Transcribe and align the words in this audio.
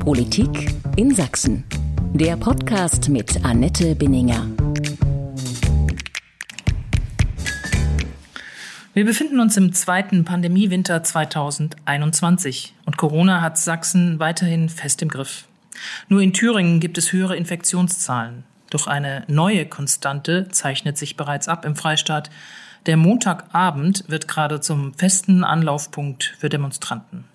Politik 0.00 0.72
in 0.96 1.14
Sachsen. 1.14 1.62
Der 2.14 2.36
Podcast 2.38 3.10
mit 3.10 3.44
Annette 3.44 3.94
Binninger. 3.94 4.46
Wir 8.94 9.04
befinden 9.04 9.40
uns 9.40 9.58
im 9.58 9.74
zweiten 9.74 10.24
Pandemiewinter 10.24 11.02
2021 11.02 12.74
und 12.86 12.96
Corona 12.96 13.42
hat 13.42 13.58
Sachsen 13.58 14.18
weiterhin 14.18 14.70
fest 14.70 15.02
im 15.02 15.10
Griff. 15.10 15.46
Nur 16.08 16.22
in 16.22 16.32
Thüringen 16.32 16.80
gibt 16.80 16.96
es 16.96 17.12
höhere 17.12 17.36
Infektionszahlen. 17.36 18.44
Doch 18.70 18.86
eine 18.86 19.24
neue 19.28 19.66
Konstante 19.66 20.48
zeichnet 20.48 20.96
sich 20.96 21.18
bereits 21.18 21.46
ab 21.46 21.66
im 21.66 21.76
Freistaat. 21.76 22.30
Der 22.86 22.96
Montagabend 22.96 24.04
wird 24.08 24.28
gerade 24.28 24.62
zum 24.62 24.94
festen 24.94 25.44
Anlaufpunkt 25.44 26.34
für 26.38 26.48
Demonstranten. 26.48 27.26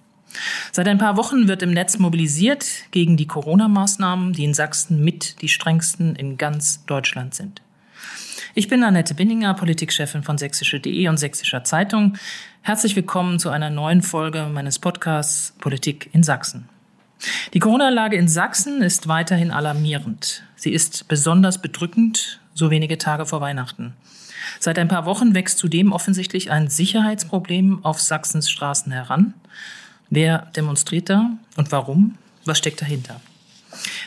Seit 0.71 0.87
ein 0.87 0.97
paar 0.97 1.17
Wochen 1.17 1.47
wird 1.47 1.61
im 1.61 1.71
Netz 1.71 1.97
mobilisiert 1.97 2.65
gegen 2.91 3.17
die 3.17 3.27
Corona-Maßnahmen, 3.27 4.33
die 4.33 4.43
in 4.43 4.53
Sachsen 4.53 5.03
mit 5.03 5.41
die 5.41 5.49
strengsten 5.49 6.15
in 6.15 6.37
ganz 6.37 6.85
Deutschland 6.85 7.35
sind. 7.35 7.61
Ich 8.53 8.67
bin 8.67 8.83
Annette 8.83 9.13
Binninger, 9.13 9.53
Politikchefin 9.53 10.23
von 10.23 10.37
sächsische.de 10.37 11.07
und 11.09 11.17
Sächsischer 11.17 11.63
Zeitung. 11.63 12.17
Herzlich 12.61 12.95
willkommen 12.95 13.37
zu 13.37 13.49
einer 13.49 13.69
neuen 13.69 14.01
Folge 14.01 14.49
meines 14.51 14.79
Podcasts 14.79 15.53
Politik 15.59 16.09
in 16.13 16.23
Sachsen. 16.23 16.69
Die 17.53 17.59
Corona-Lage 17.59 18.15
in 18.15 18.27
Sachsen 18.27 18.81
ist 18.81 19.07
weiterhin 19.07 19.51
alarmierend. 19.51 20.43
Sie 20.55 20.71
ist 20.71 21.07
besonders 21.07 21.61
bedrückend, 21.61 22.39
so 22.53 22.71
wenige 22.71 22.97
Tage 22.97 23.25
vor 23.25 23.41
Weihnachten. 23.41 23.93
Seit 24.59 24.79
ein 24.79 24.87
paar 24.87 25.05
Wochen 25.05 25.35
wächst 25.35 25.57
zudem 25.57 25.91
offensichtlich 25.91 26.51
ein 26.51 26.69
Sicherheitsproblem 26.69 27.83
auf 27.83 27.99
Sachsens 27.99 28.49
Straßen 28.49 28.91
heran. 28.91 29.33
Wer 30.09 30.51
demonstriert 30.55 31.09
da 31.09 31.31
und 31.57 31.71
warum? 31.71 32.17
Was 32.45 32.57
steckt 32.57 32.81
dahinter? 32.81 33.21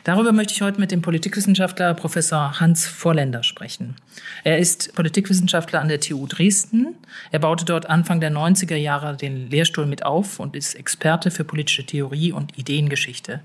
Darüber 0.04 0.32
möchte 0.32 0.54
ich 0.54 0.62
heute 0.62 0.80
mit 0.80 0.90
dem 0.90 1.02
Politikwissenschaftler 1.02 1.94
Professor 1.94 2.60
Hans 2.60 2.86
Vorländer 2.86 3.42
sprechen. 3.42 3.96
Er 4.44 4.58
ist 4.58 4.94
Politikwissenschaftler 4.94 5.80
an 5.80 5.88
der 5.88 6.00
TU 6.00 6.26
Dresden. 6.26 6.94
Er 7.30 7.40
baute 7.40 7.64
dort 7.64 7.86
Anfang 7.86 8.20
der 8.20 8.30
90er 8.30 8.76
Jahre 8.76 9.16
den 9.16 9.50
Lehrstuhl 9.50 9.86
mit 9.86 10.04
auf 10.04 10.40
und 10.40 10.56
ist 10.56 10.74
Experte 10.74 11.30
für 11.30 11.44
politische 11.44 11.84
Theorie 11.84 12.32
und 12.32 12.56
Ideengeschichte. 12.58 13.40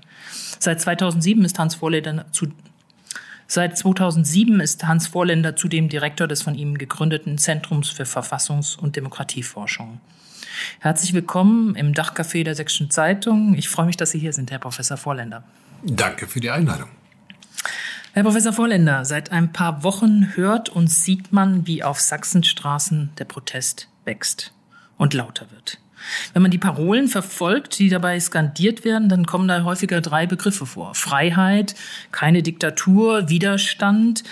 Seit 0.58 0.80
2007 0.80 1.44
ist 1.44 1.58
Hans 1.58 1.74
Vorländer 1.74 2.26
zu 2.32 2.46
Seit 3.46 3.76
2007 3.76 4.60
ist 4.60 4.84
Hans 4.84 5.06
Vorländer 5.06 5.54
zudem 5.54 5.90
Direktor 5.90 6.26
des 6.26 6.42
von 6.42 6.54
ihm 6.54 6.78
gegründeten 6.78 7.36
Zentrums 7.36 7.90
für 7.90 8.04
Verfassungs- 8.04 8.78
und 8.78 8.96
Demokratieforschung. 8.96 10.00
Herzlich 10.80 11.12
willkommen 11.14 11.74
im 11.76 11.92
Dachcafé 11.92 12.44
der 12.44 12.54
Sächsischen 12.54 12.90
Zeitung. 12.90 13.54
Ich 13.54 13.68
freue 13.68 13.86
mich, 13.86 13.96
dass 13.96 14.10
Sie 14.10 14.18
hier 14.18 14.32
sind, 14.32 14.50
Herr 14.50 14.58
Professor 14.58 14.96
Vorländer. 14.96 15.44
Danke 15.82 16.26
für 16.26 16.40
die 16.40 16.50
Einladung. 16.50 16.88
Herr 18.12 18.22
Professor 18.22 18.52
Vorländer, 18.52 19.04
seit 19.04 19.32
ein 19.32 19.52
paar 19.52 19.82
Wochen 19.82 20.36
hört 20.36 20.68
und 20.68 20.88
sieht 20.88 21.32
man, 21.32 21.66
wie 21.66 21.82
auf 21.82 21.98
Sachsenstraßen 22.00 23.10
der 23.18 23.24
Protest 23.24 23.88
wächst 24.04 24.52
und 24.96 25.14
lauter 25.14 25.50
wird. 25.50 25.78
Wenn 26.32 26.42
man 26.42 26.50
die 26.50 26.58
Parolen 26.58 27.08
verfolgt, 27.08 27.78
die 27.78 27.88
dabei 27.88 28.20
skandiert 28.20 28.84
werden, 28.84 29.08
dann 29.08 29.26
kommen 29.26 29.48
da 29.48 29.64
häufiger 29.64 30.00
drei 30.00 30.26
Begriffe 30.26 30.66
vor. 30.66 30.94
Freiheit, 30.94 31.74
keine 32.12 32.42
Diktatur, 32.42 33.28
Widerstand. 33.28 34.22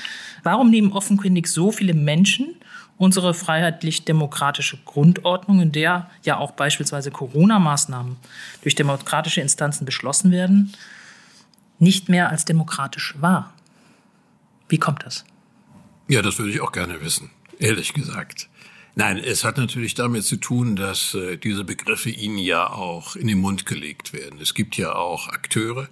Warum 0.42 0.70
nehmen 0.70 0.92
offenkundig 0.92 1.48
so 1.48 1.72
viele 1.72 1.94
Menschen 1.94 2.54
unsere 3.02 3.34
freiheitlich-demokratische 3.34 4.78
Grundordnung, 4.84 5.60
in 5.60 5.72
der 5.72 6.08
ja 6.22 6.36
auch 6.38 6.52
beispielsweise 6.52 7.10
Corona-Maßnahmen 7.10 8.14
durch 8.62 8.76
demokratische 8.76 9.40
Instanzen 9.40 9.84
beschlossen 9.84 10.30
werden, 10.30 10.72
nicht 11.80 12.08
mehr 12.08 12.30
als 12.30 12.44
demokratisch 12.44 13.16
wahr? 13.18 13.54
Wie 14.68 14.78
kommt 14.78 15.02
das? 15.04 15.24
Ja, 16.06 16.22
das 16.22 16.38
würde 16.38 16.52
ich 16.52 16.60
auch 16.60 16.70
gerne 16.70 17.00
wissen, 17.00 17.30
ehrlich 17.58 17.92
gesagt. 17.92 18.48
Nein, 18.94 19.18
es 19.18 19.42
hat 19.42 19.56
natürlich 19.56 19.94
damit 19.94 20.22
zu 20.22 20.36
tun, 20.36 20.76
dass 20.76 21.14
äh, 21.14 21.38
diese 21.38 21.64
Begriffe 21.64 22.10
Ihnen 22.10 22.38
ja 22.38 22.70
auch 22.70 23.16
in 23.16 23.26
den 23.26 23.40
Mund 23.40 23.66
gelegt 23.66 24.12
werden. 24.12 24.38
Es 24.40 24.54
gibt 24.54 24.76
ja 24.76 24.94
auch 24.94 25.26
Akteure, 25.26 25.88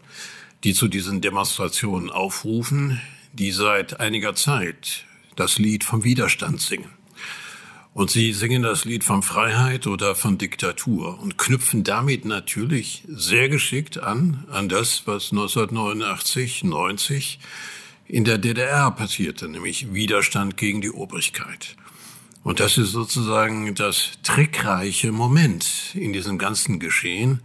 die 0.62 0.75
zu 0.75 0.87
diesen 0.87 1.20
Demonstrationen 1.20 2.09
aufrufen, 2.09 3.00
die 3.32 3.50
seit 3.50 3.99
einiger 3.99 4.37
Zeit 4.37 5.06
das 5.34 5.59
Lied 5.59 5.82
vom 5.82 6.04
Widerstand 6.04 6.60
singen. 6.60 7.00
Und 7.92 8.10
sie 8.10 8.32
singen 8.32 8.62
das 8.62 8.84
Lied 8.84 9.02
von 9.02 9.22
Freiheit 9.22 9.86
oder 9.86 10.14
von 10.14 10.38
Diktatur 10.38 11.18
und 11.20 11.38
knüpfen 11.38 11.82
damit 11.82 12.24
natürlich 12.24 13.02
sehr 13.08 13.48
geschickt 13.48 13.98
an, 13.98 14.44
an 14.50 14.68
das, 14.68 15.02
was 15.06 15.32
1989, 15.32 16.62
90 16.62 17.40
in 18.06 18.24
der 18.24 18.38
DDR 18.38 18.90
passierte, 18.92 19.48
nämlich 19.48 19.92
Widerstand 19.92 20.56
gegen 20.56 20.80
die 20.80 20.90
Obrigkeit. 20.90 21.76
Und 22.42 22.60
das 22.60 22.78
ist 22.78 22.92
sozusagen 22.92 23.74
das 23.74 24.12
trickreiche 24.22 25.12
Moment 25.12 25.66
in 25.94 26.12
diesem 26.12 26.38
ganzen 26.38 26.80
Geschehen, 26.80 27.40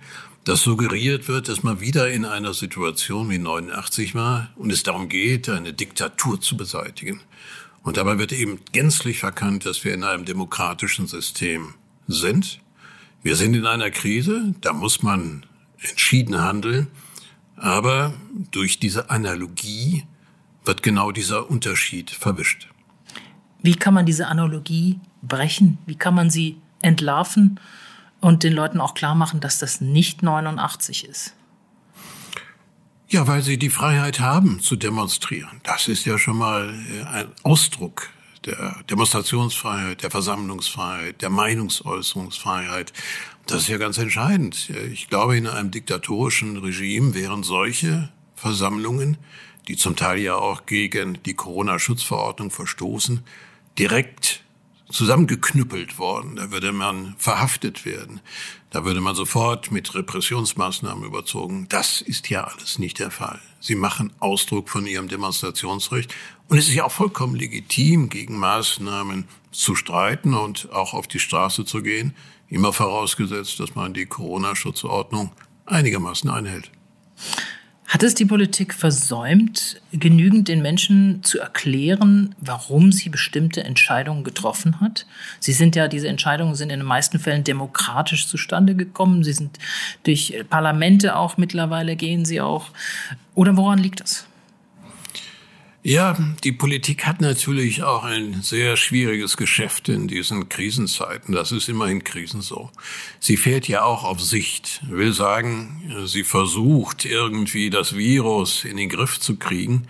dass 0.45 0.61
suggeriert 0.61 1.27
wird, 1.27 1.49
dass 1.49 1.63
man 1.63 1.81
wieder 1.81 2.09
in 2.09 2.23
einer 2.23 2.53
Situation 2.53 3.29
wie 3.29 3.39
89 3.39 4.13
war 4.13 4.51
und 4.55 4.71
es 4.71 4.83
darum 4.83 5.09
geht, 5.09 5.49
eine 5.49 5.73
Diktatur 5.73 6.39
zu 6.39 6.55
beseitigen. 6.55 7.19
Und 7.85 7.97
dabei 7.97 8.17
wird 8.17 8.31
eben 8.31 8.59
gänzlich 8.71 9.19
verkannt, 9.19 9.67
dass 9.67 9.83
wir 9.85 9.93
in 9.93 10.03
einem 10.03 10.25
demokratischen 10.25 11.05
System 11.05 11.75
sind. 12.07 12.59
Wir 13.21 13.35
sind 13.35 13.53
in 13.53 13.67
einer 13.67 13.91
Krise, 13.91 14.55
da 14.59 14.73
muss 14.73 15.03
man 15.03 15.45
entschieden 15.79 16.41
handeln, 16.41 16.87
aber 17.55 18.15
durch 18.49 18.79
diese 18.79 19.11
Analogie 19.11 20.03
wird 20.65 20.81
genau 20.81 21.11
dieser 21.11 21.47
Unterschied 21.47 22.09
verwischt. 22.09 22.69
Wie 23.61 23.75
kann 23.75 23.93
man 23.93 24.07
diese 24.07 24.27
Analogie 24.29 24.99
brechen? 25.21 25.77
Wie 25.85 25.95
kann 25.95 26.15
man 26.15 26.31
sie 26.31 26.57
entlarven 26.81 27.59
und 28.19 28.41
den 28.41 28.53
Leuten 28.53 28.81
auch 28.81 28.95
klar 28.95 29.13
machen, 29.13 29.41
dass 29.41 29.59
das 29.59 29.79
nicht 29.79 30.23
89 30.23 31.07
ist? 31.07 31.35
Ja, 33.15 33.25
weil 33.27 33.41
sie 33.41 33.57
die 33.57 33.69
Freiheit 33.69 34.19
haben 34.19 34.59
zu 34.59 34.75
demonstrieren. 34.75 35.61
Das 35.63 35.87
ist 35.87 36.03
ja 36.03 36.17
schon 36.17 36.37
mal 36.37 36.75
äh, 36.91 37.03
ein 37.05 37.27
Ausdruck 37.43 38.09
der 38.43 38.83
Demonstrationsfreiheit, 38.89 40.03
der 40.03 40.11
Versammlungsfreiheit, 40.11 41.21
der 41.21 41.29
Meinungsäußerungsfreiheit. 41.29 42.91
Das 43.45 43.61
ist 43.61 43.67
ja 43.69 43.77
ganz 43.77 43.99
entscheidend. 43.99 44.69
Ich 44.91 45.07
glaube, 45.07 45.37
in 45.37 45.47
einem 45.47 45.71
diktatorischen 45.71 46.57
Regime 46.57 47.13
wären 47.13 47.43
solche 47.43 48.09
Versammlungen, 48.35 49.15
die 49.69 49.77
zum 49.77 49.95
Teil 49.95 50.19
ja 50.19 50.35
auch 50.35 50.65
gegen 50.65 51.17
die 51.23 51.35
Corona-Schutzverordnung 51.35 52.51
verstoßen, 52.51 53.21
direkt 53.79 54.43
zusammengeknüppelt 54.89 55.97
worden. 55.97 56.35
Da 56.35 56.51
würde 56.51 56.71
man 56.71 57.15
verhaftet 57.17 57.85
werden. 57.85 58.21
Da 58.69 58.85
würde 58.85 59.01
man 59.01 59.15
sofort 59.15 59.71
mit 59.71 59.95
Repressionsmaßnahmen 59.95 61.03
überzogen. 61.05 61.67
Das 61.69 62.01
ist 62.01 62.29
ja 62.29 62.43
alles 62.43 62.77
nicht 62.77 62.99
der 62.99 63.11
Fall. 63.11 63.39
Sie 63.59 63.75
machen 63.75 64.13
Ausdruck 64.19 64.69
von 64.69 64.85
ihrem 64.85 65.07
Demonstrationsrecht. 65.07 66.13
Und 66.47 66.57
es 66.57 66.67
ist 66.67 66.75
ja 66.75 66.83
auch 66.83 66.91
vollkommen 66.91 67.35
legitim, 67.35 68.09
gegen 68.09 68.37
Maßnahmen 68.37 69.27
zu 69.51 69.75
streiten 69.75 70.33
und 70.33 70.71
auch 70.71 70.93
auf 70.93 71.07
die 71.07 71.19
Straße 71.19 71.65
zu 71.65 71.81
gehen. 71.81 72.13
Immer 72.47 72.73
vorausgesetzt, 72.73 73.59
dass 73.59 73.73
man 73.73 73.93
die 73.93 74.05
Corona-Schutzordnung 74.05 75.31
einigermaßen 75.65 76.29
einhält. 76.29 76.69
Hat 77.87 78.01
es 78.01 78.15
die 78.15 78.25
Politik 78.25 78.73
versäumt, 78.73 79.79
genügend 79.91 80.47
den 80.47 80.61
Menschen 80.61 81.23
zu 81.23 81.39
erklären, 81.39 82.33
warum 82.41 82.91
sie 82.91 83.09
bestimmte 83.09 83.63
Entscheidungen 83.63 84.23
getroffen 84.23 84.81
hat? 84.81 85.05
Sie 85.39 85.53
sind 85.53 85.75
ja, 85.75 85.87
diese 85.87 86.07
Entscheidungen 86.07 86.55
sind 86.55 86.71
in 86.71 86.79
den 86.79 86.87
meisten 86.87 87.19
Fällen 87.19 87.43
demokratisch 87.43 88.27
zustande 88.27 88.75
gekommen. 88.75 89.23
Sie 89.23 89.33
sind 89.33 89.59
durch 90.03 90.33
Parlamente 90.49 91.15
auch 91.15 91.37
mittlerweile 91.37 91.95
gehen 91.95 92.25
sie 92.25 92.41
auch. 92.41 92.71
Oder 93.35 93.55
woran 93.55 93.77
liegt 93.77 93.99
das? 93.99 94.25
Ja, 95.87 96.17
die 96.43 96.51
Politik 96.51 97.05
hat 97.05 97.21
natürlich 97.21 97.83
auch 97.83 98.03
ein 98.05 98.41
sehr 98.41 98.75
schwieriges 98.75 99.37
Geschäft 99.37 99.87
in 99.87 100.07
diesen 100.07 100.49
Krisenzeiten. 100.49 101.31
Das 101.35 101.51
ist 101.51 101.69
immer 101.69 101.85
in 101.85 102.03
Krisen 102.03 102.41
so. 102.41 102.71
Sie 103.19 103.37
fährt 103.37 103.67
ja 103.67 103.83
auch 103.83 104.03
auf 104.03 104.19
Sicht. 104.19 104.81
Will 104.89 105.13
sagen, 105.13 105.93
sie 106.05 106.23
versucht 106.23 107.05
irgendwie 107.05 107.69
das 107.69 107.95
Virus 107.95 108.65
in 108.65 108.77
den 108.77 108.89
Griff 108.89 109.19
zu 109.19 109.35
kriegen. 109.35 109.83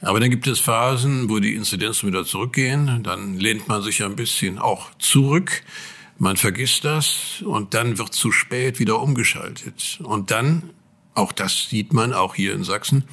Aber 0.00 0.20
dann 0.20 0.30
gibt 0.30 0.46
es 0.46 0.58
Phasen, 0.58 1.28
wo 1.28 1.38
die 1.38 1.54
Inzidenzen 1.54 2.08
wieder 2.08 2.24
zurückgehen. 2.24 3.02
Dann 3.02 3.38
lehnt 3.38 3.68
man 3.68 3.82
sich 3.82 4.02
ein 4.02 4.16
bisschen 4.16 4.58
auch 4.58 4.88
zurück. 4.98 5.64
Man 6.18 6.38
vergisst 6.38 6.86
das 6.86 7.42
und 7.44 7.74
dann 7.74 7.98
wird 7.98 8.14
zu 8.14 8.32
spät 8.32 8.78
wieder 8.78 9.02
umgeschaltet. 9.02 9.98
Und 10.02 10.30
dann, 10.30 10.70
auch 11.12 11.32
das 11.32 11.68
sieht 11.68 11.92
man 11.92 12.14
auch 12.14 12.34
hier 12.34 12.54
in 12.54 12.64
Sachsen, 12.64 13.04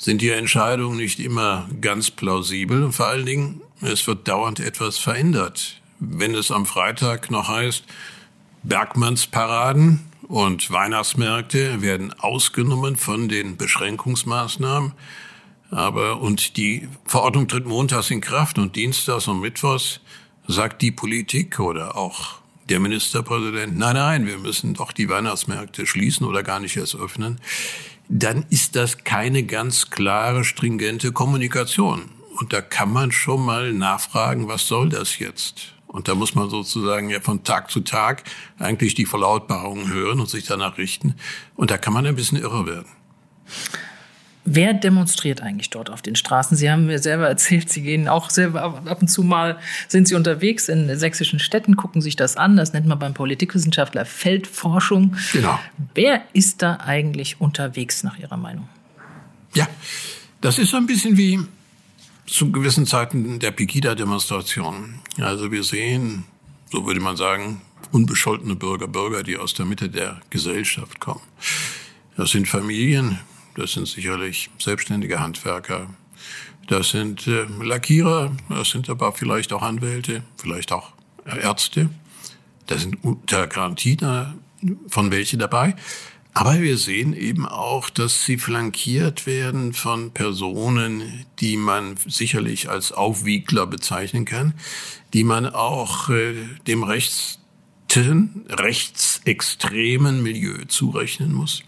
sind 0.00 0.22
die 0.22 0.30
Entscheidungen 0.30 0.96
nicht 0.96 1.20
immer 1.20 1.68
ganz 1.82 2.10
plausibel. 2.10 2.90
Vor 2.90 3.06
allen 3.06 3.26
Dingen, 3.26 3.60
es 3.82 4.06
wird 4.06 4.26
dauernd 4.26 4.58
etwas 4.58 4.96
verändert. 4.96 5.78
Wenn 5.98 6.34
es 6.34 6.50
am 6.50 6.64
Freitag 6.64 7.30
noch 7.30 7.48
heißt, 7.48 7.84
Bergmannsparaden 8.62 10.00
und 10.26 10.70
Weihnachtsmärkte 10.70 11.82
werden 11.82 12.14
ausgenommen 12.18 12.96
von 12.96 13.28
den 13.28 13.58
Beschränkungsmaßnahmen. 13.58 14.92
Aber, 15.70 16.22
und 16.22 16.56
die 16.56 16.88
Verordnung 17.04 17.46
tritt 17.46 17.66
montags 17.66 18.10
in 18.10 18.22
Kraft 18.22 18.58
und 18.58 18.76
dienstags 18.76 19.28
und 19.28 19.40
mittwochs 19.40 20.00
sagt 20.48 20.80
die 20.80 20.92
Politik 20.92 21.60
oder 21.60 21.96
auch 21.96 22.40
der 22.70 22.80
Ministerpräsident, 22.80 23.76
nein, 23.76 23.96
nein, 23.96 24.26
wir 24.26 24.38
müssen 24.38 24.72
doch 24.74 24.92
die 24.92 25.10
Weihnachtsmärkte 25.10 25.86
schließen 25.86 26.26
oder 26.26 26.42
gar 26.42 26.58
nicht 26.58 26.76
erst 26.78 26.96
öffnen. 26.96 27.38
Dann 28.12 28.44
ist 28.50 28.74
das 28.74 29.04
keine 29.04 29.44
ganz 29.44 29.88
klare, 29.88 30.42
stringente 30.42 31.12
Kommunikation. 31.12 32.10
Und 32.40 32.52
da 32.52 32.60
kann 32.60 32.92
man 32.92 33.12
schon 33.12 33.46
mal 33.46 33.72
nachfragen, 33.72 34.48
was 34.48 34.66
soll 34.66 34.88
das 34.88 35.20
jetzt? 35.20 35.74
Und 35.86 36.08
da 36.08 36.16
muss 36.16 36.34
man 36.34 36.50
sozusagen 36.50 37.08
ja 37.08 37.20
von 37.20 37.44
Tag 37.44 37.70
zu 37.70 37.82
Tag 37.82 38.24
eigentlich 38.58 38.96
die 38.96 39.06
Verlautbarungen 39.06 39.92
hören 39.92 40.18
und 40.18 40.28
sich 40.28 40.44
danach 40.44 40.76
richten. 40.76 41.14
Und 41.54 41.70
da 41.70 41.78
kann 41.78 41.92
man 41.92 42.04
ein 42.04 42.16
bisschen 42.16 42.38
irre 42.38 42.66
werden. 42.66 42.88
Wer 44.44 44.72
demonstriert 44.72 45.42
eigentlich 45.42 45.68
dort 45.68 45.90
auf 45.90 46.00
den 46.00 46.16
Straßen? 46.16 46.56
Sie 46.56 46.70
haben 46.70 46.86
mir 46.86 46.98
selber 46.98 47.28
erzählt, 47.28 47.68
Sie 47.68 47.82
gehen 47.82 48.08
auch 48.08 48.30
selber 48.30 48.62
ab 48.62 49.02
und 49.02 49.08
zu 49.08 49.22
mal, 49.22 49.58
sind 49.86 50.08
Sie 50.08 50.14
unterwegs 50.14 50.68
in 50.68 50.98
sächsischen 50.98 51.38
Städten, 51.38 51.76
gucken 51.76 52.00
sich 52.00 52.16
das 52.16 52.36
an. 52.36 52.56
Das 52.56 52.72
nennt 52.72 52.86
man 52.86 52.98
beim 52.98 53.12
Politikwissenschaftler 53.12 54.06
Feldforschung. 54.06 55.16
Genau. 55.32 55.58
Wer 55.94 56.22
ist 56.32 56.62
da 56.62 56.78
eigentlich 56.80 57.40
unterwegs 57.40 58.02
nach 58.02 58.18
Ihrer 58.18 58.38
Meinung? 58.38 58.68
Ja, 59.54 59.68
das 60.40 60.58
ist 60.58 60.70
so 60.70 60.78
ein 60.78 60.86
bisschen 60.86 61.16
wie 61.18 61.40
zu 62.26 62.50
gewissen 62.50 62.86
Zeiten 62.86 63.40
der 63.40 63.50
Pegida-Demonstration. 63.50 65.00
Also 65.18 65.52
wir 65.52 65.64
sehen, 65.64 66.24
so 66.70 66.86
würde 66.86 67.00
man 67.00 67.16
sagen, 67.16 67.60
unbescholtene 67.92 68.54
Bürger, 68.54 68.88
Bürger, 68.88 69.22
die 69.22 69.36
aus 69.36 69.52
der 69.52 69.66
Mitte 69.66 69.90
der 69.90 70.20
Gesellschaft 70.30 71.00
kommen. 71.00 71.20
Das 72.16 72.30
sind 72.30 72.48
Familien, 72.48 73.18
das 73.54 73.72
sind 73.72 73.88
sicherlich 73.88 74.50
selbstständige 74.58 75.20
Handwerker, 75.20 75.88
das 76.68 76.90
sind 76.90 77.26
äh, 77.26 77.46
Lackierer, 77.62 78.36
das 78.48 78.70
sind 78.70 78.88
aber 78.88 79.12
vielleicht 79.12 79.52
auch 79.52 79.62
Anwälte, 79.62 80.22
vielleicht 80.36 80.72
auch 80.72 80.92
Ärzte, 81.24 81.90
das 82.66 82.82
sind 82.82 83.02
unter 83.02 83.46
Garantie 83.46 83.96
von 84.88 85.10
welche 85.10 85.36
dabei. 85.36 85.74
Aber 86.32 86.60
wir 86.60 86.78
sehen 86.78 87.12
eben 87.12 87.44
auch, 87.44 87.90
dass 87.90 88.24
sie 88.24 88.38
flankiert 88.38 89.26
werden 89.26 89.72
von 89.72 90.12
Personen, 90.12 91.26
die 91.40 91.56
man 91.56 91.96
sicherlich 92.06 92.70
als 92.70 92.92
Aufwiegler 92.92 93.66
bezeichnen 93.66 94.24
kann, 94.24 94.54
die 95.12 95.24
man 95.24 95.46
auch 95.46 96.08
äh, 96.08 96.34
dem 96.68 96.84
rechten, 96.84 98.44
rechtsextremen 98.48 100.22
Milieu 100.22 100.64
zurechnen 100.68 101.32
muss. 101.32 101.64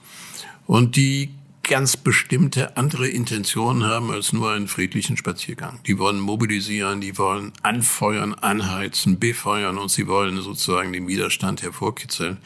Und 0.68 0.94
die 0.94 1.34
ganz 1.62 1.96
bestimmte 1.96 2.76
andere 2.76 3.08
Intentionen 3.08 3.84
haben 3.84 4.10
als 4.10 4.32
nur 4.32 4.52
einen 4.52 4.68
friedlichen 4.68 5.16
Spaziergang. 5.16 5.80
Die 5.86 5.98
wollen 5.98 6.18
mobilisieren, 6.18 7.00
die 7.00 7.16
wollen 7.18 7.52
anfeuern, 7.62 8.34
anheizen, 8.34 9.18
befeuern 9.18 9.78
und 9.78 9.90
sie 9.90 10.06
wollen 10.08 10.40
sozusagen 10.42 10.92
den 10.92 11.06
Widerstand 11.06 11.62
hervorkitzeln. 11.62 12.38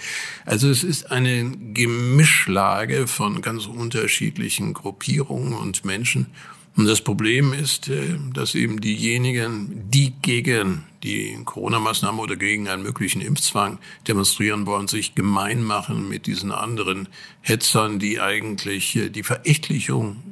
Also 0.44 0.68
es 0.68 0.84
ist 0.84 1.10
eine 1.10 1.50
Gemischlage 1.72 3.06
von 3.06 3.40
ganz 3.40 3.66
unterschiedlichen 3.66 4.74
Gruppierungen 4.74 5.54
und 5.54 5.84
Menschen. 5.84 6.26
Und 6.76 6.86
das 6.86 7.00
Problem 7.00 7.54
ist, 7.54 7.88
äh, 7.88 8.18
dass 8.34 8.54
eben 8.54 8.80
diejenigen, 8.80 9.90
die 9.90 10.12
gegen 10.20 10.84
die 11.02 11.38
Corona-Maßnahmen 11.44 12.20
oder 12.20 12.36
gegen 12.36 12.68
einen 12.68 12.82
möglichen 12.82 13.22
Impfzwang 13.22 13.78
demonstrieren 14.06 14.66
wollen, 14.66 14.86
sich 14.86 15.14
gemein 15.14 15.62
machen 15.62 16.08
mit 16.08 16.26
diesen 16.26 16.52
anderen 16.52 17.08
Hetzern, 17.40 17.98
die 17.98 18.20
eigentlich 18.20 18.94
äh, 18.96 19.08
die 19.08 19.22
Verächtlichung, 19.22 20.22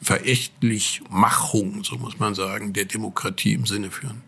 Verächtlichmachung, 0.00 1.82
so 1.82 1.98
muss 1.98 2.20
man 2.20 2.34
sagen, 2.36 2.72
der 2.72 2.84
Demokratie 2.84 3.54
im 3.54 3.66
Sinne 3.66 3.90
führen. 3.90 4.22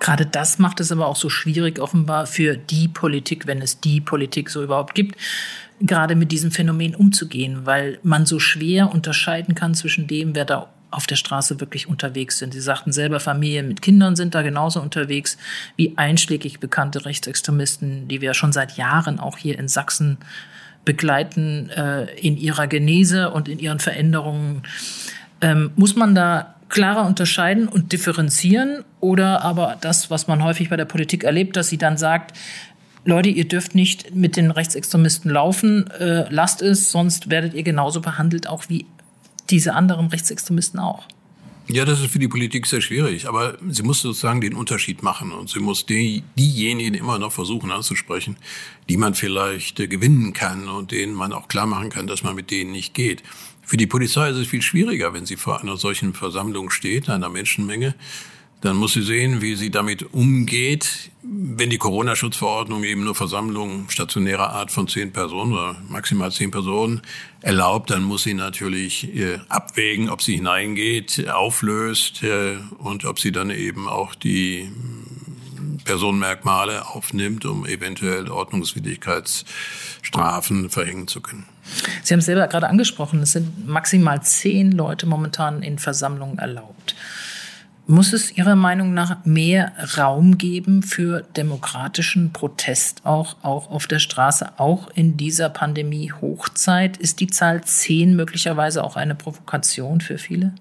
Gerade 0.00 0.26
das 0.26 0.58
macht 0.58 0.80
es 0.80 0.90
aber 0.90 1.06
auch 1.06 1.16
so 1.16 1.28
schwierig 1.28 1.78
offenbar 1.78 2.26
für 2.26 2.56
die 2.56 2.88
Politik, 2.88 3.46
wenn 3.46 3.60
es 3.60 3.80
die 3.80 4.00
Politik 4.00 4.50
so 4.50 4.62
überhaupt 4.62 4.94
gibt, 4.94 5.16
gerade 5.80 6.16
mit 6.16 6.32
diesem 6.32 6.50
Phänomen 6.50 6.94
umzugehen, 6.94 7.66
weil 7.66 7.98
man 8.02 8.26
so 8.26 8.38
schwer 8.38 8.92
unterscheiden 8.92 9.54
kann 9.54 9.74
zwischen 9.74 10.06
dem, 10.06 10.34
wer 10.34 10.44
da 10.44 10.73
auf 10.94 11.06
der 11.06 11.16
Straße 11.16 11.60
wirklich 11.60 11.88
unterwegs 11.88 12.38
sind. 12.38 12.52
Sie 12.52 12.60
sagten 12.60 12.92
selber, 12.92 13.20
Familien 13.20 13.68
mit 13.68 13.82
Kindern 13.82 14.16
sind 14.16 14.34
da 14.34 14.42
genauso 14.42 14.80
unterwegs 14.80 15.36
wie 15.76 15.96
einschlägig 15.96 16.60
bekannte 16.60 17.04
Rechtsextremisten, 17.04 18.08
die 18.08 18.20
wir 18.20 18.34
schon 18.34 18.52
seit 18.52 18.76
Jahren 18.76 19.18
auch 19.18 19.36
hier 19.36 19.58
in 19.58 19.68
Sachsen 19.68 20.18
begleiten 20.84 21.70
äh, 21.70 22.04
in 22.18 22.36
ihrer 22.36 22.66
Genese 22.66 23.30
und 23.30 23.48
in 23.48 23.58
ihren 23.58 23.80
Veränderungen. 23.80 24.62
Ähm, 25.40 25.70
muss 25.76 25.96
man 25.96 26.14
da 26.14 26.54
klarer 26.68 27.06
unterscheiden 27.06 27.68
und 27.68 27.92
differenzieren 27.92 28.84
oder 29.00 29.42
aber 29.42 29.76
das, 29.80 30.10
was 30.10 30.26
man 30.26 30.42
häufig 30.42 30.70
bei 30.70 30.76
der 30.76 30.86
Politik 30.86 31.24
erlebt, 31.24 31.56
dass 31.56 31.68
sie 31.68 31.78
dann 31.78 31.96
sagt, 31.96 32.36
Leute, 33.06 33.28
ihr 33.28 33.46
dürft 33.46 33.74
nicht 33.74 34.14
mit 34.14 34.36
den 34.36 34.50
Rechtsextremisten 34.50 35.30
laufen, 35.30 35.90
äh, 35.90 36.24
lasst 36.30 36.62
es, 36.62 36.90
sonst 36.90 37.30
werdet 37.30 37.52
ihr 37.52 37.62
genauso 37.62 38.00
behandelt, 38.00 38.48
auch 38.48 38.64
wie 38.68 38.86
diese 39.50 39.74
anderen 39.74 40.08
Rechtsextremisten 40.08 40.80
auch. 40.80 41.04
Ja, 41.66 41.86
das 41.86 42.00
ist 42.00 42.10
für 42.10 42.18
die 42.18 42.28
Politik 42.28 42.66
sehr 42.66 42.82
schwierig, 42.82 43.26
aber 43.26 43.56
sie 43.70 43.82
muss 43.82 44.02
sozusagen 44.02 44.42
den 44.42 44.54
Unterschied 44.54 45.02
machen 45.02 45.32
und 45.32 45.48
sie 45.48 45.60
muss 45.60 45.86
die, 45.86 46.22
diejenigen 46.38 46.92
immer 46.92 47.18
noch 47.18 47.32
versuchen 47.32 47.70
anzusprechen, 47.70 48.36
die 48.90 48.98
man 48.98 49.14
vielleicht 49.14 49.80
äh, 49.80 49.88
gewinnen 49.88 50.34
kann 50.34 50.68
und 50.68 50.92
denen 50.92 51.14
man 51.14 51.32
auch 51.32 51.48
klar 51.48 51.66
machen 51.66 51.88
kann, 51.88 52.06
dass 52.06 52.22
man 52.22 52.34
mit 52.34 52.50
denen 52.50 52.72
nicht 52.72 52.92
geht. 52.92 53.22
Für 53.62 53.78
die 53.78 53.86
Polizei 53.86 54.28
ist 54.28 54.36
es 54.36 54.46
viel 54.46 54.60
schwieriger, 54.60 55.14
wenn 55.14 55.24
sie 55.24 55.36
vor 55.36 55.62
einer 55.62 55.78
solchen 55.78 56.12
Versammlung 56.12 56.68
steht, 56.68 57.08
einer 57.08 57.30
Menschenmenge, 57.30 57.94
dann 58.64 58.76
muss 58.76 58.94
sie 58.94 59.02
sehen, 59.02 59.42
wie 59.42 59.56
sie 59.56 59.70
damit 59.70 60.14
umgeht, 60.14 61.10
wenn 61.22 61.68
die 61.68 61.76
Corona-Schutzverordnung 61.76 62.82
eben 62.84 63.04
nur 63.04 63.14
Versammlungen 63.14 63.90
stationärer 63.90 64.48
Art 64.50 64.70
von 64.70 64.88
zehn 64.88 65.12
Personen 65.12 65.52
oder 65.52 65.76
maximal 65.88 66.32
zehn 66.32 66.50
Personen 66.50 67.02
erlaubt, 67.42 67.90
dann 67.90 68.02
muss 68.02 68.22
sie 68.22 68.32
natürlich 68.32 69.14
äh, 69.14 69.38
abwägen, 69.50 70.08
ob 70.08 70.22
sie 70.22 70.36
hineingeht, 70.36 71.28
auflöst 71.28 72.22
äh, 72.22 72.56
und 72.78 73.04
ob 73.04 73.20
sie 73.20 73.32
dann 73.32 73.50
eben 73.50 73.86
auch 73.86 74.14
die 74.14 74.62
hm, 74.62 75.80
Personenmerkmale 75.84 76.88
aufnimmt, 76.88 77.44
um 77.44 77.66
eventuell 77.66 78.30
Ordnungswidrigkeitsstrafen 78.30 80.70
verhängen 80.70 81.06
zu 81.06 81.20
können. 81.20 81.44
Sie 82.02 82.14
haben 82.14 82.20
es 82.20 82.26
selber 82.26 82.48
gerade 82.48 82.68
angesprochen, 82.68 83.20
es 83.20 83.32
sind 83.32 83.68
maximal 83.68 84.22
zehn 84.22 84.72
Leute 84.72 85.04
momentan 85.06 85.62
in 85.62 85.78
Versammlungen 85.78 86.38
erlaubt. 86.38 86.73
Muss 87.86 88.14
es 88.14 88.34
Ihrer 88.34 88.56
Meinung 88.56 88.94
nach 88.94 89.26
mehr 89.26 89.72
Raum 89.98 90.38
geben 90.38 90.82
für 90.82 91.20
demokratischen 91.36 92.32
Protest 92.32 93.04
auch, 93.04 93.36
auch 93.42 93.70
auf 93.70 93.86
der 93.86 93.98
Straße, 93.98 94.58
auch 94.58 94.88
in 94.94 95.18
dieser 95.18 95.50
Pandemie-Hochzeit? 95.50 96.96
Ist 96.96 97.20
die 97.20 97.26
Zahl 97.26 97.62
zehn 97.64 98.16
möglicherweise 98.16 98.82
auch 98.82 98.96
eine 98.96 99.14
Provokation 99.14 100.00
für 100.00 100.16
viele? 100.16 100.54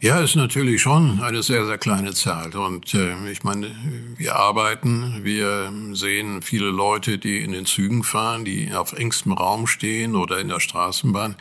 Ja, 0.00 0.20
ist 0.20 0.36
natürlich 0.36 0.82
schon 0.82 1.20
eine 1.22 1.42
sehr, 1.42 1.66
sehr 1.66 1.78
kleine 1.78 2.12
Zahl. 2.12 2.54
Und 2.54 2.94
äh, 2.94 3.30
ich 3.30 3.42
meine, 3.42 3.68
wir 4.16 4.36
arbeiten, 4.36 5.24
wir 5.24 5.72
sehen 5.92 6.42
viele 6.42 6.70
Leute, 6.70 7.18
die 7.18 7.38
in 7.38 7.50
den 7.50 7.66
Zügen 7.66 8.04
fahren, 8.04 8.44
die 8.44 8.72
auf 8.72 8.92
engstem 8.92 9.32
Raum 9.32 9.66
stehen 9.66 10.14
oder 10.14 10.38
in 10.38 10.48
der 10.48 10.60
Straßenbahn 10.60 11.34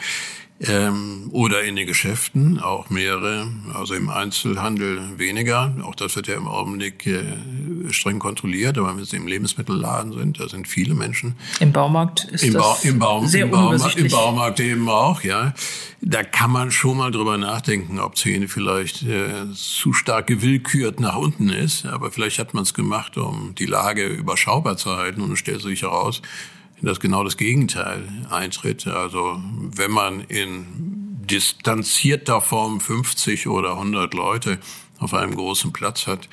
ähm, 0.67 1.29
oder 1.31 1.63
in 1.63 1.75
den 1.75 1.87
Geschäften, 1.87 2.59
auch 2.59 2.89
mehrere, 2.89 3.47
also 3.73 3.95
im 3.95 4.09
Einzelhandel 4.09 5.17
weniger. 5.17 5.73
Auch 5.83 5.95
das 5.95 6.15
wird 6.15 6.27
ja 6.27 6.35
im 6.35 6.47
Augenblick 6.47 7.07
äh, 7.07 7.23
streng 7.89 8.19
kontrolliert, 8.19 8.77
aber 8.77 8.95
wenn 8.95 9.03
Sie 9.03 9.17
im 9.17 9.27
Lebensmittelladen 9.27 10.13
sind, 10.13 10.39
da 10.39 10.47
sind 10.47 10.67
viele 10.67 10.93
Menschen. 10.93 11.35
Im 11.59 11.71
Baumarkt 11.71 12.25
ist 12.25 12.43
Im 12.43 12.53
das 12.53 12.85
im 12.85 12.99
Baum, 12.99 13.27
sehr 13.27 13.45
im 13.45 13.51
Baumarkt, 13.51 13.97
Im 13.97 14.07
Baumarkt 14.09 14.59
eben 14.59 14.87
auch, 14.87 15.23
ja. 15.23 15.53
Da 16.01 16.23
kann 16.23 16.51
man 16.51 16.71
schon 16.71 16.97
mal 16.97 17.11
drüber 17.11 17.37
nachdenken, 17.37 17.99
ob 17.99 18.17
Zähne 18.17 18.47
vielleicht 18.47 19.03
äh, 19.03 19.51
zu 19.53 19.93
stark 19.93 20.27
gewillkürt 20.27 20.99
nach 20.99 21.15
unten 21.15 21.49
ist. 21.49 21.85
Aber 21.85 22.11
vielleicht 22.11 22.39
hat 22.39 22.55
man 22.55 22.63
es 22.63 22.73
gemacht, 22.73 23.17
um 23.17 23.53
die 23.55 23.67
Lage 23.67 24.07
überschaubar 24.07 24.77
zu 24.77 24.95
halten 24.95 25.21
und 25.21 25.31
es 25.31 25.39
stellt 25.39 25.61
sich 25.61 25.83
heraus, 25.83 26.21
dass 26.81 26.99
genau 26.99 27.23
das 27.23 27.37
Gegenteil 27.37 28.07
eintritt. 28.29 28.87
Also 28.87 29.41
wenn 29.43 29.91
man 29.91 30.21
in 30.21 31.25
distanzierter 31.25 32.41
Form 32.41 32.79
50 32.79 33.47
oder 33.47 33.71
100 33.71 34.13
Leute 34.13 34.59
auf 34.99 35.13
einem 35.13 35.35
großen 35.35 35.71
Platz 35.71 36.07
hat, 36.07 36.27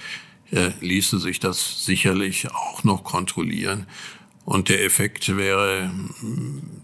äh, 0.51 0.71
ließe 0.81 1.19
sich 1.19 1.41
das 1.41 1.85
sicherlich 1.85 2.51
auch 2.51 2.85
noch 2.85 3.05
kontrollieren. 3.05 3.87
Und 4.45 4.71
der 4.71 4.83
Effekt 4.83 5.37
wäre 5.37 5.91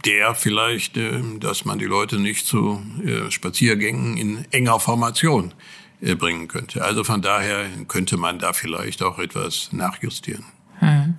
der 0.04 0.35
vielleicht, 0.35 0.99
äh, 0.99 1.23
dass 1.40 1.64
man 1.64 1.78
die 1.78 1.87
Leute 1.87 2.18
nicht 2.18 2.47
zu 2.47 2.83
äh, 3.02 3.30
Spaziergängen 3.30 4.18
in 4.18 4.44
enger 4.50 4.80
Formation 4.80 5.54
äh, 6.02 6.14
bringen 6.14 6.47
könnte. 6.47 6.85
Also 6.85 7.04
von 7.04 7.23
daher 7.23 7.66
könnte 7.88 8.18
man 8.18 8.38
da 8.38 8.52
vielleicht 8.52 9.02
auch 9.02 9.18
etwas 9.18 9.73
nachjustieren. 9.73 10.44
Hm. 10.80 11.14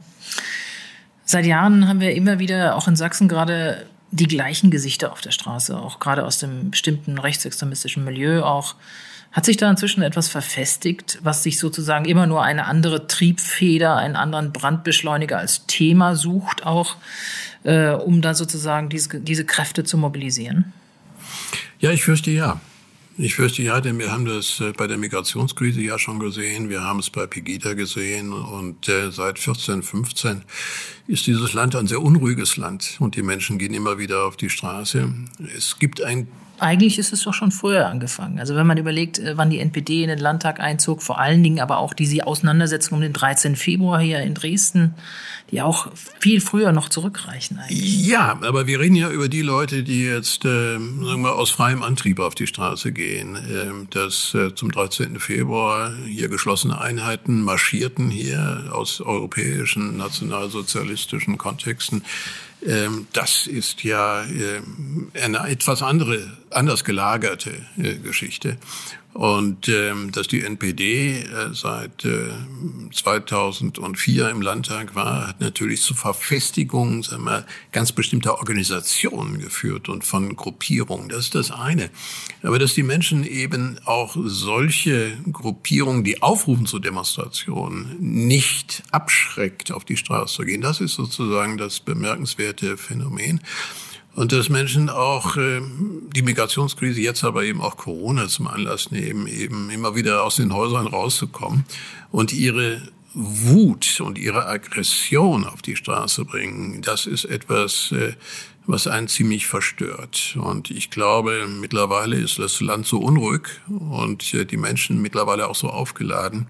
Seit 1.26 1.46
Jahren 1.46 1.88
haben 1.88 2.00
wir 2.00 2.16
immer 2.16 2.40
wieder 2.40 2.76
auch 2.76 2.88
in 2.88 2.96
Sachsen 2.96 3.28
gerade 3.28 3.88
die 4.12 4.28
gleichen 4.28 4.70
Gesichter 4.70 5.12
auf 5.12 5.22
der 5.22 5.32
Straße, 5.32 5.76
auch 5.76 6.00
gerade 6.00 6.24
aus 6.24 6.38
dem 6.38 6.72
bestimmten 6.72 7.18
rechtsextremistischen 7.18 8.06
Milieu 8.06 8.44
auch. 8.44 8.76
Hat 9.32 9.44
sich 9.44 9.58
da 9.58 9.70
inzwischen 9.70 10.02
etwas 10.02 10.30
verfestigt, 10.30 11.20
was 11.22 11.44
sich 11.44 11.60
sozusagen 11.60 12.06
immer 12.06 12.26
nur 12.26 12.44
eine 12.44 12.68
andere 12.68 13.08
Triebfeder, 13.08 13.98
einen 13.98 14.16
anderen 14.16 14.54
Brandbeschleuniger 14.54 15.38
als 15.38 15.66
Thema 15.66 16.16
sucht, 16.16 16.66
auch 16.66 16.96
äh, 17.64 17.90
um 17.90 18.22
da 18.22 18.34
sozusagen 18.34 18.88
diese, 18.88 19.20
diese 19.20 19.44
Kräfte 19.44 19.84
zu 19.84 19.98
mobilisieren? 19.98 20.72
Ja, 21.80 21.92
ich 21.92 22.04
fürchte 22.04 22.32
ja. 22.32 22.62
Ich 23.18 23.36
fürchte 23.36 23.64
ja, 23.64 23.80
denn 23.80 23.98
wir 23.98 24.12
haben 24.12 24.26
das 24.26 24.60
äh, 24.60 24.74
bei 24.74 24.88
der 24.88 24.98
Migrationskrise 24.98 25.80
ja 25.80 25.98
schon 25.98 26.20
gesehen, 26.20 26.70
wir 26.70 26.82
haben 26.82 27.00
es 27.00 27.10
bei 27.10 27.26
Pegida 27.26 27.74
gesehen. 27.74 28.34
Und 28.34 28.90
äh, 28.90 29.10
seit 29.10 29.40
14, 29.40 29.84
15 29.84 30.44
ist 31.08 31.26
dieses 31.26 31.54
Land 31.54 31.78
ein 31.78 31.88
sehr 31.88 32.02
unruhiges 32.02 32.58
Land. 32.58 32.98
Und 33.00 33.16
die 33.16 33.24
Menschen 33.24 33.58
gehen 33.58 33.74
immer 33.74 33.98
wieder 33.98 34.26
auf 34.26 34.36
die 34.36 34.50
Straße. 34.50 35.14
Es 35.56 35.80
gibt 35.80 36.02
ein 36.02 36.28
eigentlich 36.60 36.98
ist 37.00 37.14
es 37.14 37.24
doch 37.24 37.34
schon 37.34 37.52
früher 37.52 37.88
angefangen. 37.88 38.40
Also 38.40 38.56
wenn 38.56 38.68
man 38.68 38.78
überlegt, 38.78 39.20
äh, 39.20 39.38
wann 39.38 39.50
die 39.50 39.60
NPD 39.60 40.04
in 40.04 40.10
den 40.10 40.20
Landtag 40.20 40.60
einzog, 40.60 41.02
vor 41.02 41.20
allen 41.20 41.44
Dingen 41.44 41.60
aber 41.60 41.78
auch 41.78 41.94
diese 41.94 42.26
Auseinandersetzung 42.26 42.98
um 42.98 43.02
den 43.02 43.14
13. 43.14 43.56
Februar 43.56 44.00
hier 44.00 44.22
in 44.22 44.34
Dresden, 44.34 44.96
die 45.52 45.62
auch 45.62 45.88
viel 46.20 46.42
früher 46.42 46.72
noch 46.72 46.90
zurückreichen 46.90 47.60
eigentlich. 47.60 48.08
Ja, 48.08 48.40
aber 48.42 48.68
wir 48.68 48.80
reden 48.80 48.96
ja 48.96 49.10
über 49.10 49.30
die 49.30 49.42
Leute, 49.42 49.84
die 49.84 50.04
jetzt 50.04 50.46
äh, 50.46 50.74
sagen 50.74 51.22
wir, 51.22 51.36
aus 51.36 51.52
freiem 51.52 51.84
Antrieb 51.84 52.20
auf 52.20 52.36
die 52.36 52.48
Straße 52.48 52.92
gehen. 52.92 53.36
Äh, 53.36 53.86
dass 53.92 54.34
äh, 54.34 54.56
zum 54.56 54.72
13. 54.72 55.20
Februar 55.20 55.94
hier 56.08 56.30
geschlossene 56.30 56.80
Einheiten 56.80 57.42
marschierten 57.44 58.10
hier 58.10 58.70
aus 58.72 59.02
europäischen, 59.02 59.98
nationalsozialistischen 59.98 61.38
Kontexten 61.38 61.98
ähm, 61.98 62.06
das 63.14 63.48
ist 63.48 63.84
ja 63.84 64.24
ähm, 64.24 65.12
eine 65.14 65.48
etwas 65.48 65.82
andere, 65.84 66.38
anders 66.50 66.84
gelagerte 66.84 67.52
äh, 67.78 67.96
Geschichte. 67.96 68.58
Und 69.16 69.70
ähm, 69.70 70.12
dass 70.12 70.28
die 70.28 70.42
NPD 70.42 71.22
äh, 71.22 71.54
seit 71.54 72.04
äh, 72.04 72.32
2004 72.92 74.30
im 74.30 74.42
Landtag 74.42 74.94
war, 74.94 75.30
hat 75.30 75.40
natürlich 75.40 75.82
zu 75.84 75.94
Verfestigung 75.94 77.02
sagen 77.02 77.24
wir, 77.24 77.46
ganz 77.72 77.94
bestimmter 77.94 78.40
Organisationen 78.40 79.40
geführt 79.40 79.88
und 79.88 80.04
von 80.04 80.36
Gruppierungen. 80.36 81.08
Das 81.08 81.20
ist 81.20 81.36
das 81.36 81.50
eine. 81.50 81.92
Aber 82.44 82.60
dass 82.60 82.74
die 82.74 82.84
Menschen 82.84 83.26
eben 83.26 83.80
auch 83.86 84.18
solche 84.20 85.18
Gruppierungen, 85.32 86.04
die 86.04 86.22
aufrufen 86.22 86.66
zu 86.66 86.80
Demonstrationen, 86.80 87.96
nicht 87.98 88.84
abschreckt, 88.92 89.72
auf 89.72 89.86
die 89.86 89.96
Straße 89.96 90.36
zu 90.36 90.44
gehen, 90.44 90.60
das 90.60 90.82
ist 90.82 90.96
sozusagen 90.96 91.58
das 91.58 91.80
bemerkenswerte 91.80 92.76
Phänomen. 92.76 93.40
Und 94.16 94.32
dass 94.32 94.48
Menschen 94.48 94.90
auch 94.90 95.36
äh, 95.36 95.62
die 96.16 96.22
Migrationskrise, 96.22 97.02
jetzt 97.02 97.24
aber 97.24 97.44
eben 97.44 97.62
auch 97.62 97.76
Corona 97.76 98.28
zum 98.30 98.48
Anlass 98.48 98.90
nehmen, 98.90 99.28
eben 99.28 99.70
immer 99.70 99.96
wieder 99.96 100.24
aus 100.24 100.38
den 100.38 100.54
Häusern 100.54 100.88
rauszukommen 100.88 101.66
und 102.12 102.32
ihre 102.32 102.82
Wut 103.14 104.02
und 104.02 104.18
ihre 104.18 104.46
Aggression 104.48 105.46
auf 105.46 105.62
die 105.62 105.76
Straße 105.76 106.26
bringen, 106.26 106.82
das 106.82 107.06
ist 107.06 107.26
etwas, 107.26 107.92
äh, 107.92 108.14
was 108.68 108.88
einen 108.88 109.10
ziemlich 109.10 109.48
verstört. 109.48 110.38
Und 110.42 110.72
ich 110.72 110.90
glaube, 110.90 111.48
mittlerweile 111.48 112.16
ist 112.16 112.40
das 112.40 112.62
Land 112.62 112.88
so 112.88 113.00
unruhig 113.00 113.44
und 113.68 114.34
äh, 114.34 114.46
die 114.46 114.58
Menschen 114.58 115.02
mittlerweile 115.02 115.48
auch 115.50 115.56
so 115.56 115.70
aufgeladen, 115.70 116.48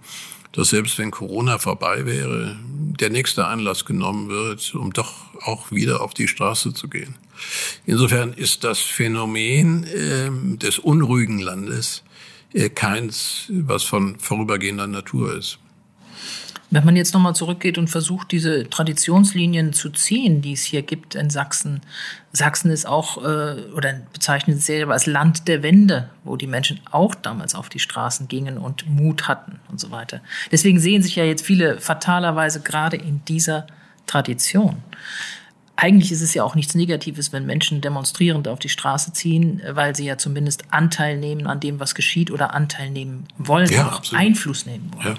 dass 0.51 0.69
selbst 0.69 0.97
wenn 0.99 1.11
Corona 1.11 1.57
vorbei 1.57 2.05
wäre, 2.05 2.57
der 2.99 3.09
nächste 3.09 3.47
Anlass 3.47 3.85
genommen 3.85 4.29
wird, 4.29 4.73
um 4.75 4.93
doch 4.93 5.13
auch 5.41 5.71
wieder 5.71 6.01
auf 6.01 6.13
die 6.13 6.27
Straße 6.27 6.73
zu 6.73 6.87
gehen. 6.87 7.15
Insofern 7.85 8.33
ist 8.33 8.63
das 8.63 8.79
Phänomen 8.79 9.83
äh, 9.83 10.57
des 10.57 10.79
unruhigen 10.79 11.39
Landes 11.39 12.03
äh, 12.53 12.69
keins, 12.69 13.45
was 13.49 13.83
von 13.83 14.17
vorübergehender 14.19 14.87
Natur 14.87 15.37
ist. 15.37 15.59
Wenn 16.71 16.83
man 16.83 16.95
jetzt 16.95 17.13
nochmal 17.13 17.35
zurückgeht 17.35 17.77
und 17.77 17.89
versucht, 17.89 18.31
diese 18.31 18.69
Traditionslinien 18.69 19.71
zu 19.71 19.91
ziehen, 19.91 20.41
die 20.41 20.53
es 20.53 20.63
hier 20.63 20.81
gibt 20.81 21.15
in 21.15 21.29
Sachsen. 21.29 21.81
Sachsen 22.33 22.71
ist 22.71 22.87
auch, 22.87 23.17
äh, 23.23 23.61
oder 23.73 24.01
bezeichnet 24.11 24.57
es 24.57 24.65
selber 24.65 24.93
als 24.93 25.05
Land 25.05 25.47
der 25.47 25.63
Wende, 25.63 26.09
wo 26.23 26.35
die 26.35 26.47
Menschen 26.47 26.81
auch 26.91 27.13
damals 27.13 27.55
auf 27.55 27.69
die 27.69 27.79
Straßen 27.79 28.27
gingen 28.27 28.57
und 28.57 28.89
Mut 28.89 29.27
hatten 29.27 29.59
und 29.69 29.79
so 29.79 29.91
weiter. 29.91 30.21
Deswegen 30.51 30.79
sehen 30.79 31.03
sich 31.03 31.15
ja 31.15 31.23
jetzt 31.23 31.45
viele 31.45 31.79
fatalerweise 31.79 32.61
gerade 32.61 32.97
in 32.97 33.23
dieser 33.25 33.67
Tradition. 34.07 34.83
Eigentlich 35.85 36.11
ist 36.11 36.21
es 36.21 36.33
ja 36.33 36.43
auch 36.43 36.55
nichts 36.55 36.73
Negatives, 36.73 37.31
wenn 37.31 37.45
Menschen 37.45 37.79
demonstrierend 37.79 38.47
auf 38.47 38.57
die 38.57 38.69
Straße 38.69 39.13
ziehen, 39.13 39.61
weil 39.69 39.95
sie 39.95 40.05
ja 40.05 40.17
zumindest 40.17 40.63
Anteil 40.71 41.15
nehmen 41.15 41.45
an 41.45 41.59
dem, 41.59 41.79
was 41.79 41.93
geschieht 41.93 42.31
oder 42.31 42.55
Anteil 42.55 42.89
nehmen 42.89 43.27
wollen, 43.37 43.69
ja, 43.71 44.01
Einfluss 44.11 44.65
nehmen 44.65 44.89
wollen. 44.95 45.05
Ja. 45.05 45.15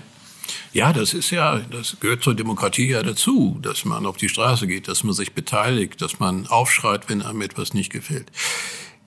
Ja, 0.73 0.93
das 0.93 1.15
ist 1.15 1.31
ja, 1.31 1.61
das 1.71 1.99
gehört 2.01 2.25
zur 2.25 2.35
Demokratie 2.35 2.89
ja 2.89 3.05
dazu, 3.05 3.59
dass 3.63 3.85
man 3.85 4.07
auf 4.07 4.17
die 4.17 4.29
Straße 4.29 4.67
geht, 4.67 4.89
dass 4.89 5.05
man 5.05 5.15
sich 5.15 5.35
beteiligt, 5.35 6.03
dass 6.03 6.19
man 6.19 6.49
aufschreit, 6.49 7.09
wenn 7.09 7.23
einem 7.23 7.43
etwas 7.43 7.73
nicht 7.73 7.93
gefällt. 7.93 8.33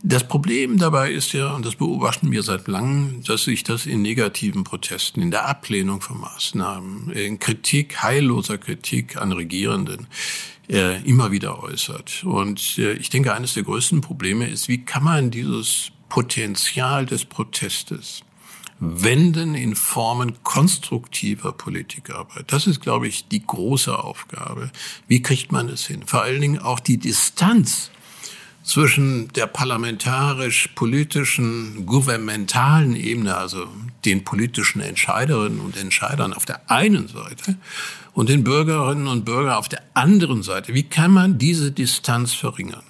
Das 0.01 0.25
Problem 0.25 0.77
dabei 0.77 1.11
ist 1.11 1.33
ja, 1.33 1.53
und 1.53 1.65
das 1.65 1.75
beobachten 1.75 2.31
wir 2.31 2.41
seit 2.41 2.69
langem, 2.69 3.21
dass 3.25 3.43
sich 3.43 3.63
das 3.63 3.85
in 3.85 4.01
negativen 4.01 4.63
Protesten, 4.63 5.21
in 5.21 5.29
der 5.29 5.45
Ablehnung 5.45 5.99
von 5.99 6.21
Maßnahmen, 6.21 7.11
in 7.11 7.39
Kritik, 7.39 8.01
heilloser 8.01 8.57
Kritik 8.57 9.17
an 9.17 9.33
Regierenden, 9.33 10.07
äh, 10.69 11.01
immer 11.03 11.31
wieder 11.31 11.61
äußert. 11.61 12.23
Und 12.23 12.77
äh, 12.77 12.93
ich 12.93 13.09
denke, 13.09 13.33
eines 13.33 13.55
der 13.55 13.63
größten 13.63 13.99
Probleme 13.99 14.47
ist, 14.47 14.69
wie 14.69 14.85
kann 14.85 15.03
man 15.03 15.31
dieses 15.31 15.91
Potenzial 16.07 17.05
des 17.05 17.25
Protestes 17.25 18.21
wenden 18.79 19.55
in 19.55 19.75
Formen 19.75 20.41
konstruktiver 20.43 21.51
Politikarbeit. 21.51 22.45
Das 22.51 22.65
ist, 22.65 22.79
glaube 22.79 23.09
ich, 23.09 23.27
die 23.27 23.45
große 23.45 23.97
Aufgabe. 24.01 24.71
Wie 25.07 25.21
kriegt 25.21 25.51
man 25.51 25.67
es 25.67 25.85
hin? 25.85 26.03
Vor 26.05 26.21
allen 26.21 26.39
Dingen 26.39 26.59
auch 26.59 26.79
die 26.79 26.97
Distanz 26.97 27.91
zwischen 28.69 29.27
der 29.29 29.47
parlamentarisch-politischen, 29.47 31.87
gouvernementalen 31.87 32.95
Ebene, 32.95 33.35
also 33.35 33.65
den 34.05 34.23
politischen 34.23 34.79
Entscheiderinnen 34.79 35.59
und 35.59 35.75
Entscheidern 35.75 36.33
auf 36.33 36.45
der 36.45 36.69
einen 36.69 37.07
Seite 37.07 37.57
und 38.13 38.29
den 38.29 38.43
Bürgerinnen 38.43 39.07
und 39.07 39.25
Bürgern 39.25 39.53
auf 39.53 39.69
der 39.69 39.81
anderen 39.95 40.43
Seite. 40.43 40.75
Wie 40.75 40.83
kann 40.83 41.09
man 41.09 41.39
diese 41.39 41.71
Distanz 41.71 42.33
verringern? 42.33 42.83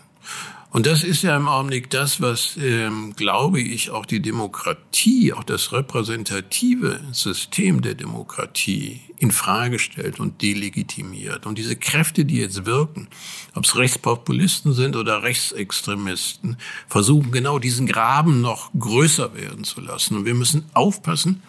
Und 0.72 0.86
das 0.86 1.06
ist 1.06 1.24
ja 1.24 1.38
im 1.38 1.48
Augenblick 1.48 1.90
das, 1.90 2.20
was, 2.20 2.58
ähm, 2.62 3.16
glaube 3.16 3.62
ich, 3.62 3.90
auch 3.90 4.06
die 4.06 4.22
Demokratie, 4.22 5.32
auch 5.32 5.46
das 5.46 5.72
repräsentative 5.72 7.00
System 7.14 7.82
der 7.82 7.96
Demokratie 7.96 9.00
in 9.20 9.32
Frage 9.32 9.80
stellt 9.80 10.20
und 10.20 10.42
delegitimiert. 10.42 11.46
Und 11.46 11.58
diese 11.58 11.76
Kräfte, 11.76 12.24
die 12.24 12.38
jetzt 12.38 12.66
wirken, 12.66 13.10
ob 13.54 13.66
es 13.66 13.76
Rechtspopulisten 13.76 14.74
sind 14.74 14.96
oder 14.96 15.24
Rechtsextremisten, 15.24 16.58
versuchen 16.88 17.32
genau 17.32 17.60
diesen 17.60 17.86
Graben 17.86 18.42
noch 18.42 18.72
größer 18.80 19.36
werden 19.36 19.66
zu 19.66 19.82
lassen. 19.82 20.16
Und 20.16 20.26
wir 20.26 20.36
müssen 20.36 20.66
aufpassen, 20.74 21.44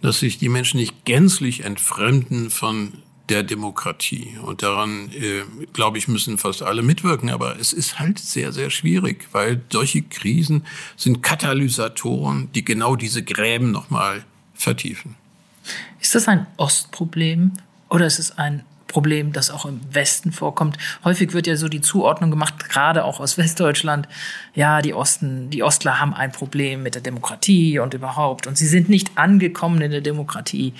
dass 0.00 0.20
sich 0.20 0.38
die 0.38 0.48
Menschen 0.48 0.78
nicht 0.78 1.04
gänzlich 1.04 1.64
entfremden 1.64 2.50
von 2.50 2.92
der 3.28 3.42
Demokratie. 3.42 4.38
Und 4.40 4.62
daran, 4.62 5.10
äh, 5.12 5.42
glaube 5.72 5.98
ich, 5.98 6.06
müssen 6.06 6.38
fast 6.38 6.62
alle 6.62 6.82
mitwirken. 6.82 7.30
Aber 7.30 7.58
es 7.58 7.72
ist 7.72 7.98
halt 7.98 8.20
sehr, 8.20 8.52
sehr 8.52 8.70
schwierig, 8.70 9.28
weil 9.32 9.60
solche 9.72 10.02
Krisen 10.02 10.64
sind 10.96 11.22
Katalysatoren, 11.22 12.50
die 12.52 12.64
genau 12.64 12.94
diese 12.94 13.24
Gräben 13.24 13.72
nochmal 13.72 14.24
vertiefen. 14.54 15.16
Ist 16.08 16.14
das 16.14 16.26
ein 16.26 16.46
Ostproblem 16.56 17.52
oder 17.90 18.06
ist 18.06 18.18
es 18.18 18.38
ein 18.38 18.64
Problem, 18.86 19.34
das 19.34 19.50
auch 19.50 19.66
im 19.66 19.82
Westen 19.92 20.32
vorkommt. 20.32 20.78
Häufig 21.04 21.34
wird 21.34 21.46
ja 21.46 21.54
so 21.56 21.68
die 21.68 21.82
Zuordnung 21.82 22.30
gemacht, 22.30 22.70
gerade 22.70 23.04
auch 23.04 23.20
aus 23.20 23.36
Westdeutschland. 23.36 24.08
Ja, 24.54 24.80
die 24.80 24.94
Osten, 24.94 25.50
die 25.50 25.62
Ostler 25.62 26.00
haben 26.00 26.14
ein 26.14 26.32
Problem 26.32 26.82
mit 26.82 26.94
der 26.94 27.02
Demokratie 27.02 27.78
und 27.78 27.92
überhaupt 27.92 28.46
und 28.46 28.56
sie 28.56 28.66
sind 28.66 28.88
nicht 28.88 29.18
angekommen 29.18 29.82
in 29.82 29.90
der 29.90 30.00
Demokratie. 30.00 30.72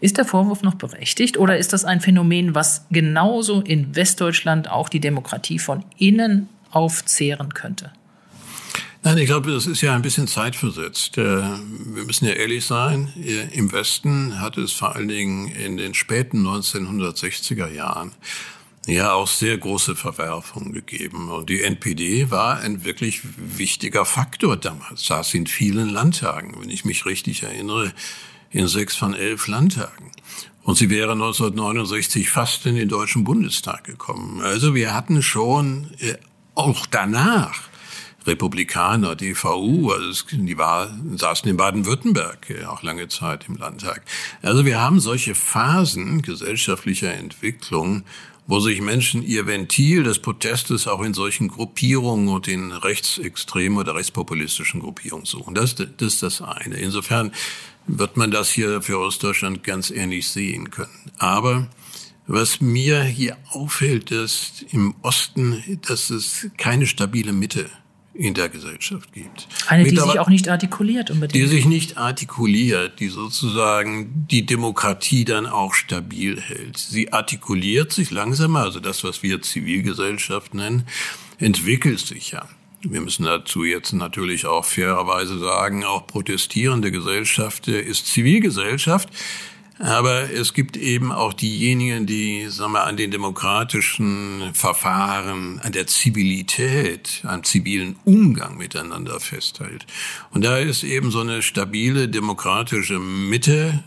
Ist 0.00 0.18
der 0.18 0.24
Vorwurf 0.24 0.64
noch 0.64 0.74
berechtigt 0.74 1.38
oder 1.38 1.56
ist 1.58 1.72
das 1.72 1.84
ein 1.84 2.00
Phänomen, 2.00 2.56
was 2.56 2.84
genauso 2.90 3.60
in 3.60 3.94
Westdeutschland 3.94 4.68
auch 4.68 4.88
die 4.88 4.98
Demokratie 4.98 5.60
von 5.60 5.84
innen 5.96 6.48
aufzehren 6.72 7.54
könnte? 7.54 7.92
Nein, 9.04 9.18
ich 9.18 9.26
glaube, 9.26 9.50
das 9.50 9.66
ist 9.66 9.80
ja 9.80 9.96
ein 9.96 10.02
bisschen 10.02 10.28
zeitversetzt. 10.28 11.18
Äh, 11.18 11.42
wir 11.42 12.04
müssen 12.04 12.24
ja 12.24 12.34
ehrlich 12.34 12.64
sein, 12.64 13.12
äh, 13.16 13.52
im 13.52 13.72
Westen 13.72 14.40
hat 14.40 14.56
es 14.58 14.70
vor 14.70 14.94
allen 14.94 15.08
Dingen 15.08 15.48
in 15.48 15.76
den 15.76 15.92
späten 15.94 16.46
1960er 16.46 17.68
Jahren 17.68 18.12
ja 18.86 19.12
auch 19.12 19.26
sehr 19.26 19.58
große 19.58 19.96
Verwerfungen 19.96 20.72
gegeben. 20.72 21.30
Und 21.30 21.50
die 21.50 21.62
NPD 21.62 22.30
war 22.30 22.60
ein 22.60 22.84
wirklich 22.84 23.22
wichtiger 23.36 24.04
Faktor 24.04 24.56
damals, 24.56 25.06
saß 25.06 25.34
in 25.34 25.48
vielen 25.48 25.88
Landtagen, 25.88 26.54
wenn 26.60 26.70
ich 26.70 26.84
mich 26.84 27.04
richtig 27.04 27.42
erinnere, 27.42 27.92
in 28.50 28.68
sechs 28.68 28.94
von 28.94 29.14
elf 29.14 29.48
Landtagen. 29.48 30.12
Und 30.62 30.76
sie 30.76 30.90
wäre 30.90 31.12
1969 31.12 32.30
fast 32.30 32.66
in 32.66 32.76
den 32.76 32.88
Deutschen 32.88 33.24
Bundestag 33.24 33.82
gekommen. 33.82 34.42
Also 34.42 34.76
wir 34.76 34.94
hatten 34.94 35.22
schon 35.22 35.90
äh, 35.98 36.14
auch 36.54 36.86
danach 36.86 37.71
Republikaner, 38.26 39.16
DVU, 39.16 39.90
also 39.90 40.24
die 40.30 40.58
war, 40.58 40.90
saßen 41.16 41.48
in 41.48 41.56
Baden-Württemberg 41.56 42.50
äh, 42.50 42.64
auch 42.64 42.82
lange 42.82 43.08
Zeit 43.08 43.46
im 43.48 43.56
Landtag. 43.56 44.02
Also 44.42 44.64
wir 44.64 44.80
haben 44.80 45.00
solche 45.00 45.34
Phasen 45.34 46.22
gesellschaftlicher 46.22 47.12
Entwicklung, 47.12 48.04
wo 48.46 48.60
sich 48.60 48.80
Menschen 48.80 49.22
ihr 49.22 49.46
Ventil 49.46 50.02
des 50.02 50.18
Protestes 50.18 50.88
auch 50.88 51.02
in 51.02 51.14
solchen 51.14 51.48
Gruppierungen 51.48 52.28
und 52.28 52.48
in 52.48 52.72
rechtsextremen 52.72 53.78
oder 53.78 53.94
rechtspopulistischen 53.94 54.80
Gruppierungen 54.80 55.26
suchen. 55.26 55.54
Das, 55.54 55.74
das 55.76 55.86
ist 56.00 56.22
das 56.22 56.42
eine. 56.42 56.76
Insofern 56.76 57.32
wird 57.86 58.16
man 58.16 58.30
das 58.30 58.50
hier 58.50 58.82
für 58.82 58.98
Ostdeutschland 58.98 59.62
ganz 59.64 59.90
ähnlich 59.90 60.28
sehen 60.28 60.70
können. 60.70 61.12
Aber 61.18 61.68
was 62.26 62.60
mir 62.60 63.02
hier 63.02 63.36
auffällt, 63.50 64.10
ist 64.10 64.64
im 64.70 64.94
Osten, 65.02 65.80
dass 65.86 66.10
es 66.10 66.48
keine 66.56 66.86
stabile 66.86 67.32
Mitte 67.32 67.68
in 68.14 68.34
der 68.34 68.48
Gesellschaft 68.48 69.12
gibt. 69.12 69.48
Eine, 69.68 69.84
die 69.84 69.96
sich 69.96 70.18
auch 70.18 70.28
nicht 70.28 70.48
artikuliert 70.48 71.10
unbedingt. 71.10 71.34
Die 71.34 71.46
sich 71.46 71.64
nicht 71.64 71.96
artikuliert, 71.96 73.00
die 73.00 73.08
sozusagen 73.08 74.26
die 74.30 74.44
Demokratie 74.44 75.24
dann 75.24 75.46
auch 75.46 75.74
stabil 75.74 76.40
hält. 76.40 76.76
Sie 76.76 77.12
artikuliert 77.12 77.92
sich 77.92 78.10
langsamer, 78.10 78.60
also 78.60 78.80
das, 78.80 79.02
was 79.02 79.22
wir 79.22 79.40
Zivilgesellschaft 79.40 80.54
nennen, 80.54 80.86
entwickelt 81.38 82.00
sich 82.00 82.32
ja. 82.32 82.46
Wir 82.82 83.00
müssen 83.00 83.24
dazu 83.24 83.64
jetzt 83.64 83.92
natürlich 83.92 84.44
auch 84.44 84.64
fairerweise 84.64 85.38
sagen, 85.38 85.84
auch 85.84 86.06
protestierende 86.06 86.90
Gesellschaft 86.90 87.68
ist 87.68 88.08
Zivilgesellschaft. 88.08 89.08
Aber 89.82 90.30
es 90.30 90.54
gibt 90.54 90.76
eben 90.76 91.10
auch 91.10 91.32
diejenigen, 91.32 92.06
die 92.06 92.46
sagen 92.46 92.72
wir, 92.72 92.84
an 92.84 92.96
den 92.96 93.10
demokratischen 93.10 94.54
Verfahren, 94.54 95.58
an 95.58 95.72
der 95.72 95.88
Zivilität, 95.88 97.20
am 97.24 97.42
zivilen 97.42 97.96
Umgang 98.04 98.56
miteinander 98.56 99.18
festhält. 99.18 99.84
Und 100.30 100.44
da 100.44 100.58
ist 100.58 100.84
eben 100.84 101.10
so 101.10 101.18
eine 101.18 101.42
stabile 101.42 102.08
demokratische 102.08 103.00
Mitte, 103.00 103.82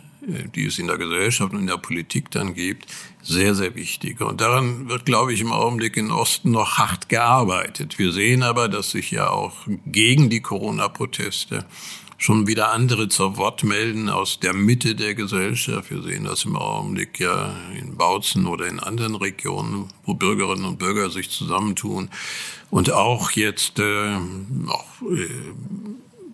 die 0.53 0.65
es 0.65 0.79
in 0.79 0.87
der 0.87 0.97
Gesellschaft 0.97 1.53
und 1.53 1.59
in 1.59 1.67
der 1.67 1.77
Politik 1.77 2.29
dann 2.29 2.55
gibt, 2.55 2.87
sehr, 3.21 3.55
sehr 3.55 3.73
wichtig. 3.75 4.19
Und 4.19 4.41
daran 4.41 4.89
wird, 4.89 5.05
glaube 5.05 5.33
ich, 5.33 5.39
im 5.39 5.53
Augenblick 5.53 5.95
in 5.95 6.11
Osten 6.11 6.51
noch 6.51 6.77
hart 6.77 7.07
gearbeitet. 7.07 7.99
Wir 7.99 8.11
sehen 8.11 8.43
aber, 8.43 8.67
dass 8.67 8.91
sich 8.91 9.11
ja 9.11 9.29
auch 9.29 9.53
gegen 9.85 10.29
die 10.29 10.41
Corona-Proteste 10.41 11.63
schon 12.17 12.47
wieder 12.47 12.71
andere 12.71 13.09
zur 13.09 13.37
Wort 13.37 13.63
melden 13.63 14.09
aus 14.09 14.39
der 14.39 14.53
Mitte 14.53 14.95
der 14.95 15.15
Gesellschaft. 15.15 15.91
Wir 15.91 16.01
sehen 16.01 16.23
das 16.23 16.45
im 16.45 16.55
Augenblick 16.55 17.19
ja 17.19 17.55
in 17.79 17.95
Bautzen 17.97 18.47
oder 18.47 18.67
in 18.67 18.79
anderen 18.79 19.15
Regionen, 19.15 19.89
wo 20.05 20.13
Bürgerinnen 20.13 20.65
und 20.65 20.79
Bürger 20.79 21.09
sich 21.09 21.29
zusammentun 21.29 22.09
und 22.71 22.91
auch 22.91 23.31
jetzt 23.31 23.79
äh, 23.79 24.15
auch, 24.67 25.01
äh, 25.01 25.29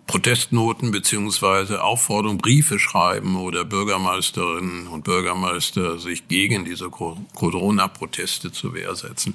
Protestnoten 0.06 0.90
beziehungsweise 0.90 1.82
Aufforderungen, 1.82 2.38
Briefe 2.38 2.78
schreiben 2.78 3.36
oder 3.36 3.64
Bürgermeisterinnen 3.64 4.88
und 4.88 5.04
Bürgermeister 5.04 5.98
sich 5.98 6.28
gegen 6.28 6.64
diese 6.64 6.90
Corona-Proteste 6.90 8.52
zur 8.52 8.74
Wehr 8.74 8.94
setzen. 8.94 9.34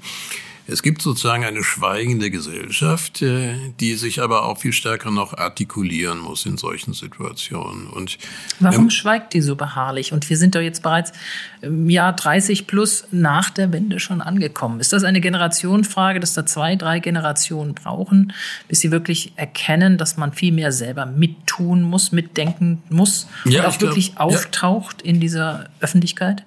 Es 0.70 0.84
gibt 0.84 1.02
sozusagen 1.02 1.46
eine 1.46 1.64
schweigende 1.64 2.30
Gesellschaft, 2.30 3.22
äh, 3.22 3.56
die 3.80 3.96
sich 3.96 4.22
aber 4.22 4.44
auch 4.44 4.58
viel 4.58 4.74
stärker 4.74 5.12
noch 5.12 5.34
artikulieren 5.34 6.20
muss 6.20 6.46
in 6.46 6.58
solchen 6.58 6.94
Situationen. 6.94 7.88
Und 7.88 8.18
Warum 8.60 8.86
ähm, 8.86 8.90
schweigt 8.90 9.34
die 9.34 9.42
so 9.42 9.56
beharrlich? 9.56 10.12
Und 10.12 10.30
wir 10.30 10.38
sind 10.38 10.56
doch 10.56 10.62
jetzt 10.62 10.84
bereits 10.84 11.14
im 11.62 11.90
Jahr 11.90 12.14
30 12.14 12.68
plus 12.68 13.06
nach 13.12 13.50
der 13.50 13.72
Wende 13.72 14.00
schon 14.00 14.22
angekommen. 14.22 14.82
Ist 14.82 14.92
das 14.92 15.06
eine 15.06 15.22
Generationenfrage, 15.22 16.20
dass 16.20 16.34
da 16.34 16.46
zwei, 16.46 16.76
drei 16.76 17.00
Generationen 17.00 17.74
brauchen, 17.74 18.34
bis 18.68 18.82
sie 18.82 18.92
wirklich 18.92 19.34
erkennen, 19.38 19.98
dass 19.98 20.18
man 20.18 20.34
viel 20.34 20.52
mehr 20.52 20.74
selber 20.74 21.06
mittun 21.06 21.82
muss, 21.82 22.12
mitdenken 22.12 22.84
muss 22.90 23.28
ja, 23.46 23.62
und 23.62 23.68
auch 23.68 23.82
wirklich 23.82 24.16
glaub, 24.16 24.34
auftaucht 24.34 25.04
ja. 25.04 25.12
in 25.12 25.20
dieser 25.22 25.70
Öffentlichkeit? 25.80 26.44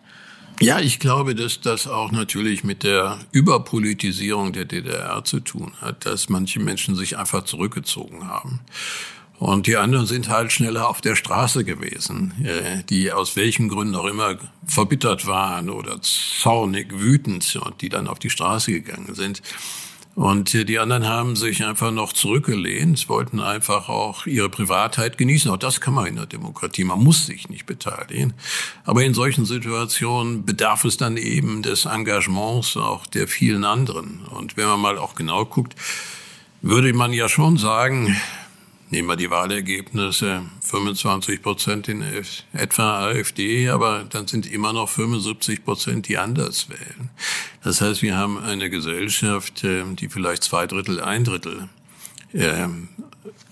Ja, 0.62 0.78
ich 0.78 0.98
glaube, 0.98 1.34
dass 1.34 1.60
das 1.60 1.86
auch 1.86 2.12
natürlich 2.12 2.64
mit 2.64 2.82
der 2.82 3.18
Überpolitisierung 3.32 4.52
der 4.52 4.66
DDR 4.66 5.24
zu 5.24 5.40
tun 5.40 5.72
hat, 5.80 6.04
dass 6.04 6.28
manche 6.28 6.60
Menschen 6.60 6.96
sich 6.96 7.16
einfach 7.16 7.44
zurückgezogen 7.44 8.28
haben. 8.28 8.60
Und 9.38 9.66
die 9.66 9.78
anderen 9.78 10.04
sind 10.04 10.28
halt 10.28 10.52
schneller 10.52 10.86
auf 10.86 11.00
der 11.00 11.16
Straße 11.16 11.64
gewesen, 11.64 12.34
äh, 12.44 12.82
die 12.90 13.10
aus 13.10 13.36
welchen 13.36 13.70
Gründen 13.70 13.94
auch 13.94 14.04
immer 14.04 14.36
verbittert 14.66 15.26
waren 15.26 15.70
oder 15.70 15.98
zornig, 16.02 16.88
wütend 16.92 17.56
und 17.56 17.80
die 17.80 17.88
dann 17.88 18.06
auf 18.06 18.18
die 18.18 18.28
Straße 18.28 18.70
gegangen 18.70 19.14
sind. 19.14 19.40
Und 20.20 20.52
die 20.68 20.78
anderen 20.78 21.08
haben 21.08 21.34
sich 21.34 21.64
einfach 21.64 21.90
noch 21.90 22.12
zurückgelehnt, 22.12 23.08
wollten 23.08 23.40
einfach 23.40 23.88
auch 23.88 24.26
ihre 24.26 24.50
Privatheit 24.50 25.16
genießen. 25.16 25.50
Auch 25.50 25.56
das 25.56 25.80
kann 25.80 25.94
man 25.94 26.04
in 26.04 26.16
der 26.16 26.26
Demokratie. 26.26 26.84
Man 26.84 27.02
muss 27.02 27.24
sich 27.24 27.48
nicht 27.48 27.64
beteiligen. 27.64 28.34
Aber 28.84 29.02
in 29.02 29.14
solchen 29.14 29.46
Situationen 29.46 30.44
bedarf 30.44 30.84
es 30.84 30.98
dann 30.98 31.16
eben 31.16 31.62
des 31.62 31.86
Engagements 31.86 32.76
auch 32.76 33.06
der 33.06 33.28
vielen 33.28 33.64
anderen. 33.64 34.26
Und 34.26 34.58
wenn 34.58 34.66
man 34.66 34.78
mal 34.78 34.98
auch 34.98 35.14
genau 35.14 35.46
guckt, 35.46 35.74
würde 36.60 36.92
man 36.92 37.14
ja 37.14 37.30
schon 37.30 37.56
sagen, 37.56 38.14
Nehmen 38.92 39.06
wir 39.06 39.14
die 39.14 39.30
Wahlergebnisse, 39.30 40.42
25 40.62 41.42
Prozent 41.42 41.86
in 41.86 42.02
etwa 42.52 43.06
AfD, 43.06 43.68
aber 43.68 44.02
dann 44.02 44.26
sind 44.26 44.50
immer 44.50 44.72
noch 44.72 44.88
75 44.88 45.64
Prozent, 45.64 46.08
die 46.08 46.18
anders 46.18 46.68
wählen. 46.68 47.08
Das 47.62 47.80
heißt, 47.80 48.02
wir 48.02 48.16
haben 48.16 48.36
eine 48.38 48.68
Gesellschaft, 48.68 49.62
äh, 49.62 49.84
die 49.94 50.08
vielleicht 50.08 50.42
zwei 50.42 50.66
Drittel, 50.66 51.00
ein 51.00 51.22
Drittel 51.22 51.68
ähm, 52.34 52.88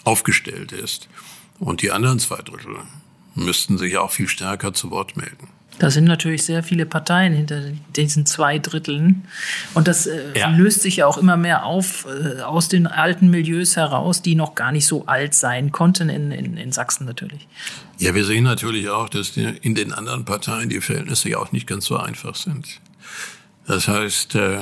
aufgestellt 0.02 0.72
ist. 0.72 1.08
Und 1.60 1.82
die 1.82 1.92
anderen 1.92 2.18
zwei 2.18 2.42
Drittel 2.42 2.76
müssten 3.36 3.78
sich 3.78 3.96
auch 3.96 4.10
viel 4.10 4.28
stärker 4.28 4.74
zu 4.74 4.90
Wort 4.90 5.16
melden. 5.16 5.48
Da 5.78 5.90
sind 5.90 6.04
natürlich 6.04 6.44
sehr 6.44 6.62
viele 6.62 6.86
Parteien 6.86 7.32
hinter 7.32 7.62
diesen 7.94 8.26
zwei 8.26 8.58
Dritteln. 8.58 9.26
Und 9.74 9.86
das 9.86 10.06
äh, 10.06 10.36
ja. 10.36 10.48
löst 10.48 10.82
sich 10.82 10.96
ja 10.96 11.06
auch 11.06 11.18
immer 11.18 11.36
mehr 11.36 11.64
auf 11.64 12.06
äh, 12.06 12.42
aus 12.42 12.68
den 12.68 12.86
alten 12.86 13.30
Milieus 13.30 13.76
heraus, 13.76 14.22
die 14.22 14.34
noch 14.34 14.54
gar 14.54 14.72
nicht 14.72 14.86
so 14.86 15.06
alt 15.06 15.34
sein 15.34 15.70
konnten 15.70 16.08
in, 16.08 16.32
in, 16.32 16.56
in 16.56 16.72
Sachsen 16.72 17.06
natürlich. 17.06 17.46
Ja, 17.98 18.14
wir 18.14 18.24
sehen 18.24 18.44
natürlich 18.44 18.88
auch, 18.88 19.08
dass 19.08 19.32
die, 19.32 19.44
in 19.44 19.74
den 19.74 19.92
anderen 19.92 20.24
Parteien 20.24 20.68
die 20.68 20.80
Verhältnisse 20.80 21.30
ja 21.30 21.38
auch 21.38 21.52
nicht 21.52 21.66
ganz 21.66 21.86
so 21.86 21.96
einfach 21.96 22.34
sind. 22.34 22.80
Das 23.66 23.86
heißt, 23.86 24.34
äh, 24.34 24.60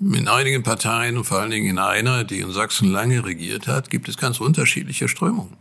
in 0.00 0.28
einigen 0.28 0.62
Parteien 0.62 1.16
und 1.16 1.24
vor 1.24 1.38
allen 1.38 1.50
Dingen 1.50 1.70
in 1.70 1.78
einer, 1.78 2.24
die 2.24 2.40
in 2.40 2.50
Sachsen 2.50 2.90
lange 2.90 3.24
regiert 3.24 3.68
hat, 3.68 3.88
gibt 3.88 4.08
es 4.08 4.16
ganz 4.16 4.40
unterschiedliche 4.40 5.08
Strömungen. 5.08 5.56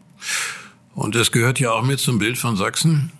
Und 0.95 1.15
das 1.15 1.31
gehört 1.31 1.59
ja 1.59 1.71
auch 1.71 1.83
mit 1.83 1.99
zum 1.99 2.19
Bild 2.19 2.37
von 2.37 2.57
Sachsen 2.57 3.11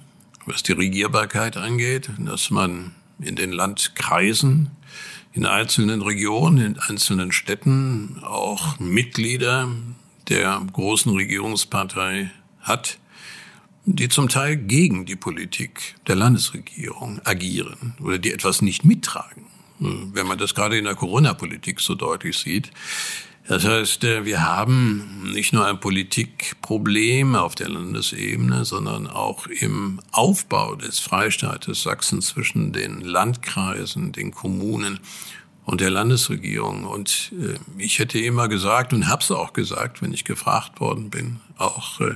was 0.52 0.64
die 0.64 0.74
Regierbarkeit 0.74 1.56
angeht, 1.56 2.10
dass 2.20 2.52
man 2.52 2.94
in 3.20 3.36
den 3.36 3.52
Landkreisen, 3.54 4.72
in 5.32 5.46
einzelnen 5.46 6.02
Regionen, 6.02 6.58
in 6.58 6.80
einzelnen 6.80 7.32
Städten 7.32 8.22
auch 8.22 8.78
Mitglieder 8.78 9.70
der 10.28 10.62
großen 10.74 11.14
Regierungspartei 11.14 12.32
hat, 12.60 13.00
die 13.86 14.10
zum 14.10 14.28
Teil 14.28 14.58
gegen 14.58 15.06
die 15.06 15.16
Politik 15.16 15.96
der 16.08 16.16
Landesregierung 16.16 17.22
agieren 17.24 17.96
oder 18.02 18.18
die 18.18 18.34
etwas 18.34 18.62
nicht 18.62 18.84
mittragen. 18.84 19.46
Wenn 19.80 20.28
man 20.28 20.38
das 20.38 20.54
gerade 20.54 20.78
in 20.78 20.84
der 20.84 20.96
Corona-Politik 20.96 21.80
so 21.80 21.96
deutlich 21.96 22.38
sieht, 22.38 22.72
das 23.48 23.66
heißt, 23.66 24.04
äh, 24.04 24.26
wir 24.26 24.44
haben 24.44 25.32
nicht 25.34 25.52
nur 25.54 25.66
ein 25.66 25.80
Politikproblem 25.80 27.36
auf 27.36 27.56
der 27.56 27.70
Landesebene, 27.70 28.66
sondern 28.66 29.08
auch 29.08 29.48
im 29.48 30.00
Aufbau 30.12 30.76
des 30.76 31.00
Freistaates 31.00 31.84
Sachsen 31.84 32.22
zwischen 32.22 32.72
den 32.72 33.02
Landkreisen, 33.02 34.12
den 34.12 34.32
Kommunen 34.32 35.00
und 35.66 35.82
der 35.82 35.90
Landesregierung. 35.90 36.86
Und 36.86 37.32
äh, 37.40 37.56
ich 37.82 38.00
hätte 38.00 38.20
immer 38.20 38.48
gesagt 38.48 38.94
und 38.94 39.08
habe 39.08 39.22
es 39.22 39.32
auch 39.32 39.54
gesagt, 39.54 40.02
wenn 40.02 40.14
ich 40.14 40.24
gefragt 40.24 40.80
worden 40.80 41.10
bin, 41.10 41.40
auch 41.58 42.00
äh, 42.00 42.16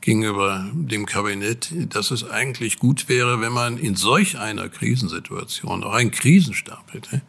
gegenüber 0.00 0.66
dem 0.72 1.06
Kabinett, 1.06 1.72
dass 1.94 2.10
es 2.10 2.28
eigentlich 2.28 2.78
gut 2.78 3.08
wäre, 3.08 3.40
wenn 3.40 3.52
man 3.52 3.78
in 3.78 3.94
solch 3.94 4.38
einer 4.38 4.68
Krisensituation 4.68 5.84
auch 5.84 5.92
einen 5.92 6.10
Krisenstab 6.10 6.92
hätte, 6.92 7.22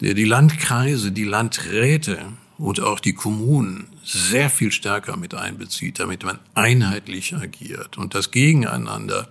der 0.00 0.14
die 0.14 0.24
Landkreise, 0.24 1.10
die 1.12 1.24
Landräte 1.24 2.18
und 2.58 2.80
auch 2.80 3.00
die 3.00 3.12
Kommunen 3.12 3.88
sehr 4.04 4.50
viel 4.50 4.72
stärker 4.72 5.16
mit 5.16 5.34
einbezieht, 5.34 5.98
damit 5.98 6.24
man 6.24 6.38
einheitlich 6.54 7.34
agiert 7.34 7.98
und 7.98 8.14
das 8.14 8.30
Gegeneinander 8.30 9.28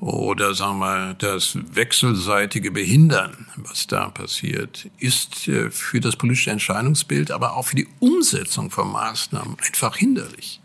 oder 0.00 0.54
sagen 0.54 0.80
wir 0.80 1.14
das 1.14 1.56
wechselseitige 1.72 2.70
Behindern, 2.70 3.46
was 3.56 3.86
da 3.86 4.10
passiert, 4.10 4.86
ist 4.98 5.48
äh, 5.48 5.70
für 5.70 6.00
das 6.00 6.16
politische 6.16 6.50
Entscheidungsbild, 6.50 7.30
aber 7.30 7.56
auch 7.56 7.62
für 7.66 7.76
die 7.76 7.88
Umsetzung 8.00 8.70
von 8.70 8.92
Maßnahmen 8.92 9.56
einfach 9.64 9.96
hinderlich. 9.96 10.60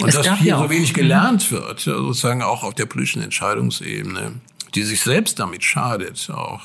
Und 0.00 0.08
es 0.08 0.16
dass 0.16 0.38
hier 0.38 0.58
so 0.58 0.68
wenig 0.68 0.94
gelernt 0.94 1.50
wird, 1.52 1.80
sozusagen 1.80 2.42
auch 2.42 2.64
auf 2.64 2.74
der 2.74 2.86
politischen 2.86 3.22
Entscheidungsebene, 3.22 4.40
die 4.74 4.82
sich 4.82 5.00
selbst 5.00 5.38
damit 5.38 5.62
schadet, 5.62 6.28
auch, 6.30 6.62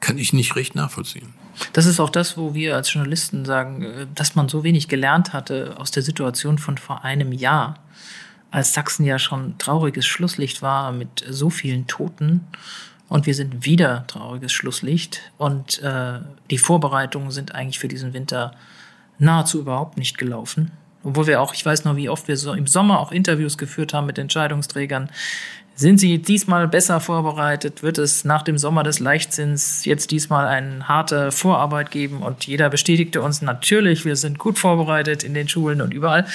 kann 0.00 0.18
ich 0.18 0.32
nicht 0.32 0.56
recht 0.56 0.74
nachvollziehen. 0.74 1.32
Das 1.72 1.86
ist 1.86 2.00
auch 2.00 2.10
das, 2.10 2.36
wo 2.36 2.54
wir 2.54 2.76
als 2.76 2.92
Journalisten 2.92 3.44
sagen, 3.44 3.82
äh, 3.82 4.06
dass 4.14 4.34
man 4.34 4.48
so 4.48 4.64
wenig 4.64 4.88
gelernt 4.88 5.32
hatte 5.32 5.74
aus 5.78 5.90
der 5.90 6.02
Situation 6.02 6.58
von 6.58 6.78
vor 6.78 7.04
einem 7.04 7.32
Jahr, 7.32 7.78
als 8.50 8.72
Sachsen 8.72 9.04
ja 9.04 9.18
schon 9.18 9.58
trauriges 9.58 10.06
Schlusslicht 10.06 10.62
war 10.62 10.92
mit 10.92 11.24
so 11.28 11.50
vielen 11.50 11.86
Toten. 11.86 12.46
Und 13.08 13.26
wir 13.26 13.34
sind 13.34 13.64
wieder 13.64 14.06
trauriges 14.06 14.52
Schlusslicht. 14.52 15.20
Und 15.36 15.80
äh, 15.82 16.20
die 16.50 16.58
Vorbereitungen 16.58 17.30
sind 17.30 17.54
eigentlich 17.54 17.78
für 17.78 17.88
diesen 17.88 18.12
Winter 18.12 18.52
nahezu 19.18 19.60
überhaupt 19.60 19.96
nicht 19.96 20.18
gelaufen. 20.18 20.72
Obwohl 21.04 21.26
wir 21.28 21.40
auch, 21.40 21.54
ich 21.54 21.64
weiß 21.64 21.84
noch, 21.84 21.94
wie 21.96 22.08
oft 22.08 22.26
wir 22.26 22.36
so 22.36 22.52
im 22.52 22.66
Sommer 22.66 22.98
auch 22.98 23.12
Interviews 23.12 23.58
geführt 23.58 23.94
haben 23.94 24.06
mit 24.06 24.18
Entscheidungsträgern, 24.18 25.10
sind 25.76 25.98
Sie 25.98 26.18
diesmal 26.18 26.66
besser 26.68 27.00
vorbereitet? 27.00 27.82
Wird 27.82 27.98
es 27.98 28.24
nach 28.24 28.42
dem 28.42 28.56
Sommer 28.56 28.82
des 28.82 28.98
Leichtsinns 28.98 29.84
jetzt 29.84 30.10
diesmal 30.10 30.46
eine 30.46 30.88
harte 30.88 31.30
Vorarbeit 31.30 31.90
geben? 31.90 32.22
Und 32.22 32.46
jeder 32.46 32.70
bestätigte 32.70 33.20
uns 33.20 33.42
natürlich, 33.42 34.04
wir 34.06 34.16
sind 34.16 34.38
gut 34.38 34.58
vorbereitet 34.58 35.22
in 35.22 35.34
den 35.34 35.48
Schulen 35.48 35.82
und 35.82 35.92
überall. 35.92 36.26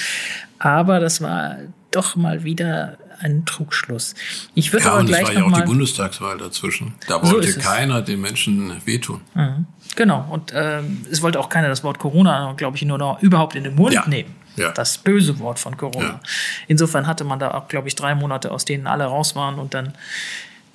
Aber 0.60 1.00
das 1.00 1.22
war 1.22 1.56
doch 1.90 2.16
mal 2.16 2.44
wieder 2.44 2.98
ein 3.20 3.46
Trugschluss. 3.46 4.14
Ich 4.56 4.74
würde 4.74 4.86
ja, 4.86 4.94
aber 4.94 5.06
gleich 5.06 5.24
es 5.24 5.28
war 5.30 5.36
ja 5.36 5.44
auch 5.46 5.52
die 5.52 5.62
Bundestagswahl 5.64 6.38
dazwischen. 6.38 6.94
Da 7.08 7.22
wollte 7.22 7.52
so 7.52 7.60
keiner 7.60 8.02
den 8.02 8.22
Menschen 8.22 8.74
wehtun. 8.86 9.22
Mhm. 9.34 9.66
Genau. 9.96 10.26
Und 10.30 10.54
ähm, 10.56 11.06
es 11.12 11.22
wollte 11.22 11.40
auch 11.40 11.50
keiner 11.50 11.68
das 11.68 11.84
Wort 11.84 12.00
Corona, 12.00 12.54
glaube 12.58 12.78
ich, 12.78 12.86
nur 12.86 12.98
noch 12.98 13.22
überhaupt 13.22 13.56
in 13.56 13.64
den 13.64 13.76
Mund 13.76 13.94
Ja. 13.94 14.08
nehmen. 14.08 14.36
Ja. 14.56 14.72
Das 14.72 14.98
böse 14.98 15.40
Wort 15.40 15.60
von 15.60 15.78
Corona. 15.78 16.08
Ja. 16.08 16.20
Insofern 16.68 17.08
hatte 17.08 17.24
man 17.24 17.40
da 17.40 17.52
auch, 17.52 17.68
glaube 17.68 17.88
ich, 17.88 17.96
drei 17.96 18.16
Monate, 18.16 18.52
aus 18.52 18.66
denen 18.66 18.88
alle 18.88 19.06
raus 19.06 19.36
waren 19.36 19.60
und 19.60 19.74
dann 19.74 19.94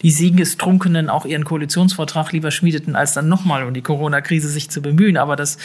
die 0.02 0.10
Siegestrunkenen 0.10 1.08
auch 1.08 1.24
ihren 1.24 1.44
Koalitionsvertrag 1.44 2.32
lieber 2.32 2.50
schmiedeten, 2.50 2.96
als 2.96 3.14
dann 3.14 3.28
nochmal 3.28 3.64
um 3.64 3.72
die 3.72 3.80
Corona-Krise 3.80 4.48
sich 4.48 4.70
zu 4.70 4.82
bemühen. 4.82 5.16
Aber 5.16 5.36
das 5.36 5.56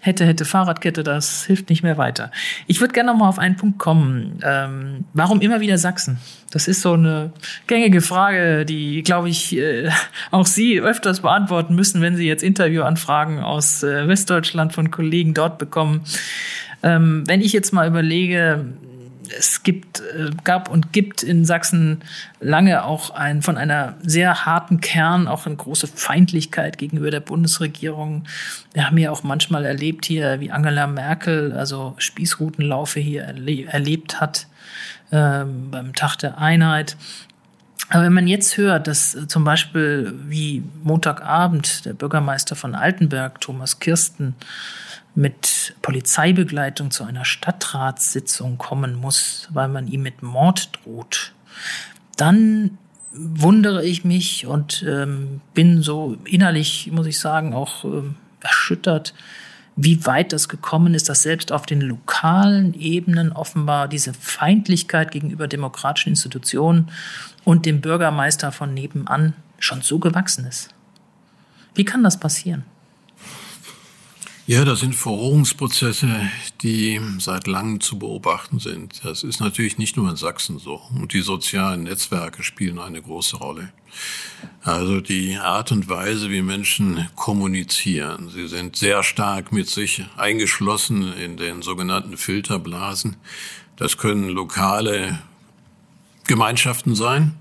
hätte, 0.00 0.26
hätte 0.26 0.44
Fahrradkette, 0.44 1.02
das 1.02 1.44
hilft 1.44 1.70
nicht 1.70 1.82
mehr 1.82 1.96
weiter. 1.96 2.30
Ich 2.66 2.80
würde 2.80 2.92
gerne 2.92 3.10
nochmal 3.10 3.28
auf 3.28 3.38
einen 3.38 3.56
Punkt 3.56 3.78
kommen. 3.78 4.40
Ähm, 4.44 5.04
warum 5.14 5.40
immer 5.40 5.60
wieder 5.60 5.78
Sachsen? 5.78 6.18
Das 6.50 6.68
ist 6.68 6.82
so 6.82 6.94
eine 6.94 7.32
gängige 7.66 8.00
Frage, 8.00 8.64
die, 8.64 9.02
glaube 9.02 9.30
ich, 9.30 9.56
äh, 9.56 9.90
auch 10.30 10.46
Sie 10.46 10.80
öfters 10.80 11.20
beantworten 11.20 11.74
müssen, 11.74 12.00
wenn 12.02 12.16
Sie 12.16 12.26
jetzt 12.26 12.42
Interviewanfragen 12.42 13.40
aus 13.40 13.82
äh, 13.82 14.06
Westdeutschland 14.06 14.74
von 14.74 14.90
Kollegen 14.90 15.34
dort 15.34 15.58
bekommen. 15.58 16.02
Ähm, 16.82 17.24
wenn 17.26 17.40
ich 17.40 17.52
jetzt 17.52 17.72
mal 17.72 17.88
überlege, 17.88 18.64
es 19.36 19.62
gibt, 19.62 20.00
äh, 20.00 20.30
gab 20.44 20.70
und 20.70 20.92
gibt 20.92 21.22
in 21.22 21.44
Sachsen 21.44 22.02
lange 22.40 22.84
auch 22.84 23.10
ein, 23.10 23.42
von 23.42 23.56
einer 23.56 23.96
sehr 24.02 24.46
harten 24.46 24.80
Kern 24.80 25.28
auch 25.28 25.46
eine 25.46 25.56
große 25.56 25.86
Feindlichkeit 25.86 26.78
gegenüber 26.78 27.10
der 27.10 27.20
Bundesregierung. 27.20 28.24
Wir 28.72 28.86
haben 28.86 28.98
ja 28.98 29.10
auch 29.10 29.22
manchmal 29.22 29.64
erlebt 29.64 30.06
hier, 30.06 30.40
wie 30.40 30.50
Angela 30.50 30.86
Merkel 30.86 31.52
also 31.52 31.94
Spießrutenlaufe 31.98 33.00
hier 33.00 33.24
erle 33.24 33.64
erlebt 33.66 34.20
hat 34.20 34.46
ähm, 35.12 35.70
beim 35.70 35.94
Tag 35.94 36.16
der 36.16 36.38
Einheit. 36.38 36.96
Aber 37.90 38.04
wenn 38.04 38.12
man 38.12 38.28
jetzt 38.28 38.56
hört, 38.56 38.86
dass 38.86 39.14
äh, 39.14 39.26
zum 39.26 39.44
Beispiel 39.44 40.14
wie 40.26 40.62
Montagabend 40.82 41.84
der 41.86 41.94
Bürgermeister 41.94 42.56
von 42.56 42.74
Altenberg, 42.74 43.40
Thomas 43.40 43.80
Kirsten, 43.80 44.34
mit 45.18 45.74
Polizeibegleitung 45.82 46.92
zu 46.92 47.02
einer 47.02 47.24
Stadtratssitzung 47.24 48.56
kommen 48.56 48.94
muss, 48.94 49.48
weil 49.52 49.66
man 49.66 49.88
ihm 49.88 50.02
mit 50.02 50.22
Mord 50.22 50.70
droht, 50.84 51.32
dann 52.16 52.78
wundere 53.10 53.84
ich 53.84 54.04
mich 54.04 54.46
und 54.46 54.84
ähm, 54.88 55.40
bin 55.54 55.82
so 55.82 56.16
innerlich, 56.24 56.92
muss 56.92 57.08
ich 57.08 57.18
sagen, 57.18 57.52
auch 57.52 57.84
ähm, 57.84 58.14
erschüttert, 58.38 59.12
wie 59.74 60.06
weit 60.06 60.32
das 60.32 60.48
gekommen 60.48 60.94
ist, 60.94 61.08
dass 61.08 61.24
selbst 61.24 61.50
auf 61.50 61.66
den 61.66 61.80
lokalen 61.80 62.74
Ebenen 62.74 63.32
offenbar 63.32 63.88
diese 63.88 64.14
Feindlichkeit 64.14 65.10
gegenüber 65.10 65.48
demokratischen 65.48 66.10
Institutionen 66.10 66.92
und 67.42 67.66
dem 67.66 67.80
Bürgermeister 67.80 68.52
von 68.52 68.72
nebenan 68.72 69.32
schon 69.58 69.82
so 69.82 69.98
gewachsen 69.98 70.46
ist. 70.46 70.68
Wie 71.74 71.84
kann 71.84 72.04
das 72.04 72.20
passieren? 72.20 72.64
Ja, 74.48 74.64
das 74.64 74.80
sind 74.80 74.94
Verrohungsprozesse, 74.94 76.08
die 76.62 76.98
seit 77.18 77.46
langem 77.46 77.82
zu 77.82 77.98
beobachten 77.98 78.60
sind. 78.60 79.04
Das 79.04 79.22
ist 79.22 79.40
natürlich 79.40 79.76
nicht 79.76 79.98
nur 79.98 80.08
in 80.08 80.16
Sachsen 80.16 80.58
so. 80.58 80.80
Und 80.98 81.12
die 81.12 81.20
sozialen 81.20 81.82
Netzwerke 81.82 82.42
spielen 82.42 82.78
eine 82.78 83.02
große 83.02 83.36
Rolle. 83.36 83.74
Also 84.62 85.02
die 85.02 85.36
Art 85.36 85.70
und 85.70 85.90
Weise, 85.90 86.30
wie 86.30 86.40
Menschen 86.40 87.10
kommunizieren. 87.14 88.30
Sie 88.30 88.48
sind 88.48 88.76
sehr 88.76 89.02
stark 89.02 89.52
mit 89.52 89.68
sich 89.68 90.06
eingeschlossen 90.16 91.12
in 91.12 91.36
den 91.36 91.60
sogenannten 91.60 92.16
Filterblasen. 92.16 93.16
Das 93.76 93.98
können 93.98 94.30
lokale 94.30 95.18
Gemeinschaften 96.26 96.94
sein. 96.94 97.34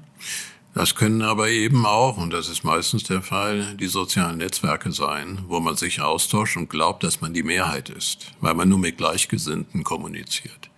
Das 0.78 0.94
können 0.94 1.24
aber 1.24 1.50
eben 1.50 1.88
auch, 1.88 2.18
und 2.18 2.32
das 2.32 2.50
ist 2.50 2.64
meistens 2.64 3.02
der 3.02 3.24
Fall, 3.24 3.76
die 3.80 3.88
sozialen 3.88 4.38
Netzwerke 4.38 4.92
sein, 4.92 5.40
wo 5.48 5.60
man 5.60 5.76
sich 5.76 6.02
austauscht 6.02 6.56
und 6.56 6.70
glaubt, 6.70 7.04
dass 7.04 7.20
man 7.20 7.34
die 7.34 7.42
Mehrheit 7.42 7.90
ist, 7.90 8.28
weil 8.42 8.54
man 8.54 8.70
nur 8.70 8.78
mit 8.78 8.96
Gleichgesinnten 8.96 9.84
kommuniziert. 9.84 10.70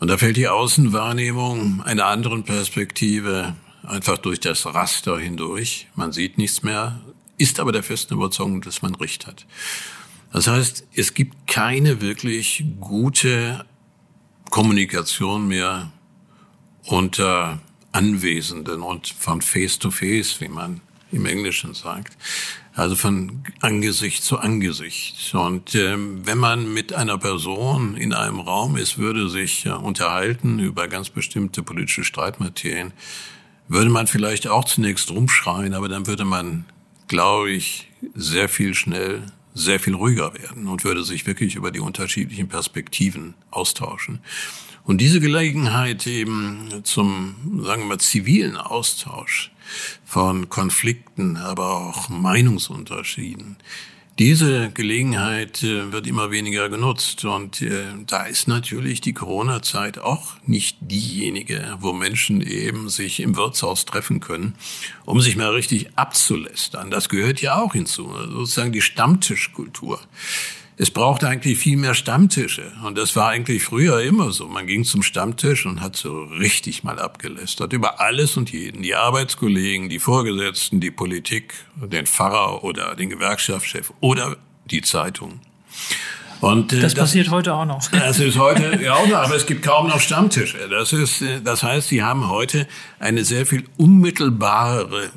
Und 0.00 0.08
da 0.08 0.18
fällt 0.18 0.36
die 0.36 0.48
Außenwahrnehmung 0.48 1.80
einer 1.80 2.04
anderen 2.04 2.44
Perspektive 2.44 3.56
einfach 3.84 4.18
durch 4.18 4.38
das 4.38 4.66
Raster 4.66 5.18
hindurch. 5.18 5.86
Man 5.94 6.12
sieht 6.12 6.36
nichts 6.36 6.62
mehr, 6.62 7.00
ist 7.38 7.58
aber 7.58 7.72
der 7.72 7.82
festen 7.82 8.12
Überzeugung, 8.12 8.60
dass 8.60 8.82
man 8.82 8.94
Recht 8.96 9.26
hat. 9.26 9.46
Das 10.30 10.46
heißt, 10.46 10.88
es 10.92 11.14
gibt 11.14 11.46
keine 11.46 12.02
wirklich 12.02 12.66
gute 12.80 13.64
Kommunikation 14.50 15.48
mehr 15.48 15.90
unter 16.84 17.62
Anwesenden 17.96 18.82
und 18.82 19.08
von 19.08 19.40
Face 19.40 19.78
to 19.78 19.90
Face, 19.90 20.38
wie 20.42 20.48
man 20.48 20.82
im 21.12 21.24
Englischen 21.24 21.72
sagt. 21.72 22.14
Also 22.74 22.94
von 22.94 23.42
Angesicht 23.60 24.22
zu 24.22 24.38
Angesicht. 24.38 25.34
Und 25.34 25.74
ähm, 25.74 26.26
wenn 26.26 26.36
man 26.36 26.74
mit 26.74 26.92
einer 26.92 27.16
Person 27.16 27.96
in 27.96 28.12
einem 28.12 28.40
Raum 28.40 28.76
ist, 28.76 28.98
würde 28.98 29.30
sich 29.30 29.64
äh, 29.64 29.70
unterhalten 29.70 30.58
über 30.58 30.88
ganz 30.88 31.08
bestimmte 31.08 31.62
politische 31.62 32.04
Streitmaterien, 32.04 32.92
würde 33.66 33.88
man 33.88 34.06
vielleicht 34.06 34.46
auch 34.46 34.66
zunächst 34.66 35.10
rumschreien, 35.10 35.72
aber 35.72 35.88
dann 35.88 36.06
würde 36.06 36.26
man, 36.26 36.66
glaube 37.08 37.50
ich, 37.50 37.88
sehr 38.14 38.50
viel 38.50 38.74
schnell 38.74 39.22
sehr 39.56 39.80
viel 39.80 39.94
ruhiger 39.94 40.34
werden 40.34 40.68
und 40.68 40.84
würde 40.84 41.02
sich 41.02 41.26
wirklich 41.26 41.54
über 41.54 41.70
die 41.70 41.80
unterschiedlichen 41.80 42.46
Perspektiven 42.46 43.32
austauschen. 43.50 44.20
Und 44.86 45.00
diese 45.00 45.20
Gelegenheit 45.20 46.06
eben 46.06 46.80
zum, 46.84 47.34
sagen 47.64 47.82
wir 47.82 47.88
mal, 47.88 47.98
zivilen 47.98 48.56
Austausch 48.56 49.50
von 50.04 50.48
Konflikten, 50.48 51.36
aber 51.36 51.88
auch 51.88 52.08
Meinungsunterschieden, 52.08 53.56
diese 54.18 54.70
Gelegenheit 54.70 55.62
äh, 55.62 55.92
wird 55.92 56.06
immer 56.06 56.30
weniger 56.30 56.70
genutzt 56.70 57.26
und 57.26 57.60
äh, 57.60 57.84
da 58.06 58.22
ist 58.22 58.48
natürlich 58.48 59.02
die 59.02 59.12
Corona-Zeit 59.12 59.98
auch 59.98 60.36
nicht 60.46 60.78
diejenige, 60.80 61.76
wo 61.80 61.92
Menschen 61.92 62.40
eben 62.40 62.88
sich 62.88 63.20
im 63.20 63.36
Wirtshaus 63.36 63.84
treffen 63.84 64.20
können, 64.20 64.54
um 65.04 65.20
sich 65.20 65.36
mal 65.36 65.50
richtig 65.50 65.90
abzulästern. 65.96 66.90
Das 66.90 67.10
gehört 67.10 67.42
ja 67.42 67.60
auch 67.60 67.74
hinzu, 67.74 68.10
sozusagen 68.30 68.72
die 68.72 68.80
Stammtischkultur. 68.80 70.00
Es 70.78 70.90
braucht 70.90 71.24
eigentlich 71.24 71.58
viel 71.58 71.78
mehr 71.78 71.94
Stammtische. 71.94 72.70
Und 72.84 72.98
das 72.98 73.16
war 73.16 73.28
eigentlich 73.28 73.62
früher 73.62 74.02
immer 74.02 74.30
so. 74.30 74.46
Man 74.46 74.66
ging 74.66 74.84
zum 74.84 75.02
Stammtisch 75.02 75.64
und 75.64 75.80
hat 75.80 75.96
so 75.96 76.24
richtig 76.24 76.84
mal 76.84 76.98
abgelästert 76.98 77.72
über 77.72 78.00
alles 78.00 78.36
und 78.36 78.52
jeden. 78.52 78.82
Die 78.82 78.94
Arbeitskollegen, 78.94 79.88
die 79.88 79.98
Vorgesetzten, 79.98 80.80
die 80.80 80.90
Politik, 80.90 81.54
den 81.76 82.06
Pfarrer 82.06 82.62
oder 82.62 82.94
den 82.94 83.08
Gewerkschaftschef 83.08 83.92
oder 84.00 84.36
die 84.66 84.82
Zeitung. 84.82 85.40
Und, 86.42 86.74
äh, 86.74 86.80
Das 86.80 86.94
passiert 86.94 87.30
heute 87.30 87.54
auch 87.54 87.64
noch. 87.64 87.90
Das 87.92 88.18
ist 88.18 88.36
heute 88.36 88.78
ja 88.82 88.96
auch 88.96 89.06
noch, 89.06 89.16
aber 89.16 89.36
es 89.36 89.46
gibt 89.46 89.62
kaum 89.62 89.88
noch 89.88 90.00
Stammtische. 90.00 90.68
Das 90.68 90.92
ist, 90.92 91.22
äh, 91.22 91.40
das 91.40 91.62
heißt, 91.62 91.88
sie 91.88 92.02
haben 92.02 92.28
heute 92.28 92.68
eine 92.98 93.24
sehr 93.24 93.46
viel 93.46 93.64
unmittelbarere 93.78 95.10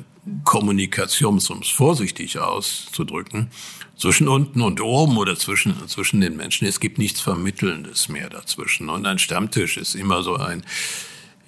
Kommunikation, 0.44 1.38
um 1.50 1.58
es 1.58 1.68
vorsichtig 1.68 2.38
auszudrücken, 2.38 3.50
zwischen 4.00 4.28
unten 4.28 4.62
und 4.62 4.80
oben 4.80 5.18
oder 5.18 5.36
zwischen, 5.36 5.76
zwischen 5.86 6.20
den 6.20 6.36
Menschen. 6.36 6.66
Es 6.66 6.80
gibt 6.80 6.98
nichts 6.98 7.20
Vermittelndes 7.20 8.08
mehr 8.08 8.30
dazwischen. 8.30 8.88
Und 8.88 9.06
ein 9.06 9.18
Stammtisch 9.18 9.76
ist 9.76 9.94
immer 9.94 10.22
so 10.22 10.36
ein, 10.36 10.62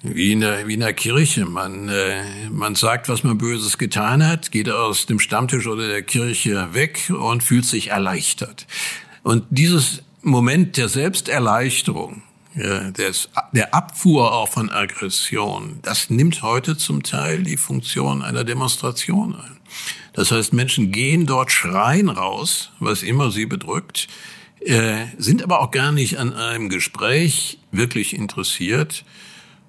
wie 0.03 0.33
in 0.33 0.41
der, 0.41 0.67
wie 0.67 0.75
in 0.75 0.81
der 0.81 0.93
Kirche. 0.93 1.45
Man, 1.45 1.89
äh, 1.89 2.23
man 2.51 2.75
sagt, 2.75 3.09
was 3.09 3.23
man 3.23 3.39
Böses 3.39 3.79
getan 3.79 4.25
hat, 4.25 4.51
geht 4.51 4.69
aus 4.69 5.07
dem 5.07 5.19
Stammtisch 5.19 5.65
oder 5.65 5.87
der 5.87 6.03
Kirche 6.03 6.69
weg 6.73 7.09
und 7.09 7.41
fühlt 7.41 7.65
sich 7.65 7.87
erleichtert. 7.87 8.67
Und 9.23 9.45
dieses 9.49 10.03
Moment 10.21 10.77
der 10.77 10.89
Selbsterleichterung, 10.89 12.21
des, 12.55 13.29
der 13.51 13.73
Abfuhr 13.73 14.31
auch 14.31 14.47
von 14.47 14.69
Aggression, 14.69 15.79
das 15.81 16.11
nimmt 16.11 16.43
heute 16.43 16.77
zum 16.77 17.01
Teil 17.01 17.41
die 17.41 17.57
Funktion 17.57 18.21
einer 18.21 18.43
Demonstration 18.43 19.35
ein. 19.35 19.57
Das 20.13 20.31
heißt, 20.31 20.53
Menschen 20.53 20.91
gehen 20.91 21.25
dort, 21.25 21.51
schreien 21.51 22.09
raus, 22.09 22.71
was 22.79 23.03
immer 23.03 23.31
sie 23.31 23.45
bedrückt, 23.45 24.07
äh, 24.61 25.05
sind 25.17 25.43
aber 25.43 25.61
auch 25.61 25.71
gar 25.71 25.91
nicht 25.91 26.17
an 26.19 26.33
einem 26.33 26.69
Gespräch 26.69 27.57
wirklich 27.71 28.15
interessiert. 28.15 29.03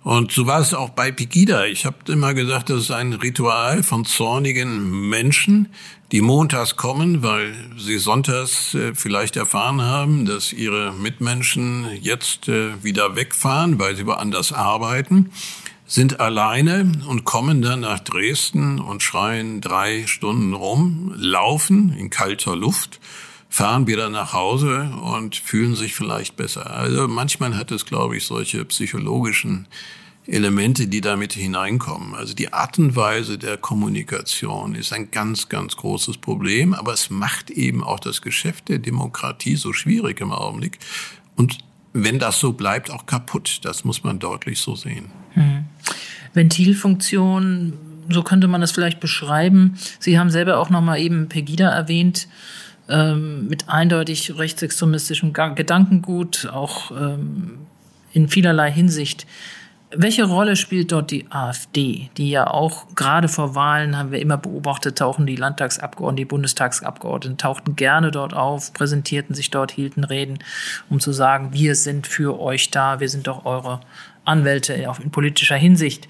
Und 0.04 0.32
so 0.32 0.46
war 0.46 0.60
es 0.60 0.74
auch 0.74 0.90
bei 0.90 1.10
Pegida. 1.10 1.64
Ich 1.64 1.86
habe 1.86 1.96
immer 2.08 2.34
gesagt, 2.34 2.68
das 2.68 2.82
ist 2.82 2.90
ein 2.90 3.14
Ritual 3.14 3.82
von 3.82 4.04
zornigen 4.04 5.08
Menschen, 5.08 5.70
die 6.12 6.20
montags 6.20 6.76
kommen, 6.76 7.22
weil 7.22 7.54
sie 7.78 7.96
sonntags 7.96 8.74
äh, 8.74 8.94
vielleicht 8.94 9.36
erfahren 9.36 9.80
haben, 9.80 10.26
dass 10.26 10.52
ihre 10.52 10.92
Mitmenschen 10.92 11.88
jetzt 12.02 12.48
äh, 12.48 12.84
wieder 12.84 13.16
wegfahren, 13.16 13.78
weil 13.78 13.96
sie 13.96 14.06
woanders 14.06 14.52
arbeiten, 14.52 15.30
sind 15.86 16.20
alleine 16.20 16.92
und 17.08 17.24
kommen 17.24 17.62
dann 17.62 17.80
nach 17.80 18.00
Dresden 18.00 18.80
und 18.80 19.02
schreien 19.02 19.60
drei 19.60 20.06
Stunden 20.06 20.54
rum, 20.54 21.12
laufen 21.16 21.92
in 21.92 22.10
kalter 22.10 22.56
Luft 22.56 23.00
fahren 23.54 23.86
wieder 23.86 24.10
nach 24.10 24.32
Hause 24.32 24.90
und 25.00 25.36
fühlen 25.36 25.76
sich 25.76 25.94
vielleicht 25.94 26.34
besser. 26.34 26.72
Also 26.72 27.06
manchmal 27.06 27.56
hat 27.56 27.70
es, 27.70 27.86
glaube 27.86 28.16
ich, 28.16 28.24
solche 28.24 28.64
psychologischen 28.64 29.68
Elemente, 30.26 30.88
die 30.88 31.00
damit 31.00 31.34
hineinkommen. 31.34 32.16
Also 32.16 32.34
die 32.34 32.52
Art 32.52 32.80
und 32.80 32.96
Weise 32.96 33.38
der 33.38 33.56
Kommunikation 33.56 34.74
ist 34.74 34.92
ein 34.92 35.12
ganz, 35.12 35.48
ganz 35.48 35.76
großes 35.76 36.18
Problem, 36.18 36.74
aber 36.74 36.94
es 36.94 37.10
macht 37.10 37.48
eben 37.50 37.84
auch 37.84 38.00
das 38.00 38.22
Geschäft 38.22 38.68
der 38.68 38.80
Demokratie 38.80 39.54
so 39.54 39.72
schwierig 39.72 40.20
im 40.20 40.32
Augenblick. 40.32 40.80
Und 41.36 41.58
wenn 41.92 42.18
das 42.18 42.40
so 42.40 42.54
bleibt, 42.54 42.90
auch 42.90 43.06
kaputt. 43.06 43.60
Das 43.62 43.84
muss 43.84 44.02
man 44.02 44.18
deutlich 44.18 44.58
so 44.58 44.74
sehen. 44.74 45.12
Hm. 45.34 45.64
Ventilfunktion, 46.32 47.74
so 48.08 48.22
könnte 48.22 48.48
man 48.48 48.60
das 48.60 48.72
vielleicht 48.72 49.00
beschreiben. 49.00 49.76
Sie 49.98 50.18
haben 50.18 50.30
selber 50.30 50.58
auch 50.58 50.70
noch 50.70 50.80
mal 50.80 50.98
eben 50.98 51.28
Pegida 51.28 51.68
erwähnt 51.68 52.28
ähm, 52.88 53.48
mit 53.48 53.68
eindeutig 53.68 54.36
rechtsextremistischem 54.36 55.32
Gedankengut, 55.32 56.48
auch 56.52 56.90
ähm, 56.90 57.58
in 58.12 58.28
vielerlei 58.28 58.70
Hinsicht. 58.70 59.26
Welche 59.96 60.24
Rolle 60.24 60.56
spielt 60.56 60.90
dort 60.90 61.12
die 61.12 61.30
AfD, 61.30 62.10
die 62.16 62.28
ja 62.28 62.48
auch 62.48 62.86
gerade 62.96 63.28
vor 63.28 63.54
Wahlen, 63.54 63.96
haben 63.96 64.10
wir 64.10 64.20
immer 64.20 64.36
beobachtet, 64.36 64.98
tauchen 64.98 65.24
die 65.24 65.36
Landtagsabgeordneten, 65.36 66.16
die 66.16 66.24
Bundestagsabgeordneten, 66.24 67.38
tauchten 67.38 67.76
gerne 67.76 68.10
dort 68.10 68.34
auf, 68.34 68.72
präsentierten 68.72 69.36
sich 69.36 69.50
dort, 69.50 69.70
hielten 69.70 70.02
Reden, 70.02 70.38
um 70.90 70.98
zu 70.98 71.12
sagen, 71.12 71.52
wir 71.52 71.76
sind 71.76 72.08
für 72.08 72.40
euch 72.40 72.70
da, 72.70 72.98
wir 72.98 73.08
sind 73.08 73.28
doch 73.28 73.44
eure 73.44 73.80
Anwälte 74.24 74.90
auch 74.90 75.00
in 75.00 75.10
politischer 75.10 75.56
Hinsicht. 75.56 76.08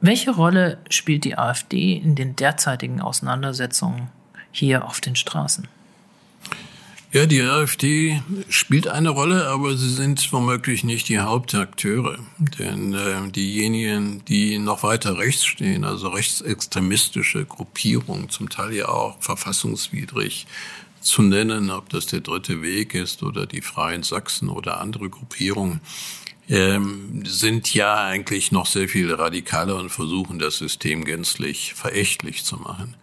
Welche 0.00 0.32
Rolle 0.32 0.78
spielt 0.90 1.24
die 1.24 1.38
AfD 1.38 1.94
in 1.94 2.14
den 2.14 2.34
derzeitigen 2.34 3.00
Auseinandersetzungen 3.00 4.08
hier 4.50 4.84
auf 4.84 5.00
den 5.00 5.16
Straßen? 5.16 5.68
Ja, 7.12 7.26
die 7.26 7.42
AfD 7.42 8.22
spielt 8.48 8.88
eine 8.88 9.10
Rolle, 9.10 9.46
aber 9.48 9.76
sie 9.76 9.90
sind 9.90 10.32
womöglich 10.32 10.82
nicht 10.82 11.10
die 11.10 11.20
Hauptakteure. 11.20 12.18
Denn 12.58 12.94
äh, 12.94 13.30
diejenigen, 13.30 14.24
die 14.24 14.58
noch 14.58 14.82
weiter 14.82 15.18
rechts 15.18 15.44
stehen, 15.44 15.84
also 15.84 16.08
rechtsextremistische 16.08 17.44
Gruppierungen, 17.44 18.30
zum 18.30 18.48
Teil 18.48 18.72
ja 18.72 18.88
auch 18.88 19.18
verfassungswidrig 19.20 20.46
zu 21.02 21.20
nennen, 21.20 21.70
ob 21.70 21.90
das 21.90 22.06
der 22.06 22.20
dritte 22.20 22.62
Weg 22.62 22.94
ist 22.94 23.22
oder 23.22 23.44
die 23.44 23.60
Freien 23.60 24.04
Sachsen 24.04 24.48
oder 24.48 24.80
andere 24.80 25.10
Gruppierungen, 25.10 25.82
ähm, 26.48 27.22
sind 27.24 27.72
ja 27.74 28.04
eigentlich 28.04 28.52
noch 28.52 28.66
sehr 28.66 28.88
viel 28.88 29.12
radikaler 29.12 29.76
und 29.76 29.90
versuchen 29.90 30.38
das 30.38 30.56
System 30.58 31.04
gänzlich 31.04 31.74
verächtlich 31.74 32.44
zu 32.44 32.56
machen. 32.56 32.94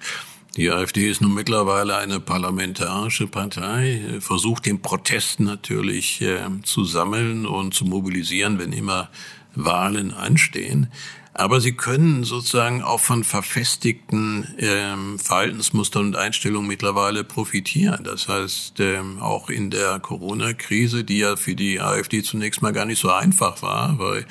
Die 0.57 0.71
AfD 0.71 1.09
ist 1.09 1.21
nun 1.21 1.33
mittlerweile 1.33 1.97
eine 1.97 2.19
parlamentarische 2.19 3.27
Partei, 3.27 4.01
versucht 4.19 4.65
den 4.65 4.81
Protest 4.81 5.39
natürlich 5.39 6.21
äh, 6.21 6.39
zu 6.63 6.83
sammeln 6.83 7.45
und 7.45 7.73
zu 7.73 7.85
mobilisieren, 7.85 8.59
wenn 8.59 8.73
immer 8.73 9.09
Wahlen 9.55 10.13
anstehen. 10.13 10.91
Aber 11.39 11.61
sie 11.61 11.71
können 11.71 12.25
sozusagen 12.25 12.83
auch 12.83 12.99
von 12.99 13.23
verfestigten 13.23 14.45
ähm, 14.57 15.17
Verhaltensmustern 15.17 16.07
und 16.07 16.15
Einstellungen 16.17 16.67
mittlerweile 16.67 17.23
profitieren. 17.23 18.03
Das 18.03 18.27
heißt, 18.27 18.81
ähm, 18.81 19.21
auch 19.21 19.49
in 19.49 19.69
der 19.69 20.01
Corona-Krise, 20.01 21.05
die 21.05 21.19
ja 21.19 21.37
für 21.37 21.55
die 21.55 21.79
AfD 21.79 22.23
zunächst 22.23 22.61
mal 22.61 22.73
gar 22.73 22.83
nicht 22.83 22.99
so 22.99 23.09
einfach 23.09 23.61
war, 23.61 23.97
weil 23.99 24.25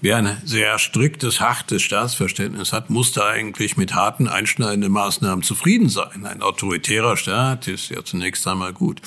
wer 0.00 0.18
ein 0.18 0.40
sehr 0.44 0.78
striktes, 0.78 1.40
hartes 1.40 1.82
Staatsverständnis 1.82 2.72
hat, 2.72 2.88
musste 2.88 3.26
eigentlich 3.26 3.76
mit 3.76 3.96
harten, 3.96 4.28
einschneidenden 4.28 4.92
Maßnahmen 4.92 5.42
zufrieden 5.42 5.88
sein. 5.88 6.24
Ein 6.24 6.42
autoritärer 6.42 7.16
Staat 7.16 7.66
ist 7.66 7.90
ja 7.90 8.04
zunächst 8.04 8.46
einmal 8.46 8.72
gut. 8.72 9.02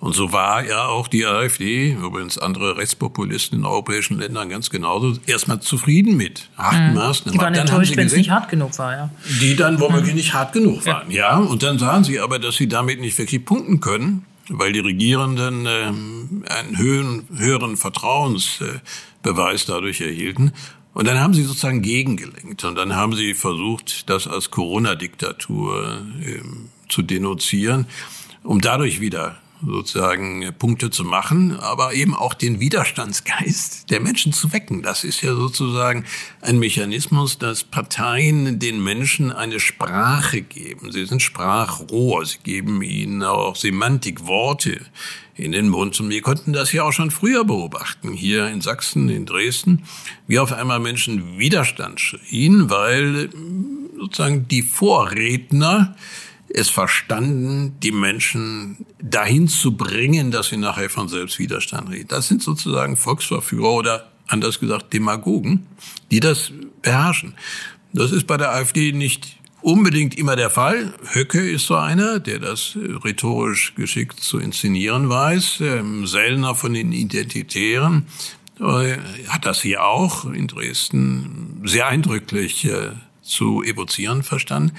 Und 0.00 0.14
so 0.14 0.32
war 0.32 0.64
ja 0.64 0.86
auch 0.86 1.08
die 1.08 1.26
AfD, 1.26 1.92
übrigens 1.92 2.38
andere 2.38 2.78
Rechtspopulisten 2.78 3.58
in 3.58 3.64
europäischen 3.66 4.18
Ländern 4.18 4.48
ganz 4.48 4.70
genauso, 4.70 5.18
erstmal 5.26 5.60
zufrieden 5.60 6.16
mit 6.16 6.48
harten 6.56 6.88
mhm. 6.88 6.94
Maßnahmen. 6.94 7.38
Die 7.38 7.44
waren 7.44 7.54
enttäuscht, 7.54 7.96
wenn 7.98 8.06
es 8.06 8.16
nicht 8.16 8.30
hart 8.30 8.48
genug 8.48 8.78
war, 8.78 8.92
ja. 8.92 9.10
Die 9.42 9.54
dann 9.56 9.78
womöglich 9.78 10.12
mhm. 10.12 10.16
nicht 10.16 10.32
hart 10.32 10.54
genug 10.54 10.86
waren, 10.86 11.10
ja. 11.10 11.32
ja. 11.32 11.38
Und 11.38 11.62
dann 11.62 11.78
sahen 11.78 12.02
sie 12.02 12.18
aber, 12.18 12.38
dass 12.38 12.56
sie 12.56 12.66
damit 12.66 12.98
nicht 12.98 13.18
wirklich 13.18 13.44
punkten 13.44 13.80
können, 13.80 14.24
weil 14.48 14.72
die 14.72 14.80
Regierenden 14.80 15.66
ähm, 15.68 16.44
einen 16.48 16.78
höheren, 16.78 17.28
höheren 17.36 17.76
Vertrauens 17.76 18.62
äh, 18.62 18.78
Beweis 19.22 19.66
dadurch 19.66 20.00
erhielten. 20.00 20.52
Und 20.94 21.06
dann 21.08 21.20
haben 21.20 21.34
sie 21.34 21.42
sozusagen 21.42 21.82
gegengelenkt 21.82 22.64
und 22.64 22.76
dann 22.76 22.96
haben 22.96 23.14
sie 23.14 23.34
versucht, 23.34 24.08
das 24.08 24.26
als 24.26 24.50
Corona-Diktatur 24.50 26.02
äh, 26.24 26.40
zu 26.88 27.02
denunzieren, 27.02 27.86
um 28.42 28.62
dadurch 28.62 29.00
wieder 29.00 29.36
sozusagen 29.64 30.54
Punkte 30.58 30.90
zu 30.90 31.04
machen, 31.04 31.58
aber 31.58 31.94
eben 31.94 32.14
auch 32.14 32.34
den 32.34 32.60
Widerstandsgeist 32.60 33.90
der 33.90 34.00
Menschen 34.00 34.32
zu 34.32 34.52
wecken. 34.52 34.82
Das 34.82 35.04
ist 35.04 35.22
ja 35.22 35.34
sozusagen 35.34 36.04
ein 36.40 36.58
Mechanismus, 36.58 37.38
dass 37.38 37.64
Parteien 37.64 38.58
den 38.58 38.82
Menschen 38.82 39.32
eine 39.32 39.60
Sprache 39.60 40.42
geben. 40.42 40.92
Sie 40.92 41.04
sind 41.04 41.22
Sprachrohr, 41.22 42.24
sie 42.24 42.38
geben 42.42 42.82
ihnen 42.82 43.22
auch 43.22 43.56
Semantik, 43.56 44.26
Worte 44.26 44.80
in 45.34 45.52
den 45.52 45.68
Mund. 45.68 45.98
Und 46.00 46.10
wir 46.10 46.22
konnten 46.22 46.52
das 46.52 46.72
ja 46.72 46.84
auch 46.84 46.92
schon 46.92 47.10
früher 47.10 47.44
beobachten, 47.44 48.12
hier 48.12 48.48
in 48.48 48.60
Sachsen, 48.60 49.08
in 49.08 49.26
Dresden, 49.26 49.84
wie 50.26 50.38
auf 50.38 50.52
einmal 50.52 50.80
Menschen 50.80 51.38
Widerstand 51.38 52.00
schrien, 52.00 52.70
weil 52.70 53.30
sozusagen 53.98 54.48
die 54.48 54.62
Vorredner 54.62 55.96
es 56.52 56.68
verstanden, 56.68 57.76
die 57.82 57.92
Menschen 57.92 58.84
dahin 59.00 59.48
zu 59.48 59.76
bringen, 59.76 60.30
dass 60.30 60.48
sie 60.48 60.56
nachher 60.56 60.90
von 60.90 61.08
Selbstwiderstand 61.08 61.90
reden. 61.90 62.08
Das 62.08 62.28
sind 62.28 62.42
sozusagen 62.42 62.96
Volksverführer 62.96 63.72
oder 63.72 64.10
anders 64.26 64.60
gesagt 64.60 64.92
Demagogen, 64.92 65.66
die 66.10 66.20
das 66.20 66.52
beherrschen. 66.82 67.34
Das 67.92 68.12
ist 68.12 68.26
bei 68.26 68.36
der 68.36 68.52
AfD 68.52 68.92
nicht 68.92 69.36
unbedingt 69.62 70.16
immer 70.16 70.36
der 70.36 70.50
Fall. 70.50 70.94
Höcke 71.12 71.40
ist 71.40 71.66
so 71.66 71.76
einer, 71.76 72.20
der 72.20 72.38
das 72.38 72.76
rhetorisch 72.76 73.74
geschickt 73.74 74.20
zu 74.20 74.38
inszenieren 74.38 75.08
weiß. 75.08 75.60
Ähm, 75.60 76.06
Sellner 76.06 76.54
von 76.54 76.72
den 76.72 76.92
Identitären 76.92 78.06
äh, 78.58 78.96
hat 79.28 79.46
das 79.46 79.60
hier 79.62 79.84
auch 79.84 80.24
in 80.24 80.46
Dresden 80.46 81.62
sehr 81.64 81.88
eindrücklich 81.88 82.64
äh, 82.64 82.90
zu 83.22 83.62
evozieren 83.62 84.22
verstanden. 84.22 84.72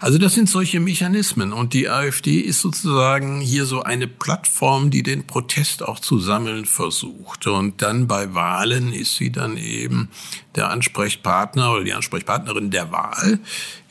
Also 0.00 0.18
das 0.18 0.34
sind 0.34 0.48
solche 0.48 0.80
Mechanismen 0.80 1.52
und 1.52 1.74
die 1.74 1.88
AfD 1.88 2.38
ist 2.40 2.60
sozusagen 2.60 3.40
hier 3.40 3.66
so 3.66 3.82
eine 3.82 4.06
Plattform, 4.06 4.90
die 4.90 5.02
den 5.02 5.26
Protest 5.26 5.82
auch 5.82 5.98
zu 5.98 6.18
sammeln 6.18 6.64
versucht. 6.64 7.46
Und 7.46 7.82
dann 7.82 8.06
bei 8.06 8.34
Wahlen 8.34 8.92
ist 8.92 9.16
sie 9.16 9.30
dann 9.30 9.56
eben 9.56 10.08
der 10.54 10.70
Ansprechpartner 10.70 11.72
oder 11.72 11.84
die 11.84 11.92
Ansprechpartnerin 11.92 12.70
der 12.70 12.90
Wahl, 12.92 13.40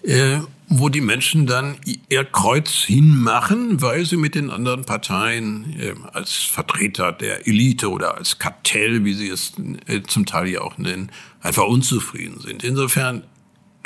äh, 0.04 0.40
wo 0.70 0.90
die 0.90 1.02
Menschen 1.02 1.48
dann 1.48 1.78
ihr 2.10 2.26
Kreuz 2.26 2.72
hinmachen, 2.72 3.82
weil 3.82 4.06
sie 4.06 4.18
mit 4.18 4.36
den 4.36 4.50
anderen 4.50 4.84
Parteien 4.84 5.76
äh, 5.80 5.94
als 6.12 6.34
Vertreter 6.34 7.14
der 7.14 7.48
Elite 7.48 7.90
oder 7.90 8.18
als 8.18 8.38
Kartell, 8.38 9.06
wie 9.06 9.14
sie 9.14 9.30
es 9.30 9.54
äh, 9.86 10.02
zum 10.04 10.26
Teil 10.26 10.48
ja 10.48 10.62
auch 10.62 10.78
nennen, 10.78 11.12
einfach 11.42 11.66
unzufrieden 11.66 12.42
sind. 12.42 12.64
Insofern 12.64 13.24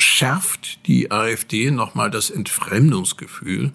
schärft 0.01 0.85
die 0.87 1.11
AfD 1.11 1.71
nochmal 1.71 2.09
das 2.11 2.29
Entfremdungsgefühl 2.29 3.71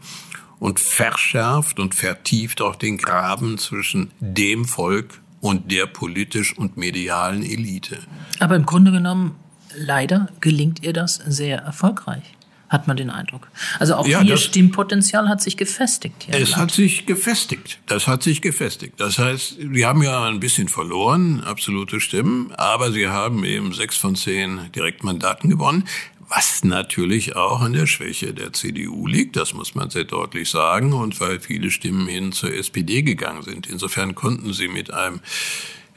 und 0.58 0.80
verschärft 0.80 1.78
und 1.78 1.94
vertieft 1.94 2.60
auch 2.62 2.76
den 2.76 2.98
Graben 2.98 3.58
zwischen 3.58 4.10
dem 4.20 4.64
Volk 4.64 5.20
und 5.40 5.70
der 5.70 5.86
politisch 5.86 6.56
und 6.56 6.76
medialen 6.76 7.42
Elite. 7.42 7.98
Aber 8.40 8.56
im 8.56 8.66
Grunde 8.66 8.90
genommen, 8.90 9.36
leider 9.76 10.28
gelingt 10.40 10.82
ihr 10.82 10.92
das 10.92 11.16
sehr 11.26 11.58
erfolgreich. 11.58 12.22
hat 12.68 12.88
man 12.88 12.96
den 12.96 13.10
Eindruck. 13.10 13.46
Also 13.78 13.94
auch 13.94 14.08
ja, 14.08 14.22
Ihr 14.22 14.36
Stimmpotenzial 14.36 15.28
hat 15.28 15.40
sich 15.40 15.56
gefestigt. 15.56 16.26
es 16.30 16.56
hat 16.56 16.72
sich 16.72 17.06
gefestigt. 17.06 17.78
Das 17.86 18.08
hat 18.08 18.24
sich 18.24 18.42
gefestigt. 18.42 18.94
Das 18.98 19.18
heißt, 19.18 19.58
Sie 19.72 19.86
haben 19.86 20.02
ja 20.02 20.24
ein 20.24 20.40
bisschen 20.40 20.66
verloren, 20.66 21.44
absolute 21.44 22.00
Stimmen, 22.00 22.52
aber 22.56 22.90
Sie 22.90 23.06
haben 23.06 23.44
eben 23.44 23.72
sechs 23.72 23.96
von 23.96 24.16
zehn 24.16 24.72
Direktmandaten 24.74 25.48
gewonnen. 25.48 25.84
Was 26.28 26.64
natürlich 26.64 27.36
auch 27.36 27.60
an 27.60 27.72
der 27.72 27.86
Schwäche 27.86 28.34
der 28.34 28.52
CDU 28.52 29.06
liegt, 29.06 29.36
das 29.36 29.54
muss 29.54 29.74
man 29.74 29.90
sehr 29.90 30.04
deutlich 30.04 30.50
sagen, 30.50 30.92
und 30.92 31.20
weil 31.20 31.38
viele 31.38 31.70
Stimmen 31.70 32.08
hin 32.08 32.32
zur 32.32 32.52
SPD 32.52 33.02
gegangen 33.02 33.42
sind. 33.42 33.68
Insofern 33.68 34.14
konnten 34.14 34.52
sie 34.52 34.66
mit 34.66 34.92
einem 34.92 35.20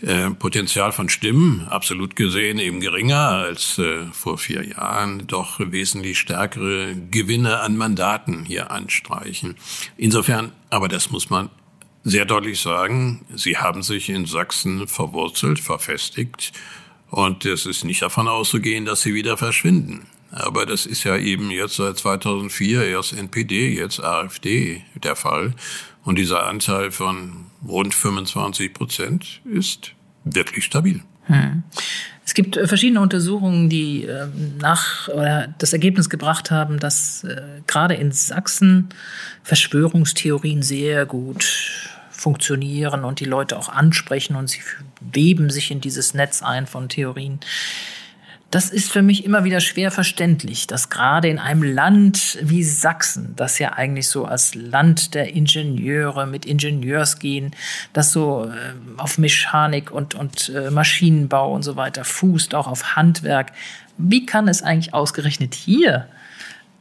äh, 0.01 0.29
Potenzial 0.29 0.91
von 0.91 1.09
Stimmen, 1.09 1.67
absolut 1.67 2.15
gesehen 2.15 2.59
eben 2.59 2.79
geringer 2.79 3.29
als 3.29 3.79
äh, 3.79 4.05
vor 4.13 4.37
vier 4.37 4.65
Jahren, 4.65 5.25
doch 5.27 5.59
wesentlich 5.59 6.19
stärkere 6.19 6.95
Gewinne 7.09 7.59
an 7.59 7.75
Mandaten 7.75 8.45
hier 8.45 8.71
anstreichen. 8.71 9.55
Insofern, 9.97 10.51
aber 10.69 10.87
das 10.87 11.09
muss 11.09 11.29
man 11.29 11.49
sehr 12.03 12.25
deutlich 12.25 12.61
sagen, 12.61 13.25
sie 13.35 13.57
haben 13.57 13.83
sich 13.83 14.09
in 14.09 14.25
Sachsen 14.25 14.87
verwurzelt, 14.87 15.59
verfestigt 15.59 16.53
und 17.09 17.45
es 17.45 17.65
ist 17.65 17.83
nicht 17.83 18.01
davon 18.01 18.27
auszugehen, 18.27 18.85
dass 18.85 19.01
sie 19.01 19.13
wieder 19.13 19.35
verschwinden. 19.35 20.05
Aber 20.31 20.65
das 20.65 20.85
ist 20.85 21.03
ja 21.03 21.17
eben 21.17 21.49
jetzt 21.51 21.75
seit 21.75 21.97
2004 21.97 22.85
erst 22.85 23.13
NPD, 23.13 23.75
jetzt 23.75 24.03
AfD 24.03 24.83
der 25.03 25.15
Fall. 25.15 25.53
Und 26.03 26.17
dieser 26.17 26.45
Anteil 26.45 26.91
von 26.91 27.47
rund 27.67 27.93
25 27.93 28.73
Prozent 28.73 29.41
ist 29.45 29.93
wirklich 30.23 30.65
stabil. 30.65 31.01
Hm. 31.23 31.63
Es 32.25 32.35
gibt 32.35 32.57
äh, 32.57 32.67
verschiedene 32.67 33.01
Untersuchungen, 33.01 33.69
die 33.69 34.03
ähm, 34.03 34.57
nach 34.59 35.07
oder 35.07 35.53
das 35.57 35.73
Ergebnis 35.73 36.09
gebracht 36.09 36.51
haben, 36.51 36.79
dass 36.79 37.23
äh, 37.23 37.41
gerade 37.65 37.95
in 37.95 38.11
Sachsen 38.11 38.89
Verschwörungstheorien 39.43 40.61
sehr 40.61 41.07
gut 41.07 41.45
funktionieren 42.11 43.03
und 43.03 43.19
die 43.19 43.25
Leute 43.25 43.57
auch 43.57 43.69
ansprechen 43.69 44.35
und 44.35 44.47
sie 44.47 44.61
weben 44.99 45.49
sich 45.49 45.71
in 45.71 45.81
dieses 45.81 46.13
Netz 46.13 46.43
ein 46.43 46.67
von 46.67 46.87
Theorien. 46.89 47.39
Das 48.51 48.71
ist 48.71 48.91
für 48.91 49.03
mich 49.03 49.25
immer 49.25 49.43
wieder 49.43 49.59
schwer 49.59 49.91
verständlich, 49.91 50.65
dass 50.65 50.89
gerade 50.89 51.27
in 51.29 51.37
einem 51.37 51.61
Land 51.61 52.39
wie 52.41 52.63
Sachsen, 52.63 53.35
das 53.35 53.59
ja 53.59 53.73
eigentlich 53.73 54.07
so 54.07 54.25
als 54.25 54.55
Land 54.55 55.13
der 55.13 55.33
Ingenieure 55.33 56.25
mit 56.25 56.47
Ingenieursgehen, 56.47 57.55
das 57.93 58.11
so 58.11 58.45
äh, 58.45 58.73
auf 58.97 59.19
Mechanik 59.19 59.91
und, 59.91 60.15
und 60.15 60.49
äh, 60.49 60.71
Maschinenbau 60.71 61.53
und 61.53 61.61
so 61.61 61.75
weiter 61.75 62.03
fußt, 62.03 62.55
auch 62.55 62.65
auf 62.65 62.95
Handwerk, 62.95 63.51
wie 63.99 64.25
kann 64.25 64.47
es 64.47 64.63
eigentlich 64.63 64.95
ausgerechnet 64.95 65.53
hier 65.53 66.07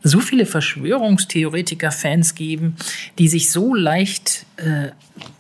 so 0.03 0.21
viele 0.21 0.47
Verschwörungstheoretiker-Fans 0.47 2.35
geben, 2.35 2.77
die 3.19 3.29
sich 3.29 3.51
so 3.51 3.75
leicht 3.75 4.47
äh, 4.57 4.93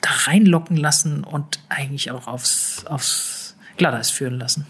da 0.03 0.11
reinlocken 0.27 0.77
lassen 0.77 1.25
und 1.25 1.61
eigentlich 1.71 2.11
auch 2.11 2.27
aufs, 2.27 2.85
aufs 2.87 3.57
Glatteis 3.79 4.11
führen 4.11 4.39
lassen? 4.39 4.67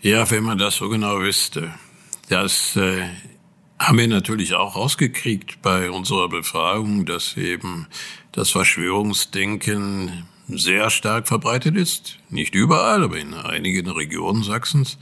Ja, 0.00 0.30
wenn 0.30 0.44
man 0.44 0.58
das 0.58 0.76
so 0.76 0.88
genau 0.88 1.18
wüsste. 1.18 1.74
Das 2.28 2.76
äh, 2.76 3.02
haben 3.80 3.98
wir 3.98 4.06
natürlich 4.06 4.54
auch 4.54 4.76
rausgekriegt 4.76 5.60
bei 5.60 5.90
unserer 5.90 6.28
Befragung, 6.28 7.04
dass 7.04 7.36
eben 7.36 7.88
das 8.30 8.50
Verschwörungsdenken 8.50 10.26
sehr 10.46 10.90
stark 10.90 11.26
verbreitet 11.26 11.74
ist. 11.74 12.18
Nicht 12.30 12.54
überall, 12.54 13.02
aber 13.02 13.18
in 13.18 13.34
einigen 13.34 13.90
Regionen 13.90 14.44
Sachsens. 14.44 14.98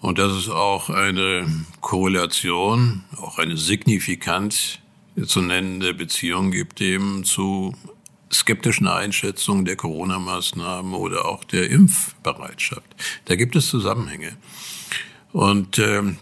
Und 0.00 0.18
dass 0.18 0.32
es 0.32 0.48
auch 0.48 0.88
eine 0.88 1.46
Korrelation, 1.82 3.04
auch 3.18 3.38
eine 3.38 3.58
signifikant 3.58 4.80
zu 5.26 5.42
nennende 5.42 5.92
Beziehung 5.92 6.50
gibt 6.50 6.80
eben 6.80 7.24
zu 7.24 7.74
skeptischen 8.34 8.86
Einschätzung 8.86 9.64
der 9.64 9.76
Corona-Maßnahmen 9.76 10.94
oder 10.94 11.24
auch 11.24 11.44
der 11.44 11.70
Impfbereitschaft. 11.70 12.94
Da 13.26 13.36
gibt 13.36 13.56
es 13.56 13.68
Zusammenhänge. 13.68 14.32
Und 15.32 15.78
ähm, 15.78 16.18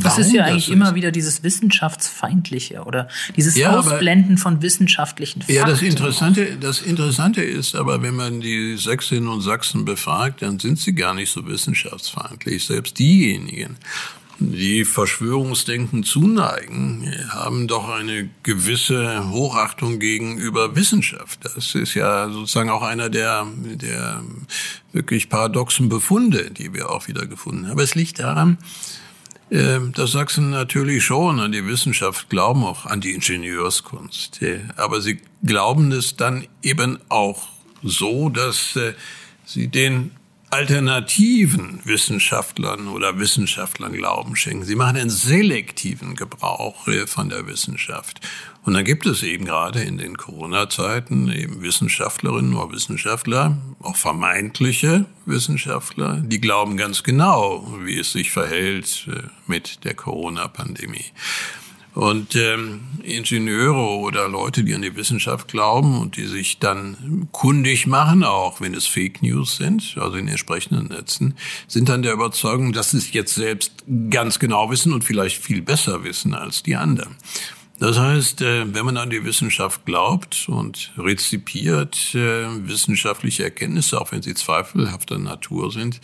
das 0.00 0.18
ist 0.18 0.32
ja 0.32 0.44
eigentlich 0.44 0.70
immer 0.70 0.94
wieder 0.94 1.10
dieses 1.10 1.42
Wissenschaftsfeindliche 1.42 2.84
oder 2.84 3.08
dieses 3.36 3.56
ja, 3.56 3.76
Ausblenden 3.76 4.32
aber, 4.32 4.40
von 4.40 4.62
wissenschaftlichen 4.62 5.42
Fakten. 5.42 5.54
Ja, 5.54 5.66
das 5.66 5.82
Interessante, 5.82 6.56
das 6.58 6.80
Interessante 6.80 7.42
ist 7.42 7.74
aber, 7.74 8.02
wenn 8.02 8.16
man 8.16 8.40
die 8.40 8.76
Sächsinnen 8.76 9.28
und 9.28 9.42
Sachsen 9.42 9.84
befragt, 9.84 10.42
dann 10.42 10.58
sind 10.58 10.78
sie 10.78 10.94
gar 10.94 11.14
nicht 11.14 11.30
so 11.30 11.46
wissenschaftsfeindlich. 11.46 12.64
Selbst 12.64 12.98
diejenigen, 12.98 13.76
die 14.50 14.84
Verschwörungsdenken 14.84 16.02
zuneigen, 16.02 17.14
haben 17.28 17.68
doch 17.68 17.88
eine 17.88 18.28
gewisse 18.42 19.30
Hochachtung 19.30 19.98
gegenüber 20.00 20.74
Wissenschaft. 20.74 21.40
Das 21.44 21.74
ist 21.74 21.94
ja 21.94 22.28
sozusagen 22.28 22.70
auch 22.70 22.82
einer 22.82 23.10
der, 23.10 23.46
der 23.56 24.22
wirklich 24.92 25.28
paradoxen 25.28 25.88
Befunde, 25.88 26.50
die 26.50 26.74
wir 26.74 26.90
auch 26.90 27.06
wieder 27.06 27.26
gefunden 27.26 27.66
haben. 27.66 27.72
Aber 27.72 27.82
es 27.82 27.94
liegt 27.94 28.18
daran, 28.18 28.58
äh, 29.50 29.78
dass 29.94 30.12
Sachsen 30.12 30.50
natürlich 30.50 31.04
schon 31.04 31.38
an 31.38 31.52
die 31.52 31.66
Wissenschaft 31.66 32.28
glauben, 32.30 32.64
auch 32.64 32.86
an 32.86 33.00
die 33.00 33.12
Ingenieurskunst. 33.12 34.40
Aber 34.76 35.00
sie 35.00 35.20
glauben 35.42 35.92
es 35.92 36.16
dann 36.16 36.46
eben 36.62 36.98
auch 37.08 37.48
so, 37.82 38.28
dass 38.30 38.76
äh, 38.76 38.94
sie 39.44 39.68
den 39.68 40.12
alternativen 40.52 41.80
Wissenschaftlern 41.84 42.88
oder 42.88 43.18
Wissenschaftlern 43.18 43.94
Glauben 43.94 44.36
schenken. 44.36 44.64
Sie 44.64 44.76
machen 44.76 44.98
einen 44.98 45.08
selektiven 45.08 46.14
Gebrauch 46.14 46.86
von 47.06 47.30
der 47.30 47.46
Wissenschaft. 47.46 48.20
Und 48.62 48.74
dann 48.74 48.84
gibt 48.84 49.06
es 49.06 49.22
eben 49.22 49.46
gerade 49.46 49.80
in 49.80 49.96
den 49.96 50.18
Corona-Zeiten 50.18 51.32
eben 51.32 51.62
Wissenschaftlerinnen 51.62 52.54
oder 52.54 52.70
Wissenschaftler, 52.70 53.56
auch 53.80 53.96
vermeintliche 53.96 55.06
Wissenschaftler, 55.24 56.22
die 56.22 56.40
glauben 56.40 56.76
ganz 56.76 57.02
genau, 57.02 57.66
wie 57.84 57.98
es 57.98 58.12
sich 58.12 58.30
verhält 58.30 59.08
äh, 59.08 59.22
mit 59.46 59.84
der 59.84 59.94
Corona-Pandemie. 59.94 61.06
Und 61.94 62.36
ähm, 62.36 62.80
Ingenieure 63.02 63.98
oder 63.98 64.26
Leute, 64.26 64.64
die 64.64 64.74
an 64.74 64.80
die 64.80 64.96
Wissenschaft 64.96 65.48
glauben 65.48 66.00
und 66.00 66.16
die 66.16 66.26
sich 66.26 66.58
dann 66.58 67.28
kundig 67.32 67.86
machen, 67.86 68.24
auch 68.24 68.62
wenn 68.62 68.74
es 68.74 68.86
Fake 68.86 69.22
News 69.22 69.56
sind, 69.56 69.96
also 69.98 70.16
in 70.16 70.26
entsprechenden 70.26 70.86
Netzen, 70.86 71.34
sind 71.68 71.90
dann 71.90 72.02
der 72.02 72.14
Überzeugung, 72.14 72.72
dass 72.72 72.92
sie 72.92 72.98
es 72.98 73.12
jetzt 73.12 73.34
selbst 73.34 73.84
ganz 74.08 74.38
genau 74.38 74.70
wissen 74.70 74.94
und 74.94 75.04
vielleicht 75.04 75.36
viel 75.36 75.60
besser 75.60 76.02
wissen 76.02 76.32
als 76.32 76.62
die 76.62 76.76
anderen. 76.76 77.16
Das 77.78 77.98
heißt, 77.98 78.42
äh, 78.42 78.72
wenn 78.72 78.86
man 78.86 78.96
an 78.96 79.10
die 79.10 79.24
Wissenschaft 79.24 79.84
glaubt 79.84 80.46
und 80.48 80.92
rezipiert 80.96 82.14
äh, 82.14 82.46
wissenschaftliche 82.66 83.44
Erkenntnisse, 83.44 84.00
auch 84.00 84.12
wenn 84.12 84.22
sie 84.22 84.34
zweifelhafter 84.34 85.18
Natur 85.18 85.70
sind, 85.72 86.00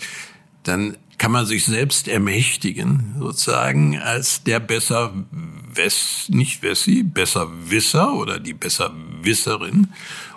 dann 0.64 0.96
kann 1.18 1.33
man 1.33 1.46
sich 1.46 1.64
selbst 1.64 2.09
ermächtigen, 2.09 3.16
sozusagen, 3.18 3.98
als 3.98 4.44
der 4.44 4.61
besser 4.61 5.12
Wess, 5.74 6.26
nicht 6.28 6.62
Wessi, 6.62 7.02
besser 7.02 7.48
Wisser 7.68 8.14
oder 8.14 8.38
die 8.38 8.54
besser 8.54 8.94
Wisserin 9.22 9.88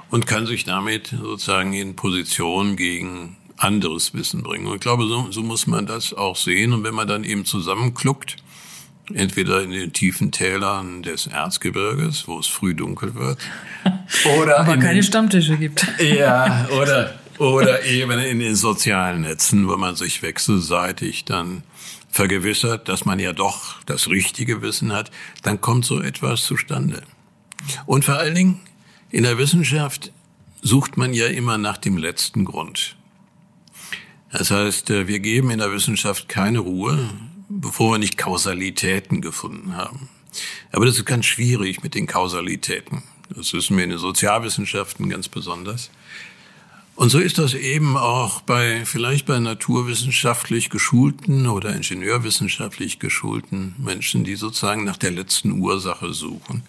und 0.10 0.28
kann 0.28 0.46
sich 0.46 0.66
damit 0.66 1.08
sozusagen 1.08 1.74
in 1.74 1.96
Position 1.96 2.76
gegen 2.76 3.38
anderes 3.58 4.14
Wissen 4.14 4.44
bringen. 4.44 4.68
Und 4.68 4.76
ich 4.76 4.82
glaube, 4.82 5.08
so, 5.08 5.32
so 5.32 5.42
muss 5.44 5.68
man 5.68 5.86
das 5.86 6.14
auch 6.14 6.36
sehen. 6.36 6.74
Und 6.74 6.84
wenn 6.84 6.96
man 6.96 7.08
dann 7.08 7.24
eben 7.24 7.46
zusammenkluckt, 7.46 8.38
entweder 9.14 9.62
in 9.62 9.72
den 9.72 9.94
tiefen 9.94 10.32
Tälern 10.32 11.04
des 11.04 11.28
Erzgebirges, 11.28 12.28
wo 12.28 12.40
es 12.40 12.48
früh 12.48 12.74
dunkel 12.74 13.16
wird, 13.16 13.38
oder 14.42 14.60
aber 14.60 14.78
keine 14.78 15.04
Stammtische 15.04 15.58
gibt. 15.58 15.86
Ja, 16.00 16.68
oder 16.82 17.21
oder 17.42 17.84
eben 17.86 18.20
in 18.20 18.40
den 18.40 18.56
sozialen 18.56 19.22
Netzen, 19.22 19.68
wo 19.68 19.76
man 19.76 19.96
sich 19.96 20.22
wechselseitig 20.22 21.26
dann 21.26 21.64
vergewissert, 22.12 22.88
dass 22.88 23.04
man 23.06 23.18
ja 23.18 23.34
doch 23.34 23.82
das 23.88 24.10
richtige 24.10 24.62
Wissen 24.62 24.94
hat, 24.94 25.10
dann 25.42 25.60
kommt 25.60 25.86
so 25.86 26.00
etwas 26.02 26.46
zustande. 26.46 27.02
Und 27.88 28.06
vor 28.06 28.20
allen 28.20 28.36
Dingen 28.36 28.60
in 29.10 29.24
der 29.24 29.40
Wissenschaft 29.40 30.12
sucht 30.62 30.98
man 30.98 31.14
ja 31.14 31.26
immer 31.26 31.58
nach 31.58 31.78
dem 31.78 31.98
letzten 31.98 32.46
Grund. 32.46 32.96
Das 34.32 34.52
heißt, 34.52 34.92
äh, 34.92 35.08
wir 35.08 35.20
geben 35.20 35.50
in 35.50 35.58
der 35.58 35.72
Wissenschaft 35.72 36.30
keine 36.30 36.60
Ruhe, 36.60 37.10
bevor 37.50 37.94
wir 37.94 37.98
nicht 37.98 38.18
Kausalitäten 38.20 39.20
gefunden 39.20 39.76
haben. 39.76 40.10
Aber 40.72 40.86
das 40.86 40.96
ist 40.96 41.06
ganz 41.06 41.26
schwierig 41.26 41.82
mit 41.82 41.96
den 41.96 42.06
Kausalitäten. 42.06 43.02
Das 43.36 43.52
wissen 43.54 43.78
wir 43.78 43.84
in 43.84 43.90
den 43.90 44.00
Sozialwissenschaften 44.00 45.10
ganz 45.10 45.28
besonders. 45.28 45.90
Und 47.02 47.10
so 47.10 47.18
ist 47.18 47.40
das 47.40 47.56
eben 47.56 47.98
auch 47.98 48.42
bei, 48.42 48.86
vielleicht 48.86 49.26
bei 49.26 49.40
naturwissenschaftlich 49.40 50.70
geschulten 50.70 51.48
oder 51.48 51.76
ingenieurwissenschaftlich 51.76 53.00
geschulten 53.00 53.74
Menschen, 53.80 54.24
die 54.24 54.36
sozusagen 54.36 54.84
nach 54.84 54.98
der 54.98 55.10
letzten 55.10 55.54
Ursache 55.64 56.14
suchen. 56.14 56.62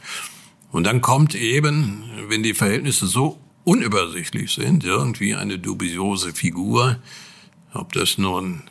Und 0.70 0.85
dann 0.85 1.03
kommt 1.03 1.35
eben, 1.35 2.05
wenn 2.28 2.43
die 2.43 2.55
Verhältnisse 2.55 3.09
so 3.09 3.41
unübersichtlich 3.64 4.53
sind, 4.53 4.85
irgendwie 4.85 5.35
eine 5.35 5.59
dubiose 5.59 6.33
Figur, 6.33 6.97
ob 7.74 7.93
das 7.93 8.16
nun 8.16 8.62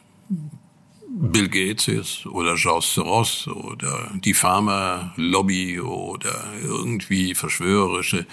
Bill 1.09 1.47
Gates 1.47 1.87
ist 1.87 2.25
oder 2.25 2.55
Georges 2.55 2.95
Soros 2.95 3.47
oder 3.47 4.09
die 4.15 4.33
Pharma-Lobby 4.33 5.79
oder 5.79 6.43
irgendwie 6.63 7.35
verschwörerische 7.35 8.25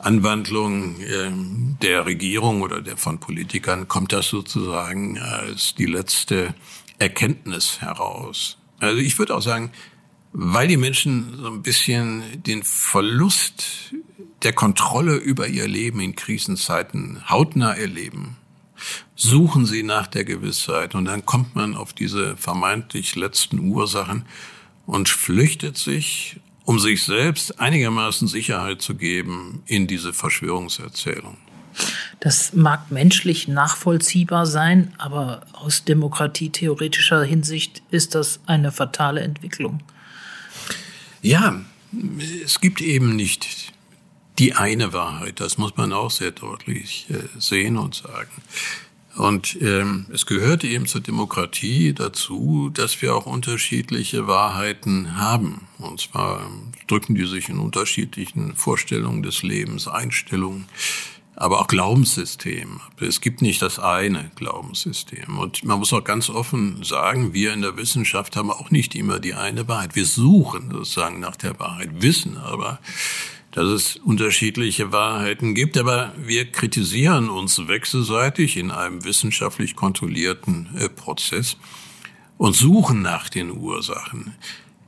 Anwandlung 0.00 1.00
äh, 1.00 1.30
der 1.82 2.06
Regierung 2.06 2.62
oder 2.62 2.80
der 2.80 2.96
von 2.96 3.18
Politikern, 3.18 3.88
kommt 3.88 4.12
das 4.12 4.28
sozusagen 4.28 5.18
als 5.18 5.74
die 5.74 5.86
letzte 5.86 6.54
Erkenntnis 6.98 7.80
heraus. 7.80 8.58
Also 8.78 8.98
ich 8.98 9.18
würde 9.18 9.34
auch 9.34 9.42
sagen, 9.42 9.72
weil 10.32 10.68
die 10.68 10.76
Menschen 10.76 11.36
so 11.36 11.48
ein 11.48 11.62
bisschen 11.62 12.42
den 12.42 12.62
Verlust 12.62 13.94
der 14.42 14.52
Kontrolle 14.52 15.16
über 15.16 15.48
ihr 15.48 15.68
Leben 15.68 16.00
in 16.00 16.14
Krisenzeiten 16.14 17.28
hautnah 17.28 17.74
erleben, 17.74 18.36
suchen 19.14 19.66
sie 19.66 19.82
nach 19.82 20.06
der 20.06 20.24
Gewissheit 20.24 20.94
und 20.94 21.04
dann 21.04 21.26
kommt 21.26 21.54
man 21.54 21.74
auf 21.74 21.92
diese 21.92 22.36
vermeintlich 22.36 23.16
letzten 23.16 23.58
Ursachen 23.58 24.24
und 24.86 25.08
flüchtet 25.08 25.76
sich, 25.76 26.40
um 26.70 26.78
sich 26.78 27.02
selbst 27.02 27.58
einigermaßen 27.58 28.28
Sicherheit 28.28 28.80
zu 28.80 28.94
geben 28.94 29.64
in 29.66 29.88
diese 29.88 30.12
Verschwörungserzählung. 30.12 31.36
Das 32.20 32.52
mag 32.52 32.92
menschlich 32.92 33.48
nachvollziehbar 33.48 34.46
sein, 34.46 34.94
aber 34.96 35.40
aus 35.52 35.82
demokratietheoretischer 35.82 37.24
Hinsicht 37.24 37.82
ist 37.90 38.14
das 38.14 38.38
eine 38.46 38.70
fatale 38.70 39.20
Entwicklung. 39.22 39.82
Ja, 41.22 41.60
es 42.44 42.60
gibt 42.60 42.80
eben 42.80 43.16
nicht 43.16 43.72
die 44.38 44.54
eine 44.54 44.92
Wahrheit. 44.92 45.40
Das 45.40 45.58
muss 45.58 45.76
man 45.76 45.92
auch 45.92 46.12
sehr 46.12 46.30
deutlich 46.30 47.08
äh, 47.10 47.40
sehen 47.40 47.78
und 47.78 47.96
sagen. 47.96 48.30
Und 49.16 49.60
ähm, 49.60 50.06
es 50.12 50.24
gehört 50.24 50.62
eben 50.62 50.86
zur 50.86 51.00
Demokratie 51.00 51.92
dazu, 51.92 52.70
dass 52.72 53.02
wir 53.02 53.14
auch 53.14 53.26
unterschiedliche 53.26 54.26
Wahrheiten 54.28 55.16
haben. 55.16 55.66
Und 55.78 56.00
zwar 56.00 56.48
drücken 56.86 57.16
die 57.16 57.26
sich 57.26 57.48
in 57.48 57.58
unterschiedlichen 57.58 58.54
Vorstellungen 58.54 59.22
des 59.22 59.42
Lebens, 59.42 59.88
Einstellungen, 59.88 60.66
aber 61.34 61.60
auch 61.60 61.66
Glaubenssystemen. 61.66 62.80
Es 63.00 63.20
gibt 63.20 63.42
nicht 63.42 63.62
das 63.62 63.78
eine 63.78 64.30
Glaubenssystem. 64.36 65.38
Und 65.38 65.64
man 65.64 65.78
muss 65.78 65.92
auch 65.92 66.04
ganz 66.04 66.30
offen 66.30 66.84
sagen, 66.84 67.32
wir 67.32 67.52
in 67.52 67.62
der 67.62 67.76
Wissenschaft 67.76 68.36
haben 68.36 68.50
auch 68.50 68.70
nicht 68.70 68.94
immer 68.94 69.18
die 69.18 69.34
eine 69.34 69.66
Wahrheit. 69.66 69.96
Wir 69.96 70.04
suchen 70.04 70.70
sozusagen 70.70 71.18
nach 71.18 71.36
der 71.36 71.58
Wahrheit, 71.58 72.02
wissen 72.02 72.36
aber, 72.36 72.78
dass 73.52 73.66
es 73.66 73.96
unterschiedliche 73.96 74.92
Wahrheiten 74.92 75.54
gibt, 75.54 75.76
aber 75.76 76.12
wir 76.16 76.50
kritisieren 76.50 77.28
uns 77.28 77.66
wechselseitig 77.66 78.56
in 78.56 78.70
einem 78.70 79.04
wissenschaftlich 79.04 79.74
kontrollierten 79.76 80.68
äh, 80.76 80.88
Prozess 80.88 81.56
und 82.38 82.54
suchen 82.54 83.02
nach 83.02 83.28
den 83.28 83.50
Ursachen 83.50 84.34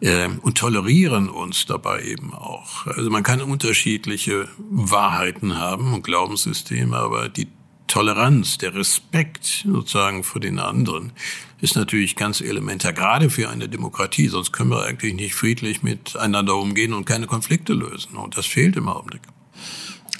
äh, 0.00 0.28
und 0.42 0.58
tolerieren 0.58 1.28
uns 1.28 1.66
dabei 1.66 2.02
eben 2.02 2.32
auch. 2.32 2.86
Also 2.86 3.10
man 3.10 3.22
kann 3.22 3.42
unterschiedliche 3.42 4.48
Wahrheiten 4.70 5.58
haben 5.58 5.92
und 5.92 6.04
Glaubenssysteme, 6.04 6.96
aber 6.96 7.28
die 7.28 7.48
Toleranz, 7.86 8.58
der 8.58 8.74
Respekt 8.74 9.64
sozusagen 9.66 10.24
vor 10.24 10.40
den 10.40 10.58
anderen 10.58 11.12
ist 11.60 11.76
natürlich 11.76 12.16
ganz 12.16 12.40
elementar, 12.40 12.92
gerade 12.92 13.30
für 13.30 13.48
eine 13.48 13.68
Demokratie. 13.68 14.28
Sonst 14.28 14.52
können 14.52 14.70
wir 14.70 14.84
eigentlich 14.84 15.14
nicht 15.14 15.34
friedlich 15.34 15.82
miteinander 15.82 16.56
umgehen 16.56 16.92
und 16.92 17.04
keine 17.04 17.26
Konflikte 17.26 17.72
lösen. 17.72 18.16
Und 18.16 18.36
das 18.36 18.46
fehlt 18.46 18.76
im 18.76 18.88
Augenblick. 18.88 19.22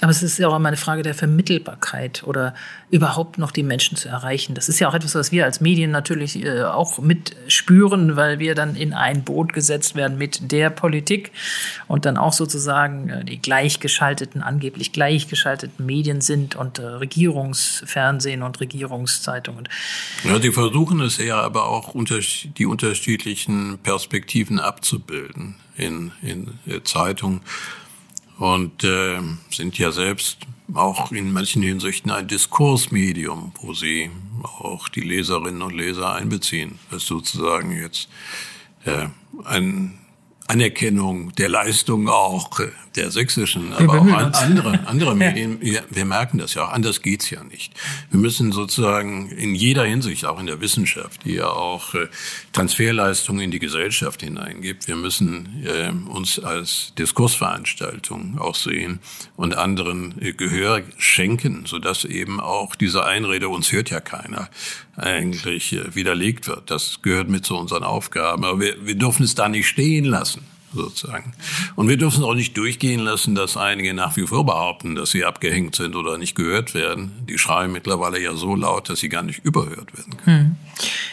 Aber 0.03 0.11
es 0.11 0.21
ist 0.21 0.37
ja 0.37 0.49
auch 0.49 0.55
immer 0.57 0.67
eine 0.67 0.75
Frage 0.75 1.01
der 1.01 1.15
Vermittelbarkeit 1.15 2.23
oder 2.25 2.53
überhaupt 2.89 3.37
noch 3.37 3.51
die 3.51 3.63
Menschen 3.63 3.95
zu 3.95 4.09
erreichen. 4.09 4.53
Das 4.53 4.67
ist 4.67 4.77
ja 4.81 4.89
auch 4.89 4.93
etwas, 4.93 5.15
was 5.15 5.31
wir 5.31 5.45
als 5.45 5.61
Medien 5.61 5.91
natürlich 5.91 6.43
äh, 6.43 6.63
auch 6.63 6.99
mitspüren, 6.99 8.17
weil 8.17 8.37
wir 8.37 8.53
dann 8.53 8.75
in 8.75 8.93
ein 8.93 9.23
Boot 9.23 9.53
gesetzt 9.53 9.95
werden 9.95 10.17
mit 10.17 10.51
der 10.51 10.69
Politik 10.71 11.31
und 11.87 12.03
dann 12.03 12.17
auch 12.17 12.33
sozusagen 12.33 13.07
äh, 13.07 13.23
die 13.23 13.41
gleichgeschalteten, 13.41 14.43
angeblich 14.43 14.91
gleichgeschalteten 14.91 15.85
Medien 15.85 16.19
sind 16.19 16.57
und 16.57 16.79
äh, 16.79 16.85
Regierungsfernsehen 16.85 18.43
und 18.43 18.59
Regierungszeitungen. 18.59 19.69
Ja, 20.25 20.37
die 20.37 20.51
versuchen 20.51 20.99
es 20.99 21.17
ja 21.17 21.39
aber 21.39 21.69
auch 21.69 21.95
die 22.57 22.65
unterschiedlichen 22.65 23.79
Perspektiven 23.81 24.59
abzubilden 24.59 25.55
in, 25.77 26.11
in 26.21 26.49
Zeitungen 26.83 27.39
und 28.43 28.83
äh, 28.83 29.21
sind 29.51 29.77
ja 29.77 29.93
selbst 29.93 30.39
auch 30.73 31.13
in 31.13 31.31
manchen 31.31 31.61
Hinsichten 31.61 32.11
ein 32.11 32.27
Diskursmedium, 32.27 33.53
wo 33.61 33.73
sie 33.73 34.11
auch 34.41 34.89
die 34.89 34.99
Leserinnen 34.99 35.61
und 35.61 35.73
Leser 35.73 36.13
einbeziehen. 36.13 36.77
Das 36.91 37.03
ist 37.03 37.07
sozusagen 37.07 37.71
jetzt 37.71 38.09
äh, 38.83 39.07
ein 39.45 39.97
Anerkennung 40.53 41.33
der 41.33 41.49
Leistung 41.49 42.07
auch 42.07 42.59
der 42.95 43.09
sächsischen, 43.09 43.73
aber 43.73 44.01
auch 44.01 44.05
an 44.05 44.33
andere, 44.33 44.79
andere 44.87 45.15
Medien. 45.15 45.59
Wir, 45.61 45.83
wir 45.89 46.05
merken 46.05 46.37
das 46.37 46.53
ja 46.53 46.65
auch. 46.65 46.71
Anders 46.71 47.01
geht's 47.01 47.31
ja 47.31 47.43
nicht. 47.43 47.73
Wir 48.11 48.19
müssen 48.19 48.51
sozusagen 48.51 49.29
in 49.31 49.55
jeder 49.55 49.83
Hinsicht, 49.83 50.25
auch 50.25 50.39
in 50.39 50.45
der 50.45 50.61
Wissenschaft, 50.61 51.25
die 51.25 51.33
ja 51.33 51.47
auch 51.47 51.95
äh, 51.95 52.07
Transferleistungen 52.51 53.41
in 53.41 53.51
die 53.51 53.57
Gesellschaft 53.57 54.21
hineingibt, 54.21 54.87
wir 54.87 54.95
müssen 54.95 55.65
äh, 55.65 55.91
uns 56.09 56.39
als 56.39 56.93
Diskursveranstaltung 56.99 58.37
auch 58.37 58.55
sehen 58.55 58.99
und 59.35 59.57
anderen 59.57 60.21
äh, 60.21 60.33
Gehör 60.33 60.83
schenken, 60.97 61.65
sodass 61.65 62.05
eben 62.05 62.39
auch 62.39 62.75
diese 62.75 63.05
Einrede, 63.05 63.49
uns 63.49 63.71
hört 63.71 63.89
ja 63.89 63.99
keiner, 63.99 64.49
eigentlich 64.95 65.73
äh, 65.73 65.95
widerlegt 65.95 66.47
wird. 66.47 66.69
Das 66.69 67.01
gehört 67.01 67.29
mit 67.29 67.45
zu 67.45 67.57
unseren 67.57 67.83
Aufgaben. 67.83 68.45
Aber 68.45 68.59
wir, 68.59 68.85
wir 68.85 68.95
dürfen 68.95 69.23
es 69.23 69.35
da 69.35 69.49
nicht 69.49 69.67
stehen 69.67 70.05
lassen 70.05 70.41
sozusagen. 70.73 71.33
Und 71.75 71.87
wir 71.87 71.97
dürfen 71.97 72.23
auch 72.23 72.33
nicht 72.33 72.57
durchgehen 72.57 72.99
lassen, 72.99 73.35
dass 73.35 73.57
einige 73.57 73.93
nach 73.93 74.17
wie 74.17 74.25
vor 74.25 74.45
behaupten, 74.45 74.95
dass 74.95 75.11
sie 75.11 75.23
abgehängt 75.23 75.75
sind 75.75 75.95
oder 75.95 76.17
nicht 76.17 76.35
gehört 76.35 76.73
werden. 76.73 77.11
Die 77.29 77.37
schreien 77.37 77.71
mittlerweile 77.71 78.19
ja 78.19 78.33
so 78.33 78.55
laut, 78.55 78.89
dass 78.89 78.99
sie 78.99 79.09
gar 79.09 79.23
nicht 79.23 79.43
überhört 79.45 79.95
werden 79.95 80.17
können. 80.17 80.37
Hm. 80.37 80.55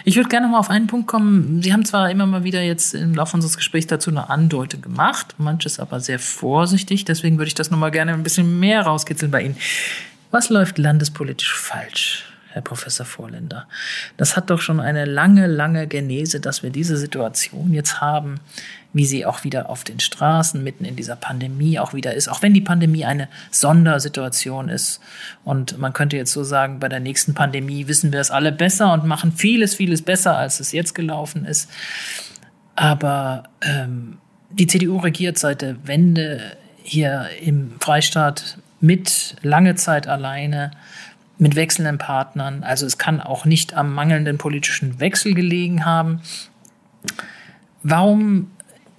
Ich 0.04 0.16
würde 0.16 0.28
gerne 0.28 0.46
noch 0.46 0.52
mal 0.52 0.58
auf 0.58 0.70
einen 0.70 0.86
Punkt 0.86 1.06
kommen. 1.06 1.62
Sie 1.62 1.72
haben 1.72 1.84
zwar 1.84 2.10
immer 2.10 2.26
mal 2.26 2.44
wieder 2.44 2.62
jetzt 2.62 2.94
im 2.94 3.14
Laufe 3.14 3.36
unseres 3.36 3.56
Gesprächs 3.56 3.86
dazu 3.86 4.10
eine 4.10 4.30
Andeutung 4.30 4.80
gemacht, 4.80 5.34
manches 5.38 5.78
aber 5.78 6.00
sehr 6.00 6.18
vorsichtig. 6.18 7.04
Deswegen 7.04 7.38
würde 7.38 7.48
ich 7.48 7.54
das 7.54 7.70
noch 7.70 7.78
mal 7.78 7.90
gerne 7.90 8.14
ein 8.14 8.22
bisschen 8.22 8.58
mehr 8.58 8.82
rauskitzeln 8.82 9.30
bei 9.30 9.42
Ihnen. 9.42 9.56
Was 10.30 10.48
läuft 10.48 10.78
landespolitisch 10.78 11.54
falsch? 11.54 12.29
Herr 12.52 12.62
Professor 12.62 13.06
Vorländer. 13.06 13.68
Das 14.16 14.36
hat 14.36 14.50
doch 14.50 14.60
schon 14.60 14.80
eine 14.80 15.04
lange, 15.04 15.46
lange 15.46 15.86
Genese, 15.86 16.40
dass 16.40 16.62
wir 16.62 16.70
diese 16.70 16.96
Situation 16.96 17.72
jetzt 17.72 18.00
haben, 18.00 18.40
wie 18.92 19.06
sie 19.06 19.24
auch 19.24 19.44
wieder 19.44 19.70
auf 19.70 19.84
den 19.84 20.00
Straßen 20.00 20.62
mitten 20.62 20.84
in 20.84 20.96
dieser 20.96 21.14
Pandemie 21.14 21.78
auch 21.78 21.94
wieder 21.94 22.14
ist, 22.14 22.28
auch 22.28 22.42
wenn 22.42 22.52
die 22.52 22.60
Pandemie 22.60 23.04
eine 23.04 23.28
Sondersituation 23.52 24.68
ist. 24.68 25.00
Und 25.44 25.78
man 25.78 25.92
könnte 25.92 26.16
jetzt 26.16 26.32
so 26.32 26.42
sagen, 26.42 26.80
bei 26.80 26.88
der 26.88 27.00
nächsten 27.00 27.34
Pandemie 27.34 27.86
wissen 27.86 28.12
wir 28.12 28.20
es 28.20 28.32
alle 28.32 28.50
besser 28.50 28.92
und 28.92 29.06
machen 29.06 29.32
vieles, 29.32 29.76
vieles 29.76 30.02
besser, 30.02 30.36
als 30.36 30.58
es 30.58 30.72
jetzt 30.72 30.94
gelaufen 30.94 31.44
ist. 31.44 31.70
Aber 32.74 33.44
ähm, 33.62 34.18
die 34.50 34.66
CDU 34.66 34.98
regiert 34.98 35.38
seit 35.38 35.62
der 35.62 35.86
Wende 35.86 36.56
hier 36.82 37.28
im 37.40 37.74
Freistaat 37.78 38.58
mit 38.80 39.36
lange 39.42 39.74
Zeit 39.76 40.08
alleine 40.08 40.70
mit 41.40 41.56
wechselnden 41.56 41.98
Partnern. 41.98 42.62
Also 42.62 42.86
es 42.86 42.98
kann 42.98 43.20
auch 43.20 43.44
nicht 43.44 43.74
am 43.74 43.94
mangelnden 43.94 44.38
politischen 44.38 45.00
Wechsel 45.00 45.34
gelegen 45.34 45.84
haben. 45.84 46.20
Warum 47.82 48.50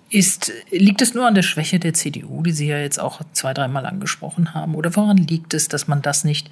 ist, 0.10 0.52
liegt 0.72 1.02
es 1.02 1.14
nur 1.14 1.28
an 1.28 1.36
der 1.36 1.44
Schwäche 1.44 1.80
der 1.80 1.94
CDU, 1.94 2.42
die 2.42 2.52
Sie 2.52 2.68
ja 2.68 2.80
jetzt 2.80 3.00
auch 3.00 3.22
zwei, 3.32 3.54
dreimal 3.54 3.86
angesprochen 3.86 4.54
haben? 4.56 4.76
Oder 4.76 4.96
woran 4.96 5.18
liegt 5.18 5.54
es, 5.54 5.68
dass 5.68 5.88
man 5.88 6.02
das 6.02 6.24
nicht 6.24 6.50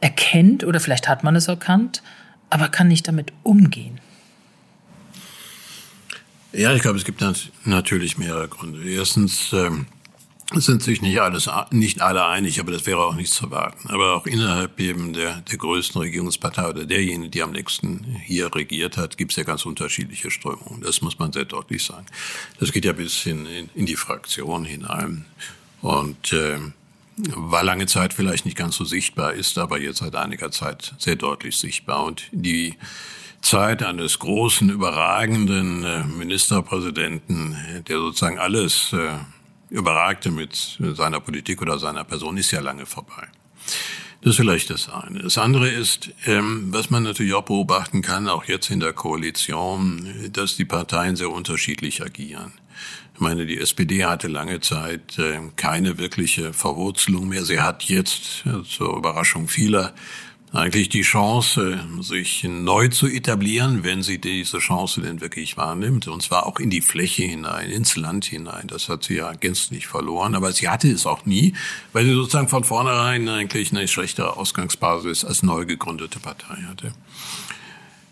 erkennt 0.00 0.64
oder 0.64 0.80
vielleicht 0.80 1.08
hat 1.08 1.24
man 1.24 1.34
es 1.34 1.48
erkannt, 1.48 2.02
aber 2.50 2.68
kann 2.68 2.88
nicht 2.88 3.08
damit 3.08 3.32
umgehen? 3.42 3.98
Ja, 6.52 6.74
ich 6.74 6.82
glaube, 6.82 6.98
es 6.98 7.04
gibt 7.04 7.24
natürlich 7.64 8.18
mehrere 8.18 8.48
Gründe. 8.48 8.82
Erstens 8.88 9.52
ähm, 9.54 9.86
sind 10.54 10.82
sich 10.82 11.02
nicht 11.02 11.20
alles, 11.20 11.50
nicht 11.70 12.00
alle 12.00 12.26
einig, 12.26 12.60
aber 12.60 12.70
das 12.70 12.86
wäre 12.86 13.04
auch 13.04 13.14
nicht 13.14 13.32
zu 13.32 13.46
erwarten. 13.46 13.88
Aber 13.90 14.14
auch 14.14 14.26
innerhalb 14.26 14.78
eben 14.78 15.12
der, 15.12 15.40
der 15.40 15.58
größten 15.58 16.00
Regierungspartei 16.00 16.68
oder 16.68 16.84
derjenigen, 16.86 17.30
die 17.30 17.42
am 17.42 17.50
nächsten 17.50 18.04
hier 18.24 18.54
regiert 18.54 18.96
hat, 18.96 19.16
gibt 19.16 19.32
es 19.32 19.36
ja 19.36 19.42
ganz 19.42 19.66
unterschiedliche 19.66 20.30
Strömungen. 20.30 20.82
Das 20.82 21.02
muss 21.02 21.18
man 21.18 21.32
sehr 21.32 21.46
deutlich 21.46 21.84
sagen. 21.84 22.06
Das 22.60 22.72
geht 22.72 22.84
ja 22.84 22.92
bis 22.92 23.16
hin 23.16 23.46
in, 23.46 23.70
in 23.74 23.86
die 23.86 23.96
Fraktion 23.96 24.64
hinein. 24.64 25.24
Und 25.82 26.32
äh, 26.32 26.58
war 27.16 27.64
lange 27.64 27.86
Zeit 27.86 28.12
vielleicht 28.12 28.44
nicht 28.44 28.56
ganz 28.56 28.76
so 28.76 28.84
sichtbar, 28.84 29.32
ist 29.32 29.58
aber 29.58 29.80
jetzt 29.80 29.98
seit 29.98 30.14
einiger 30.14 30.50
Zeit 30.50 30.94
sehr 30.98 31.16
deutlich 31.16 31.56
sichtbar. 31.56 32.04
Und 32.04 32.24
die 32.30 32.74
Zeit 33.40 33.82
eines 33.82 34.18
großen, 34.18 34.70
überragenden 34.70 35.84
äh, 35.84 36.04
Ministerpräsidenten, 36.04 37.56
der 37.88 37.98
sozusagen 37.98 38.38
alles 38.38 38.92
äh, 38.92 39.18
überragte 39.70 40.30
mit 40.30 40.78
seiner 40.94 41.20
Politik 41.20 41.62
oder 41.62 41.78
seiner 41.78 42.04
Person, 42.04 42.36
ist 42.36 42.50
ja 42.50 42.60
lange 42.60 42.86
vorbei. 42.86 43.28
Das 44.22 44.30
ist 44.30 44.36
vielleicht 44.36 44.70
das 44.70 44.88
eine. 44.88 45.20
Das 45.20 45.38
andere 45.38 45.68
ist, 45.68 46.10
ähm, 46.24 46.72
was 46.72 46.90
man 46.90 47.02
natürlich 47.02 47.34
auch 47.34 47.44
beobachten 47.44 48.02
kann, 48.02 48.28
auch 48.28 48.44
jetzt 48.44 48.70
in 48.70 48.80
der 48.80 48.92
Koalition, 48.92 50.30
dass 50.32 50.56
die 50.56 50.64
Parteien 50.64 51.16
sehr 51.16 51.30
unterschiedlich 51.30 52.02
agieren. 52.02 52.52
Ich 53.14 53.20
meine, 53.20 53.46
die 53.46 53.58
SPD 53.58 54.04
hatte 54.04 54.28
lange 54.28 54.60
Zeit 54.60 55.18
äh, 55.18 55.38
keine 55.56 55.98
wirkliche 55.98 56.52
Verwurzelung 56.52 57.28
mehr. 57.28 57.44
Sie 57.44 57.60
hat 57.60 57.84
jetzt 57.84 58.44
zur 58.68 58.96
Überraschung 58.96 59.48
vieler 59.48 59.94
eigentlich 60.56 60.88
die 60.88 61.02
Chance, 61.02 61.80
sich 62.00 62.44
neu 62.44 62.88
zu 62.88 63.06
etablieren, 63.06 63.84
wenn 63.84 64.02
sie 64.02 64.18
diese 64.18 64.58
Chance 64.58 65.00
denn 65.02 65.20
wirklich 65.20 65.56
wahrnimmt. 65.56 66.08
Und 66.08 66.22
zwar 66.22 66.46
auch 66.46 66.58
in 66.58 66.70
die 66.70 66.80
Fläche 66.80 67.24
hinein, 67.24 67.70
ins 67.70 67.96
Land 67.96 68.24
hinein. 68.24 68.66
Das 68.66 68.88
hat 68.88 69.04
sie 69.04 69.16
ja 69.16 69.32
gänzlich 69.32 69.86
verloren. 69.86 70.34
Aber 70.34 70.52
sie 70.52 70.68
hatte 70.68 70.90
es 70.90 71.06
auch 71.06 71.26
nie, 71.26 71.54
weil 71.92 72.04
sie 72.04 72.14
sozusagen 72.14 72.48
von 72.48 72.64
vornherein 72.64 73.28
eigentlich 73.28 73.70
eine 73.72 73.86
schlechtere 73.86 74.36
Ausgangsbasis 74.36 75.24
als 75.24 75.42
neu 75.42 75.66
gegründete 75.66 76.18
Partei 76.18 76.56
hatte. 76.68 76.92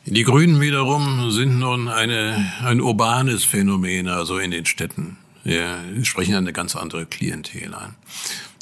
Die 0.07 0.23
Grünen 0.23 0.61
wiederum 0.61 1.31
sind 1.31 1.59
nun 1.59 1.89
eine, 1.89 2.53
ein 2.63 2.81
urbanes 2.83 3.45
Phänomen, 3.45 4.09
also 4.09 4.39
in 4.39 4.51
den 4.51 4.67
Städten. 4.67 5.17
Wir 5.45 5.79
sprechen 6.03 6.35
eine 6.35 6.53
ganz 6.53 6.77
andere 6.77 7.07
Klientel 7.07 7.75
an. 7.75 7.95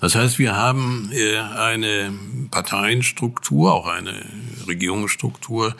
Das 0.02 0.16
heißt, 0.16 0.40
wir 0.40 0.56
haben 0.56 1.10
äh, 1.12 1.38
eine 1.38 2.12
Parteienstruktur, 2.50 3.72
auch 3.72 3.86
eine 3.86 4.26
Regierungsstruktur, 4.66 5.76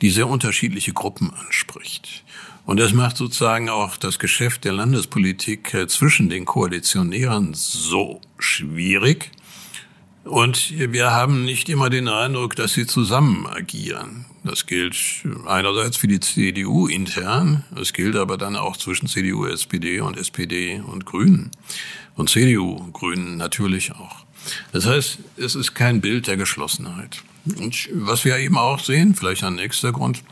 die 0.00 0.08
sehr 0.08 0.28
unterschiedliche 0.28 0.94
Gruppen 0.94 1.30
anspricht. 1.34 2.24
Und 2.64 2.80
das 2.80 2.94
macht 2.94 3.18
sozusagen 3.18 3.68
auch 3.68 3.98
das 3.98 4.18
Geschäft 4.18 4.64
der 4.64 4.72
Landespolitik 4.72 5.74
äh, 5.74 5.86
zwischen 5.88 6.30
den 6.30 6.46
Koalitionären 6.46 7.52
so 7.52 8.22
schwierig. 8.38 9.30
Und 10.24 10.72
wir 10.74 11.10
haben 11.10 11.44
nicht 11.44 11.68
immer 11.68 11.90
den 11.90 12.08
Eindruck, 12.08 12.56
dass 12.56 12.72
sie 12.72 12.86
zusammen 12.86 13.46
agieren. 13.46 14.24
Das 14.42 14.64
gilt 14.64 14.96
einerseits 15.46 15.98
für 15.98 16.08
die 16.08 16.20
CDU 16.20 16.86
intern, 16.86 17.64
es 17.80 17.92
gilt 17.92 18.16
aber 18.16 18.38
dann 18.38 18.56
auch 18.56 18.76
zwischen 18.76 19.06
CDU, 19.06 19.44
SPD 19.44 20.00
und 20.00 20.16
SPD 20.16 20.80
und 20.80 21.04
Grünen 21.04 21.50
und 22.16 22.30
CDU, 22.30 22.90
Grünen 22.92 23.36
natürlich 23.36 23.92
auch. 23.92 24.24
Das 24.72 24.86
heißt, 24.86 25.18
es 25.36 25.54
ist 25.54 25.74
kein 25.74 26.00
Bild 26.00 26.26
der 26.26 26.36
Geschlossenheit. 26.36 27.22
Und 27.58 27.88
was 27.92 28.24
wir 28.24 28.36
eben 28.38 28.58
auch 28.58 28.80
sehen, 28.80 29.14
vielleicht 29.14 29.44
ein 29.44 29.54
nächster 29.54 29.92
Grund, 29.92 30.22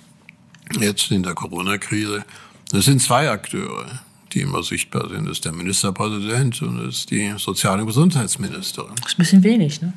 jetzt 0.80 1.10
in 1.10 1.22
der 1.22 1.34
Corona-Krise, 1.34 2.24
das 2.70 2.86
sind 2.86 3.00
zwei 3.00 3.30
Akteure, 3.30 4.00
die 4.34 4.40
immer 4.40 4.62
sichtbar 4.62 5.08
sind. 5.08 5.28
Ist 5.28 5.44
der 5.44 5.52
Ministerpräsident 5.52 6.60
und 6.62 6.88
ist 6.88 7.10
die 7.10 7.34
Sozial- 7.38 7.80
und 7.80 7.86
Gesundheitsministerin. 7.86 8.94
Das 8.96 9.12
ist 9.12 9.14
ein 9.14 9.18
bisschen 9.18 9.42
wenig, 9.44 9.82
ne? 9.82 9.92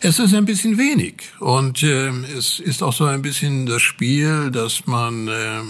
Es 0.00 0.18
ist 0.18 0.34
ein 0.34 0.46
bisschen 0.46 0.78
wenig. 0.78 1.22
Und 1.40 1.82
äh, 1.82 2.08
es 2.36 2.58
ist 2.58 2.82
auch 2.82 2.92
so 2.92 3.04
ein 3.04 3.20
bisschen 3.20 3.66
das 3.66 3.82
Spiel, 3.82 4.50
dass 4.50 4.86
man 4.86 5.28
äh, 5.28 5.60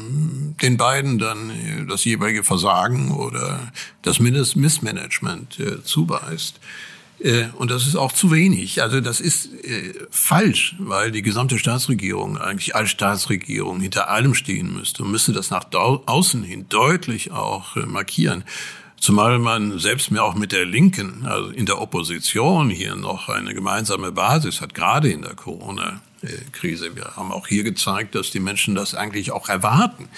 den 0.63 0.77
beiden 0.77 1.19
dann 1.19 1.51
äh, 1.51 1.87
das 1.89 2.05
jeweilige 2.05 2.45
Versagen 2.45 3.11
oder 3.11 3.73
das 4.03 4.21
Missmanagement 4.21 5.59
äh, 5.59 5.83
zuweist. 5.83 6.61
Äh, 7.23 7.47
und 7.57 7.71
das 7.71 7.87
ist 7.87 7.97
auch 7.97 8.13
zu 8.13 8.31
wenig. 8.31 8.83
Also 8.83 9.01
das 9.01 9.21
ist 9.21 9.53
äh, 9.65 9.95
falsch, 10.11 10.75
weil 10.79 11.11
die 11.11 11.23
gesamte 11.23 11.59
Staatsregierung, 11.59 12.39
eigentlich 12.39 12.75
als 12.75 12.91
Staatsregierung, 12.91 13.81
hinter 13.81 14.09
allem 14.09 14.35
stehen 14.35 14.73
müsste 14.73 15.03
und 15.03 15.11
müsste 15.11 15.33
das 15.33 15.51
nach 15.51 15.65
außen 15.73 16.43
hin 16.43 16.67
deutlich 16.69 17.31
auch 17.33 17.77
äh, 17.77 17.81
markieren. 17.81 18.45
Zumal 18.99 19.39
man 19.39 19.79
selbst 19.79 20.11
mir 20.11 20.23
auch 20.23 20.35
mit 20.35 20.53
der 20.53 20.67
Linken, 20.67 21.25
also 21.25 21.49
in 21.49 21.65
der 21.65 21.81
Opposition 21.81 22.69
hier 22.69 22.97
noch 22.97 23.31
eine 23.31 23.55
gemeinsame 23.55 24.13
Basis 24.13 24.61
hat, 24.61 24.75
gerade 24.75 25.11
in 25.11 25.23
der 25.23 25.35
Corona-Krise. 25.35 26.97
Wir 26.97 27.17
haben 27.17 27.33
auch 27.33 27.47
hier 27.47 27.63
gezeigt, 27.63 28.15
dass 28.15 28.31
die 28.31 28.41
Menschen 28.41 28.75
das 28.75 28.95
eigentlich 28.95 29.33
auch 29.33 29.49
erwarten. 29.49 30.11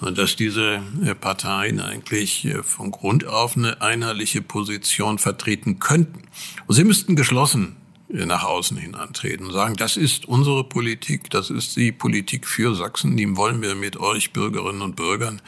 Und 0.00 0.18
dass 0.18 0.36
diese 0.36 0.82
äh, 1.04 1.14
Parteien 1.14 1.80
eigentlich 1.80 2.44
äh, 2.44 2.62
von 2.62 2.90
Grund 2.90 3.26
auf 3.26 3.56
eine 3.56 3.80
einheitliche 3.80 4.42
Position 4.42 5.18
vertreten 5.18 5.78
könnten. 5.78 6.22
Und 6.66 6.74
sie 6.74 6.84
müssten 6.84 7.16
geschlossen 7.16 7.76
äh, 8.08 8.26
nach 8.26 8.44
außen 8.44 8.76
hin 8.76 8.94
antreten 8.94 9.46
und 9.46 9.52
sagen, 9.52 9.76
das 9.76 9.96
ist 9.96 10.26
unsere 10.26 10.64
Politik, 10.64 11.30
das 11.30 11.50
ist 11.50 11.76
die 11.76 11.92
Politik 11.92 12.46
für 12.46 12.74
Sachsen, 12.74 13.16
die 13.16 13.36
wollen 13.36 13.62
wir 13.62 13.74
mit 13.74 13.96
euch 13.96 14.32
Bürgerinnen 14.32 14.82
und 14.82 14.96
Bürgern 14.96 15.40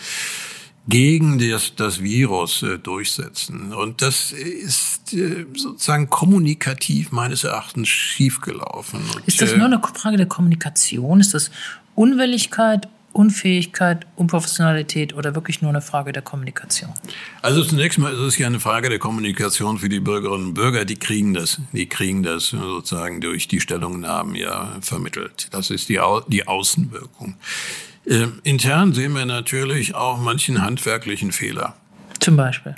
gegen 0.89 1.39
das, 1.39 1.75
das 1.77 2.03
Virus 2.03 2.63
äh, 2.63 2.79
durchsetzen. 2.79 3.75
Und 3.75 4.01
das 4.01 4.33
ist 4.33 5.13
äh, 5.13 5.47
sozusagen 5.55 6.09
kommunikativ 6.09 7.13
meines 7.13 7.45
Erachtens 7.45 7.89
schiefgelaufen. 7.89 9.01
Und, 9.15 9.29
ist 9.29 9.43
das 9.43 9.55
nur 9.55 9.67
eine 9.67 9.81
Frage 9.95 10.17
der 10.17 10.27
Kommunikation? 10.27 11.21
Ist 11.21 11.35
das 11.35 11.51
Unwilligkeit, 11.95 12.89
Unfähigkeit, 13.19 14.07
Unprofessionalität 14.15 15.13
oder 15.13 15.35
wirklich 15.35 15.61
nur 15.61 15.71
eine 15.71 15.81
Frage 15.81 16.13
der 16.13 16.23
Kommunikation? 16.23 16.91
Also 17.43 17.65
zunächst 17.65 17.99
mal 17.99 18.13
ist 18.13 18.21
es 18.21 18.39
ja 18.39 18.47
eine 18.47 18.61
Frage 18.61 18.91
der 18.91 19.01
Kommunikation 19.01 19.79
für 19.79 19.89
die 19.89 19.99
Bürgerinnen 19.99 20.47
und 20.47 20.55
Bürger. 20.55 20.85
Die 20.85 20.95
kriegen 20.95 21.35
das, 21.35 21.61
die 21.73 21.87
kriegen 21.87 22.23
das 22.23 22.51
sozusagen 22.51 23.21
durch 23.21 23.49
die 23.49 23.59
Stellungnahmen 23.59 24.37
ja 24.37 24.77
vermittelt. 24.83 25.49
Das 25.51 25.71
ist 25.71 25.89
die, 25.89 25.99
Au 25.99 26.21
die 26.21 26.47
Außenwirkung. 26.47 27.35
Äh, 28.07 28.29
intern 28.45 28.95
sehen 28.95 29.15
wir 29.15 29.27
natürlich 29.27 29.97
auch 29.97 30.21
manchen 30.21 30.63
handwerklichen 30.63 31.33
Fehler. 31.33 31.75
Zum 32.21 32.37
Beispiel? 32.37 32.77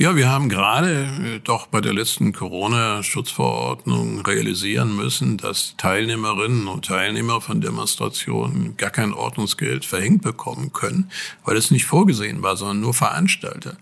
Ja, 0.00 0.14
wir 0.14 0.28
haben 0.28 0.48
gerade 0.48 1.08
äh, 1.24 1.40
doch 1.42 1.66
bei 1.66 1.80
der 1.80 1.92
letzten 1.92 2.32
Corona-Schutzverordnung 2.32 4.20
realisieren 4.24 4.94
müssen, 4.94 5.38
dass 5.38 5.74
Teilnehmerinnen 5.76 6.68
und 6.68 6.84
Teilnehmer 6.84 7.40
von 7.40 7.60
Demonstrationen 7.60 8.76
gar 8.76 8.90
kein 8.90 9.12
Ordnungsgeld 9.12 9.84
verhängt 9.84 10.22
bekommen 10.22 10.72
können, 10.72 11.10
weil 11.44 11.56
es 11.56 11.72
nicht 11.72 11.84
vorgesehen 11.84 12.42
war, 12.42 12.56
sondern 12.56 12.78
nur 12.78 12.94
Veranstalter. 12.94 13.76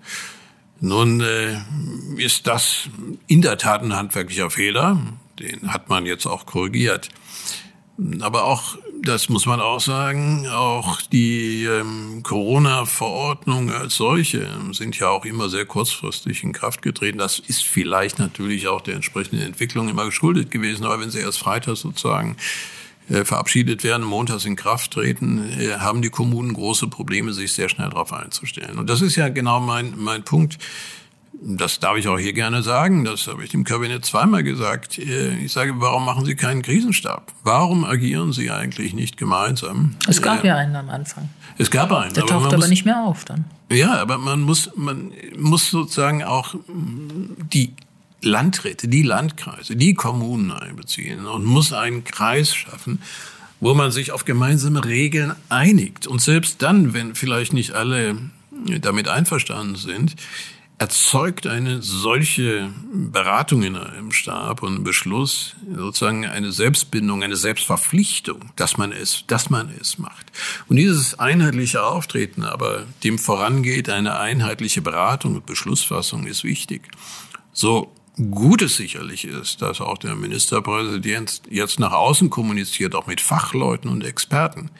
Nun 0.80 1.20
äh, 1.20 1.58
ist 2.16 2.46
das 2.46 2.88
in 3.26 3.42
der 3.42 3.58
Tat 3.58 3.82
ein 3.82 3.94
handwerklicher 3.94 4.48
Fehler, 4.48 4.98
den 5.38 5.70
hat 5.70 5.90
man 5.90 6.06
jetzt 6.06 6.24
auch 6.24 6.46
korrigiert. 6.46 7.10
Aber 8.20 8.44
auch 8.44 8.78
das 9.06 9.28
muss 9.28 9.46
man 9.46 9.60
auch 9.60 9.80
sagen, 9.80 10.46
auch 10.48 11.00
die 11.00 11.64
ähm, 11.64 12.22
Corona-Verordnungen 12.22 13.70
als 13.70 13.94
solche 13.94 14.48
sind 14.72 14.98
ja 14.98 15.08
auch 15.08 15.24
immer 15.24 15.48
sehr 15.48 15.64
kurzfristig 15.64 16.42
in 16.42 16.52
Kraft 16.52 16.82
getreten. 16.82 17.18
Das 17.18 17.38
ist 17.38 17.62
vielleicht 17.62 18.18
natürlich 18.18 18.68
auch 18.68 18.80
der 18.80 18.94
entsprechenden 18.94 19.42
Entwicklung 19.42 19.88
immer 19.88 20.04
geschuldet 20.04 20.50
gewesen. 20.50 20.84
Aber 20.84 21.00
wenn 21.00 21.10
sie 21.10 21.20
erst 21.20 21.38
Freitag 21.38 21.76
sozusagen 21.76 22.36
äh, 23.08 23.24
verabschiedet 23.24 23.84
werden, 23.84 24.04
montags 24.04 24.44
in 24.44 24.56
Kraft 24.56 24.92
treten, 24.92 25.52
äh, 25.58 25.76
haben 25.78 26.02
die 26.02 26.10
Kommunen 26.10 26.52
große 26.52 26.88
Probleme, 26.88 27.32
sich 27.32 27.52
sehr 27.52 27.68
schnell 27.68 27.90
darauf 27.90 28.12
einzustellen. 28.12 28.78
Und 28.78 28.90
das 28.90 29.00
ist 29.00 29.14
ja 29.14 29.28
genau 29.28 29.60
mein, 29.60 29.94
mein 29.96 30.24
Punkt 30.24 30.58
das 31.42 31.80
darf 31.80 31.96
ich 31.96 32.08
auch 32.08 32.18
hier 32.18 32.32
gerne 32.32 32.62
sagen, 32.62 33.04
das 33.04 33.26
habe 33.26 33.44
ich 33.44 33.50
dem 33.50 33.64
Kabinett 33.64 34.04
zweimal 34.04 34.42
gesagt. 34.42 34.98
Äh, 34.98 35.36
ich 35.38 35.52
sage, 35.52 35.74
warum 35.76 36.04
machen 36.04 36.24
Sie 36.24 36.34
keinen 36.34 36.62
Krisenstab? 36.62 37.32
Warum 37.42 37.84
agieren 37.84 38.32
Sie 38.32 38.50
eigentlich 38.50 38.94
nicht 38.94 39.16
gemeinsam? 39.16 39.96
Es 40.08 40.22
gab 40.22 40.44
ja 40.44 40.56
einen 40.56 40.76
am 40.76 40.90
Anfang. 40.90 41.28
Es 41.58 41.70
gab 41.70 41.92
einen. 41.92 42.12
Der 42.14 42.26
taucht 42.26 42.46
aber, 42.46 42.56
muss, 42.56 42.68
nicht 42.68 42.84
mehr 42.84 43.02
auf 43.02 43.24
dann. 43.24 43.44
Ja, 43.70 43.94
aber 44.00 44.18
man 44.18 44.40
muss, 44.42 44.70
man 44.76 45.12
muss 45.36 45.70
sozusagen 45.70 46.22
auch 46.22 46.54
die 46.68 47.74
Landräte, 48.22 48.88
die 48.88 49.02
Landkreise, 49.02 49.76
die 49.76 49.94
Kommunen 49.94 50.50
einbeziehen 50.52 51.26
und 51.26 51.44
muss 51.44 51.72
einen 51.72 52.04
Kreis 52.04 52.54
schaffen, 52.54 53.00
wo 53.60 53.74
man 53.74 53.90
sich 53.90 54.12
auf 54.12 54.24
gemeinsame 54.24 54.84
Regeln 54.84 55.34
einigt. 55.48 56.06
Und 56.06 56.20
selbst 56.20 56.62
dann, 56.62 56.92
wenn 56.92 57.14
vielleicht 57.14 57.52
nicht 57.52 57.72
alle 57.72 58.16
damit 58.80 59.08
einverstanden 59.08 59.76
sind, 59.76 60.16
erzeugt 60.78 61.46
eine 61.46 61.80
solche 61.80 62.70
Beratung 62.92 63.62
in 63.62 63.76
einem 63.76 64.12
Stab 64.12 64.62
und 64.62 64.84
Beschluss 64.84 65.56
sozusagen 65.74 66.26
eine 66.26 66.52
Selbstbindung, 66.52 67.22
eine 67.22 67.36
Selbstverpflichtung, 67.36 68.52
dass 68.56 68.76
man 68.76 68.92
es, 68.92 69.24
dass 69.26 69.48
man 69.48 69.70
es 69.80 69.98
macht. 69.98 70.26
Und 70.68 70.76
dieses 70.76 71.18
einheitliche 71.18 71.82
Auftreten, 71.82 72.42
aber 72.42 72.84
dem 73.04 73.18
vorangeht 73.18 73.88
eine 73.88 74.18
einheitliche 74.18 74.82
Beratung 74.82 75.36
und 75.36 75.46
Beschlussfassung 75.46 76.26
ist 76.26 76.44
wichtig. 76.44 76.82
So 77.52 77.94
gut 78.30 78.60
es 78.60 78.76
sicherlich 78.76 79.24
ist, 79.24 79.62
dass 79.62 79.80
auch 79.80 79.96
der 79.96 80.14
Ministerpräsident 80.14 81.42
jetzt 81.48 81.80
nach 81.80 81.92
außen 81.92 82.28
kommuniziert, 82.28 82.94
auch 82.94 83.06
mit 83.06 83.22
Fachleuten 83.22 83.90
und 83.90 84.04
Experten. 84.04 84.70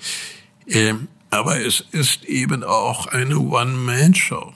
Ähm, 0.67 1.09
aber 1.31 1.61
es 1.61 1.85
ist 1.93 2.25
eben 2.25 2.65
auch 2.65 3.07
eine 3.07 3.39
One-Man-Show. 3.39 4.53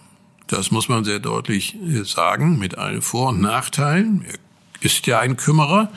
Das 0.51 0.73
muss 0.73 0.89
man 0.89 1.05
sehr 1.05 1.21
deutlich 1.21 1.77
äh, 1.77 2.05
sagen, 2.05 2.59
mit 2.59 2.77
allen 2.77 3.03
Vor- 3.03 3.29
und 3.29 3.41
Nachteilen. 3.41 4.25
Er 4.27 4.35
ist 4.81 5.07
ja 5.07 5.21
ein 5.21 5.37
Kümmerer. 5.37 5.91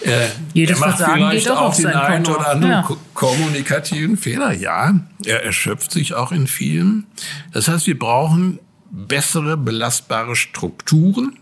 Er, 0.00 0.30
Jedes 0.52 0.78
er 0.78 0.86
macht 0.86 0.98
Versagen 0.98 1.28
vielleicht 1.30 1.50
auch, 1.50 1.60
auch 1.60 1.74
den 1.74 1.86
einen 1.86 2.26
oder 2.26 2.50
anderen 2.50 2.72
ja. 2.72 2.96
kommunikativen 3.14 4.16
Fehler. 4.16 4.52
Ja, 4.52 5.00
er 5.24 5.44
erschöpft 5.44 5.90
sich 5.90 6.14
auch 6.14 6.30
in 6.30 6.46
vielen. 6.46 7.06
Das 7.52 7.68
heißt, 7.68 7.86
wir 7.86 7.98
brauchen 7.98 8.60
bessere 8.90 9.56
belastbare 9.56 10.36
Strukturen 10.36 11.38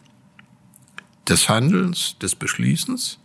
des 1.29 1.49
Handelns, 1.49 2.17
des 2.19 2.35
Beschließens. 2.35 3.19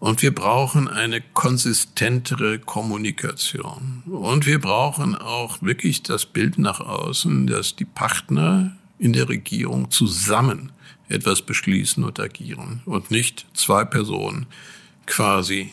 Und 0.00 0.22
wir 0.22 0.34
brauchen 0.34 0.88
eine 0.88 1.20
konsistentere 1.20 2.58
Kommunikation. 2.58 4.02
Und 4.06 4.46
wir 4.46 4.58
brauchen 4.58 5.14
auch 5.14 5.60
wirklich 5.60 6.02
das 6.02 6.24
Bild 6.24 6.58
nach 6.58 6.80
außen, 6.80 7.46
dass 7.46 7.76
die 7.76 7.84
Partner 7.84 8.76
in 8.98 9.12
der 9.12 9.28
Regierung 9.28 9.90
zusammen 9.90 10.72
etwas 11.08 11.42
beschließen 11.42 12.02
und 12.02 12.18
agieren 12.18 12.80
und 12.86 13.10
nicht 13.10 13.46
zwei 13.52 13.84
Personen 13.84 14.46
quasi 15.06 15.70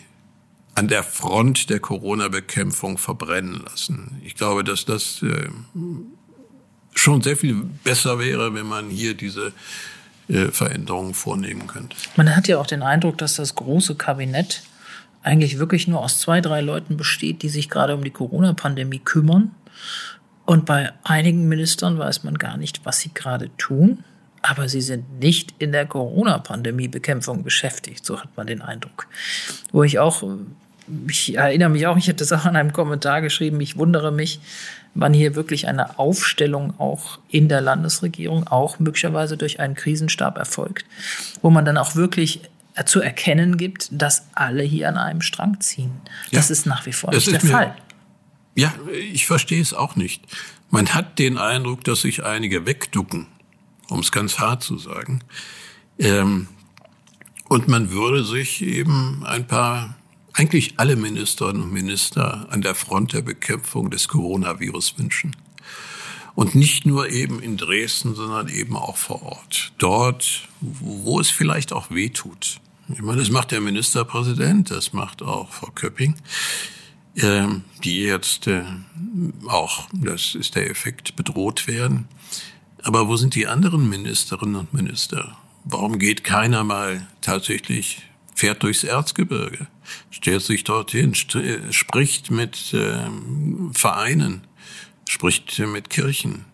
an 0.76 0.90
der 0.90 1.04
Front 1.04 1.70
der 1.70 1.80
Corona-Bekämpfung 1.80 2.98
verbrennen 2.98 3.62
lassen. 3.64 4.22
Ich 4.26 4.36
glaube, 4.36 4.64
dass 4.64 4.84
das 4.84 5.24
äh, 5.24 5.50
schon 6.94 7.22
sehr 7.22 7.38
viel 7.38 7.64
besser 7.84 8.20
wäre, 8.20 8.54
wenn 8.54 8.68
man 8.68 8.90
hier 8.90 9.14
diese 9.14 9.54
äh, 10.30 10.52
Veränderungen 10.52 11.14
vornehmen 11.14 11.68
könnte. 11.68 11.96
Man 12.16 12.36
hat 12.36 12.48
ja 12.48 12.58
auch 12.58 12.68
den 12.68 12.84
Eindruck, 12.84 13.18
dass 13.18 13.36
das 13.36 13.56
große 13.56 13.96
Kabinett 13.96 14.64
eigentlich 15.24 15.60
wirklich 15.60 15.88
nur 15.88 16.02
aus 16.02 16.20
zwei, 16.20 16.42
drei 16.42 16.62
Leuten 16.62 16.98
besteht, 16.98 17.42
die 17.44 17.50
sich 17.50 17.70
gerade 17.70 17.96
um 17.96 18.04
die 18.04 18.12
Corona-Pandemie 18.12 19.00
kümmern. 19.00 19.52
Und 20.46 20.66
bei 20.66 20.94
einigen 21.04 21.48
Ministern 21.50 22.00
weiß 22.00 22.24
man 22.24 22.38
gar 22.38 22.58
nicht, 22.58 22.86
was 22.86 23.00
sie 23.00 23.14
gerade 23.14 23.50
tun. 23.58 24.04
Aber 24.42 24.70
sie 24.70 24.82
sind 24.82 25.20
nicht 25.20 25.54
in 25.60 25.72
der 25.74 25.86
Corona-Pandemie-Bekämpfung 25.86 27.44
beschäftigt, 27.44 28.06
so 28.06 28.22
hat 28.22 28.30
man 28.38 28.48
den 28.48 28.62
Eindruck. 28.62 29.08
Wo 29.72 29.84
ich 29.84 30.00
auch, 30.00 30.24
ich 31.10 31.36
erinnere 31.36 31.70
mich 31.70 31.88
auch, 31.88 31.98
ich 31.98 32.08
hätte 32.08 32.26
das 32.26 32.32
auch 32.32 32.46
in 32.46 32.56
einem 32.56 32.72
Kommentar 32.72 33.22
geschrieben, 33.22 33.60
ich 33.60 33.78
wundere 33.78 34.12
mich, 34.12 34.40
wann 34.98 35.14
hier 35.14 35.36
wirklich 35.36 35.68
eine 35.68 36.00
Aufstellung 36.00 36.80
auch 36.80 37.20
in 37.30 37.48
der 37.48 37.62
Landesregierung, 37.62 38.48
auch 38.48 38.80
möglicherweise 38.80 39.38
durch 39.38 39.60
einen 39.60 39.76
Krisenstab 39.76 40.38
erfolgt, 40.38 40.86
wo 41.42 41.50
man 41.50 41.66
dann 41.66 41.78
auch 41.78 41.96
wirklich 41.96 42.42
zu 42.86 43.02
erkennen 43.02 43.58
gibt, 43.58 43.90
dass 43.92 44.28
alle 44.34 44.64
hier 44.64 44.90
an 44.90 44.98
einem 44.98 45.22
Strang 45.22 45.60
ziehen. 45.62 45.92
Das 46.32 46.50
ja, 46.50 46.54
ist 46.54 46.66
nach 46.66 46.86
wie 46.86 46.94
vor 46.94 47.12
nicht 47.12 47.32
der 47.32 47.40
Fall. 47.40 47.76
Ja, 48.56 48.74
ich 48.92 49.28
verstehe 49.28 49.62
es 49.62 49.74
auch 49.74 49.96
nicht. 49.96 50.24
Man 50.70 50.94
hat 50.94 51.20
den 51.20 51.38
Eindruck, 51.38 51.84
dass 51.84 52.02
sich 52.02 52.24
einige 52.24 52.66
wegducken, 52.66 53.28
um 53.90 54.00
es 54.00 54.12
ganz 54.12 54.40
hart 54.40 54.64
zu 54.64 54.78
sagen. 54.78 55.22
Ähm, 56.00 56.48
und 57.50 57.68
man 57.68 57.92
würde 57.92 58.24
sich 58.24 58.62
eben 58.62 59.24
ein 59.26 59.48
paar 59.48 59.97
eigentlich 60.38 60.76
alle 60.78 60.96
Ministerinnen 60.96 61.64
und 61.64 61.74
Minister 61.74 62.46
an 62.52 62.62
der 62.62 62.76
Front 62.76 63.14
der 63.14 63.24
Bekämpfung 63.24 63.90
des 63.90 64.08
Coronavirus 64.08 64.98
wünschen. 65.00 65.36
Und 66.36 66.54
nicht 66.54 66.86
nur 66.86 67.10
eben 67.10 67.42
in 67.42 67.58
Dresden, 67.58 68.14
sondern 68.14 68.48
eben 68.48 68.76
auch 68.76 68.98
vor 68.98 69.24
Ort. 69.24 69.74
Dort, 69.80 70.48
wo 70.62 71.20
es 71.20 71.32
vielleicht 71.32 71.74
auch 71.74 71.90
weh 71.90 72.10
tut. 72.10 72.60
Ich 72.94 73.02
meine, 73.02 73.18
das 73.18 73.32
macht 73.32 73.50
der 73.50 73.62
Ministerpräsident, 73.62 74.70
das 74.70 74.94
macht 74.94 75.24
auch 75.24 75.52
Frau 75.52 75.72
Köpping, 75.74 76.16
äh, 77.16 77.48
die 77.84 78.04
jetzt 78.04 78.46
äh, 78.46 78.64
auch, 79.48 79.90
das 79.92 80.36
ist 80.36 80.54
der 80.54 80.70
Effekt, 80.70 81.16
bedroht 81.16 81.66
werden. 81.66 82.08
Aber 82.84 83.08
wo 83.08 83.18
sind 83.18 83.34
die 83.34 83.48
anderen 83.48 83.90
Ministerinnen 83.90 84.56
und 84.56 84.74
Minister? 84.76 85.36
Warum 85.64 85.98
geht 85.98 86.24
keiner 86.24 86.64
mal 86.64 87.08
tatsächlich 87.22 88.04
fährt 88.36 88.62
durchs 88.62 88.84
Erzgebirge, 88.84 89.68
stellt 90.10 90.42
sich 90.42 90.64
dorthin, 90.64 91.14
spricht 91.16 92.32
mit 92.32 92.74
äh, 92.74 93.10
Vereinen, 93.74 94.42
spricht 95.08 95.60
mit 95.60 95.90
Kirchen. 95.90 96.46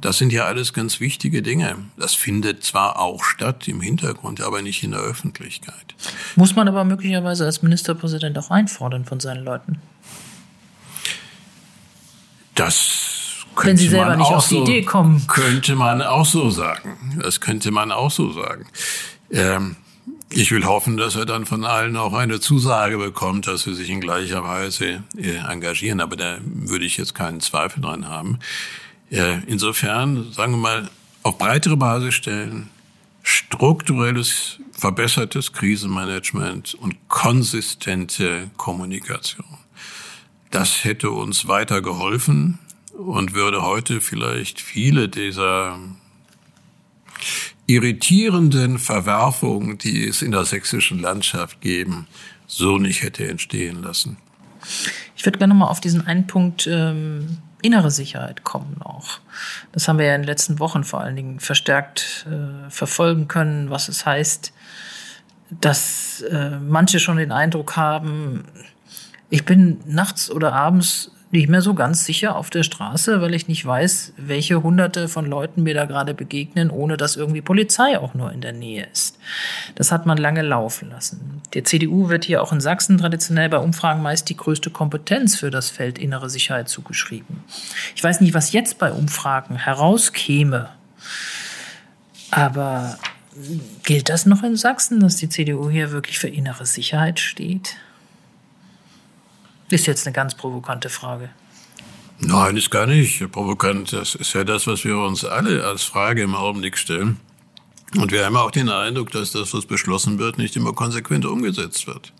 Das 0.00 0.18
sind 0.18 0.32
ja 0.32 0.44
alles 0.44 0.72
ganz 0.72 1.00
wichtige 1.00 1.42
Dinge. 1.42 1.76
Das 1.96 2.14
findet 2.14 2.62
zwar 2.62 2.98
auch 2.98 3.24
statt 3.24 3.68
im 3.68 3.80
Hintergrund, 3.80 4.40
aber 4.40 4.62
nicht 4.62 4.82
in 4.82 4.92
der 4.92 5.00
Öffentlichkeit. 5.00 5.94
Muss 6.36 6.54
man 6.54 6.68
aber 6.68 6.84
möglicherweise 6.84 7.44
als 7.44 7.62
Ministerpräsident 7.62 8.36
auch 8.38 8.50
einfordern 8.50 9.04
von 9.04 9.20
seinen 9.20 9.44
Leuten? 9.44 9.78
Das 12.54 13.12
wenn 13.60 13.76
sie 13.76 13.88
selber 13.88 14.16
nicht 14.16 14.30
auf 14.30 14.48
die 14.48 14.54
so, 14.54 14.62
Idee 14.62 14.82
kommen. 14.82 15.26
Könnte 15.26 15.76
man 15.76 16.02
auch 16.02 16.24
so 16.24 16.50
sagen. 16.50 17.18
Das 17.22 17.40
könnte 17.40 17.70
man 17.70 17.92
auch 17.92 18.10
so 18.10 18.32
sagen. 18.32 18.66
Ähm, 19.30 19.76
ich 20.32 20.50
will 20.50 20.64
hoffen, 20.64 20.96
dass 20.96 21.16
er 21.16 21.26
dann 21.26 21.46
von 21.46 21.64
allen 21.64 21.96
auch 21.96 22.12
eine 22.14 22.40
Zusage 22.40 22.98
bekommt, 22.98 23.46
dass 23.46 23.62
sie 23.62 23.74
sich 23.74 23.90
in 23.90 24.00
gleicher 24.00 24.44
Weise 24.44 25.04
äh, 25.16 25.36
engagieren. 25.48 26.00
Aber 26.00 26.16
da 26.16 26.38
würde 26.42 26.84
ich 26.84 26.96
jetzt 26.96 27.14
keinen 27.14 27.40
Zweifel 27.40 27.80
dran 27.80 28.08
haben. 28.08 28.38
Äh, 29.10 29.40
insofern, 29.46 30.32
sagen 30.32 30.52
wir 30.52 30.58
mal, 30.58 30.90
auf 31.22 31.38
breitere 31.38 31.76
Basis 31.76 32.14
stellen, 32.14 32.70
strukturelles, 33.22 34.58
verbessertes 34.72 35.52
Krisenmanagement 35.52 36.74
und 36.74 36.96
konsistente 37.08 38.50
Kommunikation. 38.56 39.58
Das 40.50 40.84
hätte 40.84 41.10
uns 41.10 41.48
weiter 41.48 41.80
geholfen 41.82 42.58
und 42.92 43.34
würde 43.34 43.62
heute 43.62 44.00
vielleicht 44.00 44.60
viele 44.60 45.08
dieser 45.08 45.78
irritierenden 47.66 48.78
Verwerfungen, 48.78 49.78
die 49.78 50.06
es 50.06 50.22
in 50.22 50.32
der 50.32 50.44
sächsischen 50.44 51.00
Landschaft 51.00 51.60
geben, 51.60 52.06
so 52.46 52.78
nicht 52.78 53.02
hätte 53.02 53.26
entstehen 53.26 53.82
lassen. 53.82 54.16
Ich 55.16 55.24
würde 55.24 55.38
gerne 55.38 55.54
mal 55.54 55.68
auf 55.68 55.80
diesen 55.80 56.06
einen 56.06 56.26
Punkt 56.26 56.66
ähm, 56.66 57.38
innere 57.62 57.90
Sicherheit 57.90 58.44
kommen 58.44 58.82
auch. 58.82 59.20
Das 59.72 59.88
haben 59.88 59.98
wir 59.98 60.06
ja 60.06 60.14
in 60.14 60.22
den 60.22 60.26
letzten 60.26 60.58
Wochen 60.58 60.84
vor 60.84 61.00
allen 61.00 61.16
Dingen 61.16 61.40
verstärkt 61.40 62.26
äh, 62.28 62.70
verfolgen 62.70 63.28
können, 63.28 63.70
was 63.70 63.88
es 63.88 64.04
heißt, 64.04 64.52
dass 65.60 66.22
äh, 66.22 66.58
manche 66.58 66.98
schon 66.98 67.16
den 67.16 67.32
Eindruck 67.32 67.76
haben, 67.76 68.44
ich 69.30 69.44
bin 69.44 69.80
nachts 69.86 70.30
oder 70.30 70.52
abends 70.52 71.12
nicht 71.32 71.48
mehr 71.48 71.62
so 71.62 71.72
ganz 71.72 72.04
sicher 72.04 72.36
auf 72.36 72.50
der 72.50 72.62
Straße, 72.62 73.22
weil 73.22 73.32
ich 73.34 73.48
nicht 73.48 73.64
weiß, 73.64 74.12
welche 74.18 74.62
hunderte 74.62 75.08
von 75.08 75.24
Leuten 75.24 75.62
mir 75.62 75.72
da 75.72 75.86
gerade 75.86 76.12
begegnen, 76.12 76.70
ohne 76.70 76.98
dass 76.98 77.16
irgendwie 77.16 77.40
Polizei 77.40 77.98
auch 77.98 78.12
nur 78.12 78.30
in 78.32 78.42
der 78.42 78.52
Nähe 78.52 78.86
ist. 78.92 79.18
Das 79.74 79.90
hat 79.90 80.04
man 80.04 80.18
lange 80.18 80.42
laufen 80.42 80.90
lassen. 80.90 81.40
Der 81.54 81.64
CDU 81.64 82.10
wird 82.10 82.26
hier 82.26 82.42
auch 82.42 82.52
in 82.52 82.60
Sachsen 82.60 82.98
traditionell 82.98 83.48
bei 83.48 83.56
Umfragen 83.56 84.02
meist 84.02 84.28
die 84.28 84.36
größte 84.36 84.68
Kompetenz 84.68 85.34
für 85.34 85.50
das 85.50 85.70
Feld 85.70 85.98
innere 85.98 86.28
Sicherheit 86.28 86.68
zugeschrieben. 86.68 87.42
Ich 87.96 88.04
weiß 88.04 88.20
nicht, 88.20 88.34
was 88.34 88.52
jetzt 88.52 88.78
bei 88.78 88.92
Umfragen 88.92 89.56
herauskäme, 89.56 90.68
aber 92.30 92.98
gilt 93.84 94.10
das 94.10 94.26
noch 94.26 94.42
in 94.42 94.56
Sachsen, 94.56 95.00
dass 95.00 95.16
die 95.16 95.30
CDU 95.30 95.70
hier 95.70 95.92
wirklich 95.92 96.18
für 96.18 96.28
innere 96.28 96.66
Sicherheit 96.66 97.20
steht? 97.20 97.76
Ist 99.72 99.86
jetzt 99.86 100.06
eine 100.06 100.12
ganz 100.12 100.34
provokante 100.34 100.90
Frage. 100.90 101.30
Nein, 102.18 102.58
ist 102.58 102.70
gar 102.70 102.86
nicht 102.86 103.32
provokant. 103.32 103.94
Das 103.94 104.14
ist 104.14 104.34
ja 104.34 104.44
das, 104.44 104.66
was 104.66 104.84
wir 104.84 104.98
uns 104.98 105.24
alle 105.24 105.64
als 105.64 105.82
Frage 105.82 106.20
im 106.20 106.34
Augenblick 106.34 106.76
stellen. 106.76 107.18
Und 107.96 108.12
wir 108.12 108.26
haben 108.26 108.36
auch 108.36 108.50
den 108.50 108.68
Eindruck, 108.68 109.12
dass 109.12 109.32
das, 109.32 109.54
was 109.54 109.64
beschlossen 109.64 110.18
wird, 110.18 110.36
nicht 110.36 110.56
immer 110.56 110.74
konsequent 110.74 111.24
umgesetzt 111.24 111.86
wird. 111.86 112.12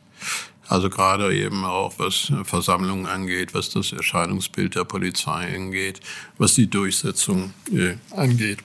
Also 0.67 0.89
gerade 0.89 1.37
eben 1.37 1.67
auch 1.67 1.93
was 1.99 2.33
Versammlungen 2.45 3.05
angeht, 3.05 3.53
was 3.53 3.69
das 3.69 3.93
Erscheinungsbild 3.93 4.75
der 4.75 4.85
Polizei 4.85 5.55
angeht, 5.55 6.01
was 6.39 6.55
die 6.55 6.71
Durchsetzung 6.71 7.53
äh, 7.71 7.97
angeht. 8.17 8.61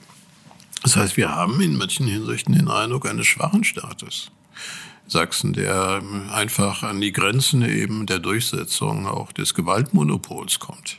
Das 0.82 0.96
heißt, 0.96 1.18
wir 1.18 1.28
haben 1.28 1.60
in 1.60 1.76
manchen 1.76 2.06
Hinsichten 2.06 2.54
den 2.54 2.68
Eindruck 2.68 3.06
eines 3.06 3.26
schwachen 3.26 3.64
Staates. 3.64 4.30
Sachsen, 5.08 5.54
der 5.54 6.02
einfach 6.32 6.82
an 6.82 7.00
die 7.00 7.12
Grenzen 7.12 7.62
eben 7.62 8.06
der 8.06 8.18
Durchsetzung 8.18 9.06
auch 9.06 9.32
des 9.32 9.54
Gewaltmonopols 9.54 10.58
kommt. 10.58 10.98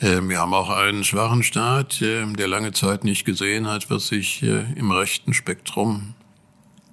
Ähm, 0.00 0.28
wir 0.28 0.40
haben 0.40 0.52
auch 0.52 0.68
einen 0.68 1.04
schwachen 1.04 1.44
Staat, 1.44 2.02
ähm, 2.02 2.36
der 2.36 2.48
lange 2.48 2.72
Zeit 2.72 3.04
nicht 3.04 3.24
gesehen 3.24 3.68
hat, 3.68 3.88
was 3.88 4.08
sich 4.08 4.42
äh, 4.42 4.64
im 4.74 4.90
rechten 4.90 5.32
Spektrum 5.32 6.14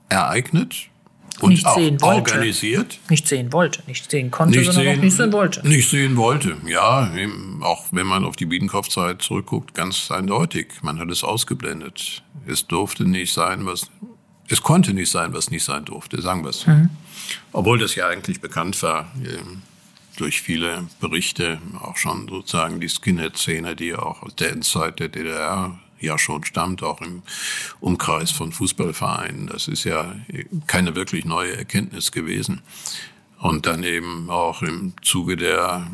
ereignet 0.10 0.90
und 1.40 1.52
nicht 1.52 1.68
sehen 1.68 2.00
wollte. 2.02 2.32
organisiert. 2.32 3.00
Nicht 3.10 3.28
sehen 3.28 3.52
wollte, 3.52 3.82
nicht 3.88 4.10
sehen 4.12 4.30
konnte, 4.30 4.60
nicht 4.60 4.72
sondern 4.72 4.84
sehen, 4.84 5.00
auch 5.00 5.04
nicht 5.04 5.16
sehen 5.16 5.34
wollte. 5.34 5.68
Nicht 5.68 5.90
sehen 5.90 6.18
wollte, 6.18 6.58
ja. 6.68 7.12
Auch 7.62 7.86
wenn 7.92 8.06
man 8.06 8.26
auf 8.26 8.36
die 8.36 8.46
Biedenkopfzeit 8.46 9.22
zurückguckt, 9.22 9.74
ganz 9.74 10.12
eindeutig. 10.12 10.68
Man 10.84 11.00
hat 11.00 11.10
es 11.10 11.24
ausgeblendet. 11.24 12.24
Es 12.46 12.68
durfte 12.68 13.06
nicht 13.06 13.34
sein, 13.34 13.66
was 13.66 13.90
es 14.50 14.62
konnte 14.62 14.94
nicht 14.94 15.12
sein, 15.12 15.34
was 15.34 15.52
nicht 15.52 15.64
sein 15.64 15.86
durfte, 15.86 16.22
sagen 16.22 16.44
wir 16.44 16.50
es. 16.50 16.66
Mhm. 16.66 16.90
Obwohl 17.52 17.78
das 17.78 17.96
ja 17.96 18.08
eigentlich 18.08 18.42
bekannt 18.42 18.82
war 18.82 19.12
ähm, 19.18 19.62
durch 20.18 20.42
viele 20.42 20.88
Berichte, 21.00 21.60
auch 21.82 21.98
schon 21.98 22.28
sozusagen 22.28 22.80
die 22.80 22.90
Skinhead-Szene, 22.90 23.76
die 23.76 23.94
auch 23.96 24.24
aus 24.24 24.36
der 24.36 24.52
Endzeit 24.52 25.00
der 25.00 25.10
DDR 25.10 25.80
ja 26.00 26.18
schon 26.18 26.44
stammt, 26.46 26.84
auch 26.84 27.02
im 27.02 27.24
Umkreis 27.80 28.32
von 28.32 28.52
Fußballvereinen. 28.52 29.48
Das 29.48 29.68
ist 29.68 29.84
ja 29.84 30.16
keine 30.68 30.96
wirklich 30.96 31.26
neue 31.26 31.56
Erkenntnis 31.56 32.12
gewesen. 32.12 32.62
Und 33.40 33.66
dann 33.66 33.84
eben 33.84 34.30
auch 34.30 34.62
im 34.62 34.94
Zuge 35.02 35.38
der 35.38 35.88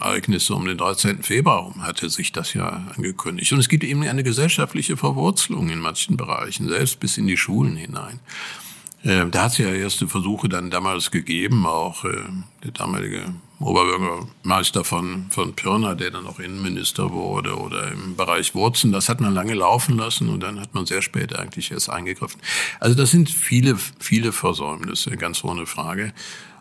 Ereignisse 0.00 0.54
um 0.54 0.64
den 0.64 0.78
13. 0.78 1.22
Februar 1.22 1.74
hatte 1.80 2.08
sich 2.08 2.32
das 2.32 2.54
ja 2.54 2.86
angekündigt. 2.96 3.52
Und 3.52 3.58
es 3.58 3.68
gibt 3.68 3.84
eben 3.84 4.02
eine 4.04 4.24
gesellschaftliche 4.24 4.96
Verwurzelung 4.96 5.68
in 5.68 5.80
manchen 5.80 6.16
Bereichen, 6.16 6.66
selbst 6.66 6.98
bis 6.98 7.18
in 7.18 7.26
die 7.26 7.36
Schulen 7.36 7.76
hinein. 7.76 8.20
Äh, 9.02 9.26
da 9.30 9.44
hat 9.44 9.52
es 9.52 9.58
ja 9.58 9.68
erste 9.68 10.08
Versuche 10.08 10.48
dann 10.48 10.70
damals 10.70 11.10
gegeben, 11.10 11.66
auch 11.66 12.04
äh, 12.04 12.22
der 12.64 12.72
damalige 12.72 13.34
Oberbürgermeister 13.60 14.82
von, 14.82 15.26
von 15.30 15.54
Pirna, 15.54 15.94
der 15.94 16.10
dann 16.10 16.26
auch 16.26 16.38
Innenminister 16.38 17.10
wurde, 17.12 17.56
oder 17.56 17.92
im 17.92 18.16
Bereich 18.16 18.54
Wurzen. 18.54 18.92
Das 18.92 19.08
hat 19.08 19.20
man 19.20 19.34
lange 19.34 19.54
laufen 19.54 19.96
lassen 19.96 20.28
und 20.28 20.40
dann 20.40 20.58
hat 20.60 20.74
man 20.74 20.86
sehr 20.86 21.02
spät 21.02 21.36
eigentlich 21.36 21.70
erst 21.70 21.90
eingegriffen. 21.90 22.40
Also 22.80 22.96
das 22.96 23.10
sind 23.10 23.30
viele, 23.30 23.76
viele 23.98 24.32
Versäumnisse, 24.32 25.16
ganz 25.16 25.44
ohne 25.44 25.66
Frage. 25.66 26.12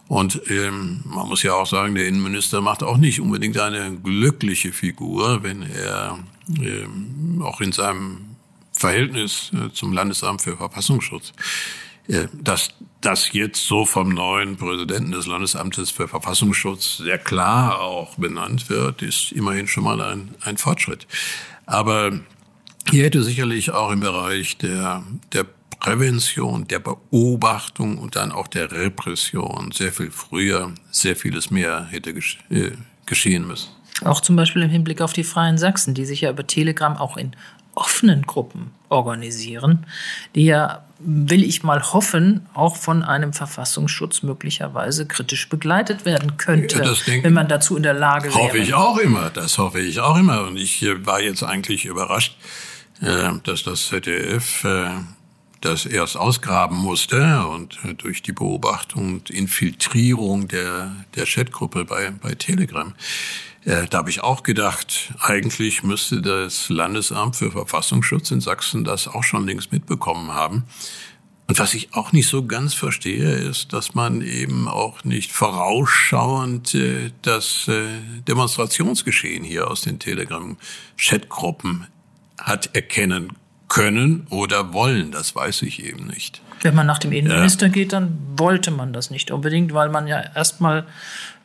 Und 0.07 0.41
ähm, 0.49 1.01
man 1.05 1.27
muss 1.27 1.43
ja 1.43 1.53
auch 1.53 1.67
sagen, 1.67 1.95
der 1.95 2.07
Innenminister 2.07 2.61
macht 2.61 2.81
auch 2.81 2.97
nicht 2.97 3.19
unbedingt 3.19 3.57
eine 3.59 3.97
glückliche 3.97 4.71
Figur, 4.71 5.43
wenn 5.43 5.63
er 5.63 6.19
ähm, 6.59 7.41
auch 7.43 7.59
in 7.59 7.71
seinem 7.71 8.35
Verhältnis 8.71 9.51
äh, 9.53 9.71
zum 9.73 9.91
Landesamt 9.91 10.41
für 10.41 10.55
Verfassungsschutz 10.55 11.33
äh, 12.07 12.27
dass 12.33 12.69
das 13.01 13.33
jetzt 13.33 13.65
so 13.65 13.85
vom 13.85 14.09
neuen 14.09 14.55
Präsidenten 14.55 15.11
des 15.11 15.27
Landesamtes 15.27 15.91
für 15.91 16.07
Verfassungsschutz 16.07 16.97
sehr 16.97 17.17
klar 17.17 17.81
auch 17.81 18.15
benannt 18.15 18.69
wird, 18.69 19.01
ist 19.01 19.33
immerhin 19.33 19.67
schon 19.67 19.83
mal 19.83 20.01
ein, 20.01 20.33
ein 20.41 20.57
Fortschritt. 20.57 21.05
Aber 21.65 22.19
hier 22.89 23.03
hätte 23.03 23.23
sicherlich 23.23 23.71
auch 23.71 23.91
im 23.91 23.99
Bereich 23.99 24.57
der, 24.57 25.03
der 25.33 25.45
Prävention, 25.79 26.67
der 26.67 26.79
Beobachtung 26.79 27.97
und 27.97 28.15
dann 28.15 28.31
auch 28.31 28.47
der 28.47 28.71
Repression 28.71 29.71
sehr 29.71 29.91
viel 29.91 30.11
früher, 30.11 30.73
sehr 30.91 31.15
vieles 31.15 31.51
mehr 31.51 31.87
hätte 31.89 32.11
äh, 32.11 32.71
geschehen 33.05 33.47
müssen. 33.47 33.69
Auch 34.03 34.21
zum 34.21 34.35
Beispiel 34.35 34.61
im 34.61 34.69
Hinblick 34.69 35.01
auf 35.01 35.13
die 35.13 35.23
Freien 35.23 35.57
Sachsen, 35.57 35.93
die 35.93 36.05
sich 36.05 36.21
ja 36.21 36.29
über 36.29 36.45
Telegram 36.45 36.97
auch 36.97 37.17
in 37.17 37.35
offenen 37.73 38.23
Gruppen 38.23 38.71
organisieren, 38.89 39.85
die 40.35 40.45
ja, 40.45 40.83
will 40.99 41.43
ich 41.43 41.63
mal 41.63 41.81
hoffen, 41.93 42.47
auch 42.53 42.75
von 42.75 43.03
einem 43.03 43.33
Verfassungsschutz 43.33 44.23
möglicherweise 44.23 45.05
kritisch 45.05 45.47
begleitet 45.47 46.05
werden 46.05 46.37
könnte, 46.37 46.83
ja, 46.83 47.23
wenn 47.23 47.33
man 47.33 47.47
dazu 47.47 47.77
in 47.77 47.83
der 47.83 47.93
Lage 47.93 48.29
wäre. 48.29 48.39
Hoffe 48.39 48.57
ich 48.57 48.73
auch 48.73 48.97
immer, 48.97 49.29
das 49.29 49.57
hoffe 49.57 49.79
ich 49.79 49.99
auch 49.99 50.17
immer. 50.17 50.47
Und 50.47 50.57
ich 50.57 50.81
äh, 50.81 51.05
war 51.05 51.21
jetzt 51.21 51.43
eigentlich 51.43 51.85
überrascht, 51.85 52.35
äh, 53.01 53.29
dass 53.43 53.63
das 53.63 53.87
ZDF 53.87 54.63
äh, 54.63 54.89
das 55.61 55.85
erst 55.85 56.17
ausgraben 56.17 56.77
musste 56.77 57.47
und 57.47 57.79
durch 57.97 58.21
die 58.21 58.31
Beobachtung 58.31 59.15
und 59.15 59.29
Infiltrierung 59.29 60.47
der, 60.47 60.95
der 61.15 61.25
Chatgruppe 61.25 61.85
bei, 61.85 62.11
bei 62.11 62.35
Telegram 62.35 62.93
äh, 63.65 63.85
da 63.89 63.97
habe 63.97 64.09
ich 64.09 64.21
auch 64.21 64.43
gedacht, 64.43 65.13
eigentlich 65.19 65.83
müsste 65.83 66.21
das 66.21 66.69
Landesamt 66.69 67.35
für 67.35 67.51
Verfassungsschutz 67.51 68.31
in 68.31 68.39
Sachsen 68.39 68.85
das 68.85 69.09
auch 69.09 69.23
schon 69.23 69.45
längst 69.45 69.73
mitbekommen 69.73 70.31
haben. 70.31 70.63
Und 71.47 71.59
was 71.59 71.73
ich 71.73 71.93
auch 71.93 72.11
nicht 72.11 72.27
so 72.27 72.45
ganz 72.45 72.73
verstehe, 72.73 73.31
ist, 73.31 73.71
dass 73.73 73.93
man 73.93 74.21
eben 74.21 74.67
auch 74.67 75.03
nicht 75.03 75.31
vorausschauend 75.31 76.75
äh, 76.75 77.11
das 77.21 77.67
äh, 77.67 77.87
Demonstrationsgeschehen 78.27 79.43
hier 79.43 79.69
aus 79.69 79.81
den 79.81 79.99
Telegram-Chatgruppen 79.99 81.87
hat 82.37 82.75
erkennen 82.75 83.33
können 83.67 84.27
oder 84.29 84.73
wollen. 84.73 85.11
Das 85.11 85.35
weiß 85.35 85.63
ich 85.63 85.83
eben 85.83 86.07
nicht. 86.07 86.41
Wenn 86.61 86.75
man 86.75 86.87
nach 86.87 86.99
dem 86.99 87.11
Innenminister 87.11 87.67
ja. 87.67 87.71
geht, 87.71 87.93
dann 87.93 88.17
wollte 88.35 88.71
man 88.71 88.93
das 88.93 89.11
nicht 89.11 89.31
unbedingt, 89.31 89.73
weil 89.73 89.89
man 89.89 90.07
ja 90.07 90.21
erstmal 90.35 90.85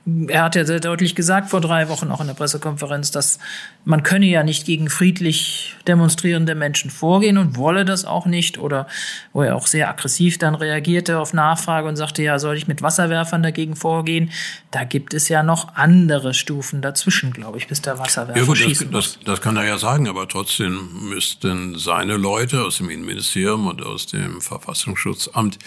er 0.04 0.42
hat 0.42 0.56
ja 0.56 0.64
sehr 0.64 0.80
deutlich 0.80 1.14
gesagt 1.14 1.50
vor 1.50 1.60
drei 1.60 1.88
Wochen 1.88 2.10
auch 2.10 2.20
in 2.20 2.26
der 2.26 2.34
Pressekonferenz, 2.34 3.12
dass 3.12 3.38
man 3.84 4.02
könne 4.02 4.26
ja 4.26 4.42
nicht 4.42 4.66
gegen 4.66 4.90
friedlich 4.90 5.76
demonstrierende 5.86 6.56
Menschen 6.56 6.90
vorgehen 6.90 7.38
und 7.38 7.56
wolle 7.56 7.84
das 7.84 8.04
auch 8.04 8.26
nicht. 8.26 8.58
Oder 8.58 8.88
wo 9.32 9.42
er 9.42 9.54
auch 9.54 9.68
sehr 9.68 9.88
aggressiv 9.88 10.38
dann 10.38 10.56
reagierte 10.56 11.20
auf 11.20 11.32
Nachfrage 11.32 11.86
und 11.86 11.94
sagte, 11.94 12.22
ja, 12.22 12.40
soll 12.40 12.56
ich 12.56 12.66
mit 12.66 12.82
Wasserwerfern 12.82 13.44
dagegen 13.44 13.76
vorgehen? 13.76 14.32
Da 14.72 14.82
gibt 14.82 15.14
es 15.14 15.28
ja 15.28 15.44
noch 15.44 15.76
andere 15.76 16.34
Stufen 16.34 16.82
dazwischen, 16.82 17.32
glaube 17.32 17.58
ich, 17.58 17.68
bis 17.68 17.80
der 17.80 18.00
Wasserwerfer 18.00 18.40
ja, 18.40 18.44
gut, 18.44 18.58
schießen 18.58 18.90
das, 18.90 19.14
das, 19.14 19.24
das 19.24 19.40
kann 19.40 19.56
er 19.56 19.64
ja 19.64 19.78
sagen, 19.78 20.08
aber 20.08 20.26
trotzdem 20.26 20.88
müssten 21.10 21.78
seine 21.78 22.16
Leute 22.16 22.64
aus 22.64 22.78
dem 22.78 22.90
Innenministerium 22.90 23.68
und 23.68 23.82
aus 23.82 24.06
dem 24.06 24.40
Verfassungsschutzamt 24.40 25.58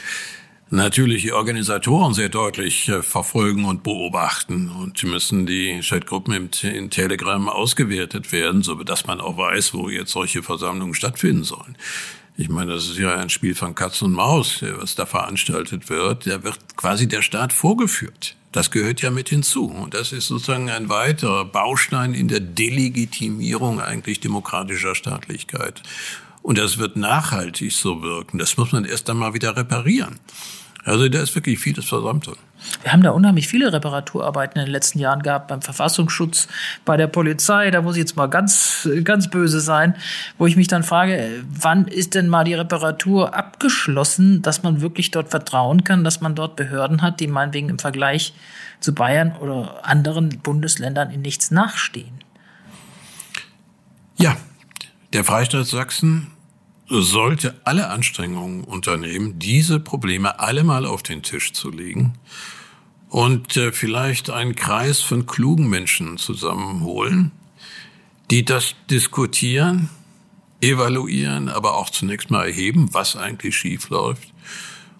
natürlich 0.69 1.23
die 1.23 1.33
Organisatoren 1.33 2.13
sehr 2.13 2.29
deutlich 2.29 2.89
äh, 2.89 3.01
verfolgen 3.01 3.65
und 3.65 3.83
beobachten. 3.83 4.69
Und 4.69 5.03
müssen 5.03 5.45
die 5.45 5.79
Chatgruppen 5.81 6.49
in 6.63 6.89
Telegram 6.89 7.49
ausgewertet 7.49 8.31
werden, 8.31 8.63
so 8.63 8.75
dass 8.83 9.05
man 9.05 9.21
auch 9.21 9.37
weiß, 9.37 9.73
wo 9.73 9.89
jetzt 9.89 10.11
solche 10.11 10.43
Versammlungen 10.43 10.93
stattfinden 10.93 11.43
sollen. 11.43 11.77
Ich 12.37 12.49
meine, 12.49 12.73
das 12.73 12.89
ist 12.89 12.97
ja 12.97 13.15
ein 13.15 13.29
Spiel 13.29 13.55
von 13.55 13.75
Katz 13.75 14.01
und 14.01 14.11
Maus, 14.11 14.61
was 14.61 14.95
da 14.95 15.05
veranstaltet 15.05 15.89
wird. 15.89 16.27
Da 16.27 16.43
wird 16.43 16.59
quasi 16.75 17.07
der 17.07 17.21
Staat 17.21 17.53
vorgeführt. 17.53 18.35
Das 18.51 18.71
gehört 18.71 19.01
ja 19.01 19.09
mit 19.09 19.29
hinzu. 19.29 19.67
Und 19.67 19.93
das 19.93 20.11
ist 20.11 20.27
sozusagen 20.27 20.69
ein 20.69 20.89
weiterer 20.89 21.45
Baustein 21.45 22.13
in 22.13 22.27
der 22.27 22.41
Delegitimierung 22.41 23.79
eigentlich 23.79 24.19
demokratischer 24.19 24.95
Staatlichkeit. 24.95 25.81
Und 26.45 26.59
das 26.59 26.77
wird 26.77 26.95
nachhaltig 26.95 27.71
so 27.71 28.03
wirken. 28.03 28.37
Das 28.37 28.55
muss 28.55 28.71
man 28.71 28.85
erst 28.85 29.09
einmal 29.09 29.33
wieder 29.33 29.57
reparieren. 29.57 30.19
Also 30.83 31.09
da 31.09 31.23
ist 31.23 31.33
wirklich 31.33 31.57
vieles 31.57 31.85
versäumt 31.85 32.27
worden. 32.27 32.39
Wir 32.83 32.93
haben 32.93 33.01
da 33.01 33.09
unheimlich 33.09 33.47
viele 33.47 33.73
Reparaturarbeiten 33.73 34.59
in 34.59 34.65
den 34.67 34.71
letzten 34.71 34.99
Jahren 34.99 35.23
gehabt, 35.23 35.47
beim 35.47 35.63
Verfassungsschutz, 35.63 36.47
bei 36.85 36.97
der 36.97 37.07
Polizei, 37.07 37.71
da 37.71 37.81
muss 37.81 37.95
ich 37.95 38.01
jetzt 38.01 38.15
mal 38.15 38.27
ganz, 38.27 38.87
ganz 39.03 39.27
böse 39.27 39.59
sein, 39.59 39.95
wo 40.37 40.45
ich 40.45 40.55
mich 40.55 40.67
dann 40.67 40.83
frage, 40.83 41.43
wann 41.49 41.87
ist 41.87 42.13
denn 42.13 42.29
mal 42.29 42.43
die 42.43 42.53
Reparatur 42.53 43.33
abgeschlossen, 43.33 44.43
dass 44.43 44.61
man 44.61 44.81
wirklich 44.81 45.09
dort 45.09 45.31
vertrauen 45.31 45.83
kann, 45.83 46.03
dass 46.03 46.21
man 46.21 46.35
dort 46.35 46.55
Behörden 46.55 47.01
hat, 47.01 47.21
die 47.21 47.27
meinetwegen 47.27 47.69
im 47.69 47.79
Vergleich 47.79 48.35
zu 48.81 48.93
Bayern 48.93 49.35
oder 49.37 49.83
anderen 49.83 50.29
Bundesländern 50.43 51.09
in 51.09 51.23
nichts 51.23 51.49
nachstehen? 51.49 52.19
Ja, 54.17 54.37
der 55.11 55.23
Freistaat 55.23 55.65
Sachsen 55.65 56.34
sollte 56.87 57.59
alle 57.63 57.89
Anstrengungen 57.89 58.63
unternehmen, 58.63 59.39
diese 59.39 59.79
Probleme 59.79 60.39
alle 60.39 60.63
mal 60.63 60.85
auf 60.85 61.03
den 61.03 61.23
Tisch 61.23 61.53
zu 61.53 61.71
legen 61.71 62.13
und 63.09 63.57
äh, 63.57 63.71
vielleicht 63.71 64.29
einen 64.29 64.55
Kreis 64.55 65.01
von 65.01 65.25
klugen 65.25 65.67
Menschen 65.67 66.17
zusammenholen, 66.17 67.31
die 68.29 68.45
das 68.45 68.75
diskutieren, 68.89 69.89
evaluieren, 70.61 71.49
aber 71.49 71.75
auch 71.75 71.89
zunächst 71.89 72.29
mal 72.29 72.47
erheben, 72.47 72.89
was 72.93 73.15
eigentlich 73.15 73.55
schief 73.55 73.89
läuft. 73.89 74.33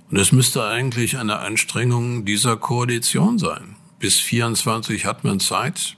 Und 0.10 0.18
es 0.18 0.32
müsste 0.32 0.66
eigentlich 0.66 1.18
eine 1.18 1.40
Anstrengung 1.40 2.26
dieser 2.26 2.58
Koalition 2.58 3.40
sein. 3.40 3.76
Bis 4.00 4.20
24 4.20 5.06
hat 5.06 5.24
man 5.24 5.40
Zeit, 5.40 5.98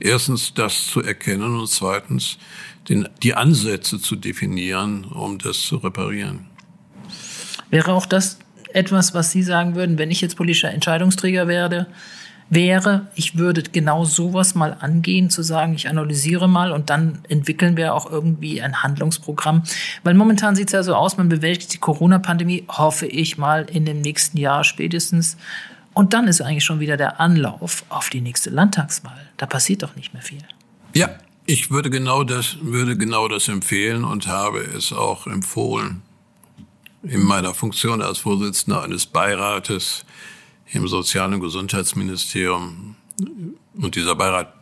erstens 0.00 0.52
das 0.54 0.86
zu 0.86 1.02
erkennen 1.02 1.58
und 1.58 1.68
zweitens 1.68 2.38
den, 2.88 3.08
die 3.22 3.34
Ansätze 3.34 4.00
zu 4.00 4.16
definieren, 4.16 5.04
um 5.04 5.38
das 5.38 5.60
zu 5.60 5.76
reparieren. 5.76 6.46
Wäre 7.70 7.92
auch 7.92 8.06
das 8.06 8.38
etwas, 8.72 9.14
was 9.14 9.30
Sie 9.30 9.42
sagen 9.42 9.74
würden, 9.74 9.98
wenn 9.98 10.10
ich 10.10 10.20
jetzt 10.20 10.36
politischer 10.36 10.70
Entscheidungsträger 10.70 11.48
werde, 11.48 11.86
wäre, 12.50 13.08
ich 13.14 13.36
würde 13.36 13.62
genau 13.62 14.04
sowas 14.04 14.54
mal 14.54 14.76
angehen, 14.80 15.28
zu 15.28 15.42
sagen, 15.42 15.74
ich 15.74 15.88
analysiere 15.88 16.48
mal 16.48 16.72
und 16.72 16.88
dann 16.88 17.18
entwickeln 17.28 17.76
wir 17.76 17.94
auch 17.94 18.10
irgendwie 18.10 18.62
ein 18.62 18.82
Handlungsprogramm. 18.82 19.64
Weil 20.02 20.14
momentan 20.14 20.56
sieht 20.56 20.68
es 20.68 20.72
ja 20.72 20.82
so 20.82 20.94
aus, 20.94 21.18
man 21.18 21.28
bewältigt 21.28 21.74
die 21.74 21.78
Corona-Pandemie, 21.78 22.64
hoffe 22.68 23.06
ich 23.06 23.36
mal, 23.36 23.66
in 23.70 23.84
dem 23.84 24.00
nächsten 24.00 24.38
Jahr 24.38 24.64
spätestens. 24.64 25.36
Und 25.92 26.14
dann 26.14 26.26
ist 26.26 26.40
eigentlich 26.40 26.64
schon 26.64 26.80
wieder 26.80 26.96
der 26.96 27.20
Anlauf 27.20 27.84
auf 27.88 28.08
die 28.08 28.20
nächste 28.20 28.50
Landtagswahl. 28.50 29.28
Da 29.36 29.46
passiert 29.46 29.82
doch 29.82 29.94
nicht 29.96 30.14
mehr 30.14 30.22
viel. 30.22 30.42
Ja, 30.94 31.10
ich 31.48 31.70
würde 31.70 31.88
genau 31.88 32.24
das, 32.24 32.58
würde 32.60 32.94
genau 32.98 33.26
das 33.26 33.48
empfehlen 33.48 34.04
und 34.04 34.26
habe 34.26 34.60
es 34.60 34.92
auch 34.92 35.26
empfohlen. 35.26 36.02
In 37.02 37.22
meiner 37.22 37.54
Funktion 37.54 38.02
als 38.02 38.18
Vorsitzender 38.18 38.82
eines 38.82 39.06
Beirates 39.06 40.04
im 40.72 40.86
Sozial- 40.88 41.32
und 41.32 41.40
Gesundheitsministerium. 41.40 42.96
Und 43.74 43.96
dieser 43.96 44.14
Beirat 44.14 44.52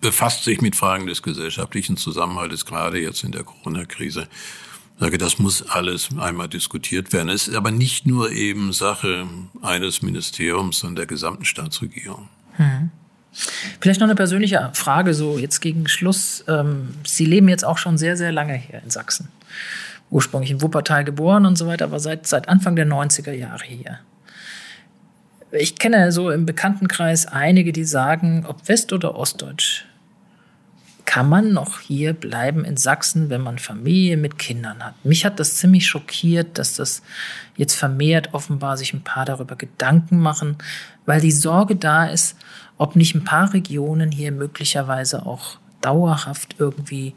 befasst 0.00 0.44
sich 0.44 0.60
mit 0.60 0.76
Fragen 0.76 1.08
des 1.08 1.20
gesellschaftlichen 1.20 1.96
Zusammenhalts, 1.96 2.64
gerade 2.64 3.00
jetzt 3.00 3.24
in 3.24 3.32
der 3.32 3.42
Corona-Krise. 3.42 4.28
Ich 4.94 5.00
sage, 5.00 5.18
das 5.18 5.40
muss 5.40 5.62
alles 5.62 6.10
einmal 6.16 6.48
diskutiert 6.48 7.12
werden. 7.12 7.28
Es 7.28 7.48
ist 7.48 7.56
aber 7.56 7.72
nicht 7.72 8.06
nur 8.06 8.30
eben 8.30 8.72
Sache 8.72 9.26
eines 9.62 10.02
Ministeriums, 10.02 10.78
sondern 10.78 10.96
der 10.96 11.06
gesamten 11.06 11.44
Staatsregierung. 11.44 12.28
Hm. 12.52 12.90
Vielleicht 13.80 14.00
noch 14.00 14.06
eine 14.06 14.14
persönliche 14.14 14.70
Frage, 14.72 15.14
so 15.14 15.38
jetzt 15.38 15.60
gegen 15.60 15.88
Schluss. 15.88 16.44
Ähm, 16.48 16.94
Sie 17.06 17.24
leben 17.24 17.48
jetzt 17.48 17.64
auch 17.64 17.78
schon 17.78 17.98
sehr, 17.98 18.16
sehr 18.16 18.32
lange 18.32 18.54
hier 18.54 18.82
in 18.82 18.90
Sachsen. 18.90 19.28
Ursprünglich 20.10 20.50
in 20.50 20.62
Wuppertal 20.62 21.04
geboren 21.04 21.46
und 21.46 21.56
so 21.56 21.66
weiter, 21.66 21.84
aber 21.84 22.00
seit, 22.00 22.26
seit 22.26 22.48
Anfang 22.48 22.76
der 22.76 22.86
90er 22.86 23.32
Jahre 23.32 23.64
hier. 23.64 23.98
Ich 25.50 25.76
kenne 25.76 26.12
so 26.12 26.30
im 26.30 26.46
Bekanntenkreis 26.46 27.26
einige, 27.26 27.72
die 27.72 27.84
sagen, 27.84 28.44
ob 28.46 28.68
West- 28.68 28.92
oder 28.92 29.16
Ostdeutsch, 29.16 29.84
kann 31.08 31.26
man 31.30 31.54
noch 31.54 31.80
hier 31.80 32.12
bleiben 32.12 32.66
in 32.66 32.76
Sachsen, 32.76 33.30
wenn 33.30 33.40
man 33.40 33.58
Familie 33.58 34.18
mit 34.18 34.38
Kindern 34.38 34.84
hat? 34.84 34.94
Mich 35.06 35.24
hat 35.24 35.40
das 35.40 35.56
ziemlich 35.56 35.86
schockiert, 35.86 36.58
dass 36.58 36.74
das 36.74 37.02
jetzt 37.56 37.76
vermehrt 37.76 38.34
offenbar 38.34 38.76
sich 38.76 38.92
ein 38.92 39.04
paar 39.04 39.24
darüber 39.24 39.56
Gedanken 39.56 40.18
machen, 40.18 40.58
weil 41.06 41.22
die 41.22 41.32
Sorge 41.32 41.76
da 41.76 42.04
ist, 42.04 42.36
ob 42.78 42.96
nicht 42.96 43.14
ein 43.14 43.24
paar 43.24 43.52
Regionen 43.52 44.10
hier 44.10 44.32
möglicherweise 44.32 45.26
auch 45.26 45.58
dauerhaft 45.80 46.56
irgendwie 46.58 47.14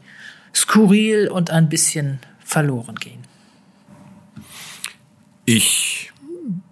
skurril 0.54 1.28
und 1.28 1.50
ein 1.50 1.68
bisschen 1.68 2.20
verloren 2.44 2.96
gehen. 2.96 3.22
Ich 5.44 6.12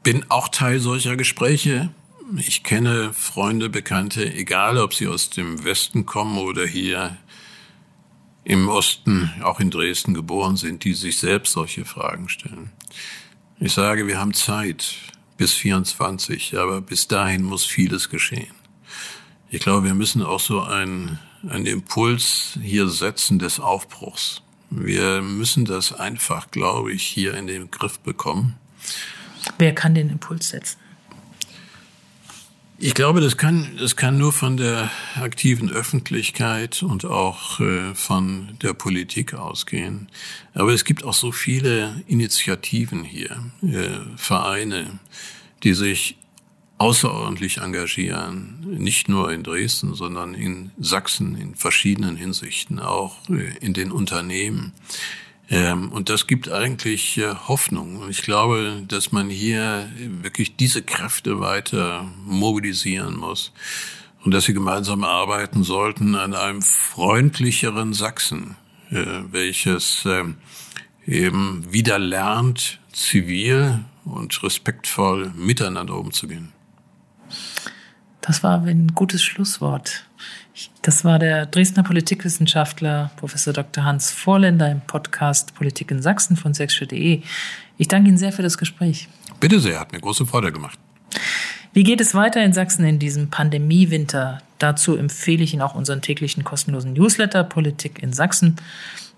bin 0.02 0.26
auch 0.28 0.48
Teil 0.48 0.80
solcher 0.80 1.16
Gespräche. 1.16 1.90
Ich 2.36 2.62
kenne 2.62 3.12
Freunde, 3.12 3.68
Bekannte, 3.68 4.32
egal 4.32 4.78
ob 4.78 4.94
sie 4.94 5.08
aus 5.08 5.30
dem 5.30 5.64
Westen 5.64 6.06
kommen 6.06 6.38
oder 6.38 6.66
hier 6.66 7.16
im 8.44 8.68
Osten, 8.68 9.32
auch 9.42 9.60
in 9.60 9.70
Dresden 9.70 10.14
geboren 10.14 10.56
sind, 10.56 10.84
die 10.84 10.94
sich 10.94 11.18
selbst 11.18 11.52
solche 11.52 11.84
Fragen 11.84 12.28
stellen. 12.28 12.70
Ich 13.58 13.72
sage, 13.72 14.06
wir 14.06 14.18
haben 14.18 14.32
Zeit 14.32 14.94
bis 15.36 15.54
24, 15.54 16.56
aber 16.56 16.80
bis 16.80 17.08
dahin 17.08 17.42
muss 17.42 17.64
vieles 17.64 18.08
geschehen. 18.08 18.59
Ich 19.52 19.60
glaube, 19.60 19.84
wir 19.84 19.94
müssen 19.94 20.22
auch 20.22 20.38
so 20.38 20.62
einen, 20.62 21.18
einen 21.48 21.66
Impuls 21.66 22.56
hier 22.62 22.88
setzen 22.88 23.40
des 23.40 23.58
Aufbruchs. 23.58 24.42
Wir 24.70 25.22
müssen 25.22 25.64
das 25.64 25.92
einfach, 25.92 26.52
glaube 26.52 26.92
ich, 26.92 27.02
hier 27.02 27.34
in 27.34 27.48
den 27.48 27.68
Griff 27.72 27.98
bekommen. 27.98 28.54
Wer 29.58 29.74
kann 29.74 29.94
den 29.94 30.08
Impuls 30.08 30.50
setzen? 30.50 30.78
Ich 32.78 32.94
glaube, 32.94 33.20
das 33.20 33.36
kann, 33.36 33.76
das 33.78 33.96
kann 33.96 34.16
nur 34.16 34.32
von 34.32 34.56
der 34.56 34.88
aktiven 35.16 35.70
Öffentlichkeit 35.70 36.82
und 36.84 37.04
auch 37.04 37.58
äh, 37.60 37.94
von 37.94 38.56
der 38.62 38.72
Politik 38.72 39.34
ausgehen. 39.34 40.08
Aber 40.54 40.72
es 40.72 40.84
gibt 40.84 41.04
auch 41.04 41.12
so 41.12 41.32
viele 41.32 42.02
Initiativen 42.06 43.02
hier, 43.02 43.50
äh, 43.62 43.98
Vereine, 44.16 45.00
die 45.62 45.74
sich 45.74 46.16
außerordentlich 46.80 47.58
engagieren, 47.58 48.64
nicht 48.66 49.10
nur 49.10 49.30
in 49.30 49.42
Dresden, 49.42 49.94
sondern 49.94 50.32
in 50.32 50.70
Sachsen 50.78 51.36
in 51.36 51.54
verschiedenen 51.54 52.16
Hinsichten, 52.16 52.78
auch 52.78 53.16
äh, 53.28 53.54
in 53.60 53.74
den 53.74 53.92
Unternehmen. 53.92 54.72
Ähm, 55.50 55.92
und 55.92 56.08
das 56.08 56.26
gibt 56.26 56.50
eigentlich 56.50 57.18
äh, 57.18 57.34
Hoffnung. 57.48 57.98
Und 57.98 58.08
ich 58.08 58.22
glaube, 58.22 58.82
dass 58.88 59.12
man 59.12 59.28
hier 59.28 59.90
wirklich 60.22 60.56
diese 60.56 60.80
Kräfte 60.80 61.38
weiter 61.38 62.10
mobilisieren 62.24 63.14
muss 63.18 63.52
und 64.24 64.32
dass 64.32 64.44
sie 64.44 64.54
gemeinsam 64.54 65.04
arbeiten 65.04 65.64
sollten 65.64 66.14
an 66.14 66.32
einem 66.32 66.62
freundlicheren 66.62 67.92
Sachsen, 67.92 68.56
äh, 68.90 69.04
welches 69.30 70.06
ähm, 70.06 70.36
eben 71.06 71.70
wieder 71.70 71.98
lernt, 71.98 72.80
zivil 72.90 73.84
und 74.06 74.42
respektvoll 74.42 75.30
miteinander 75.36 75.96
umzugehen. 75.96 76.52
Das 78.20 78.42
war 78.42 78.62
ein 78.62 78.92
gutes 78.94 79.22
Schlusswort. 79.22 80.04
Das 80.82 81.04
war 81.04 81.18
der 81.18 81.46
Dresdner 81.46 81.82
Politikwissenschaftler 81.82 83.10
Professor 83.16 83.52
Dr. 83.52 83.84
Hans 83.84 84.10
Vorländer 84.10 84.70
im 84.70 84.82
Podcast 84.82 85.54
Politik 85.54 85.90
in 85.90 86.02
Sachsen 86.02 86.36
von 86.36 86.52
sächsische.de. 86.52 87.22
Ich 87.78 87.88
danke 87.88 88.08
Ihnen 88.08 88.18
sehr 88.18 88.32
für 88.32 88.42
das 88.42 88.58
Gespräch. 88.58 89.08
Bitte 89.40 89.58
sehr, 89.58 89.80
hat 89.80 89.92
mir 89.92 90.00
große 90.00 90.26
Freude 90.26 90.52
gemacht. 90.52 90.78
Wie 91.72 91.82
geht 91.82 92.00
es 92.00 92.14
weiter 92.14 92.42
in 92.44 92.52
Sachsen 92.52 92.84
in 92.84 92.98
diesem 92.98 93.30
Pandemiewinter? 93.30 94.42
Dazu 94.58 94.96
empfehle 94.96 95.42
ich 95.42 95.54
Ihnen 95.54 95.62
auch 95.62 95.74
unseren 95.74 96.02
täglichen 96.02 96.44
kostenlosen 96.44 96.92
Newsletter 96.92 97.44
Politik 97.44 98.02
in 98.02 98.12
Sachsen. 98.12 98.56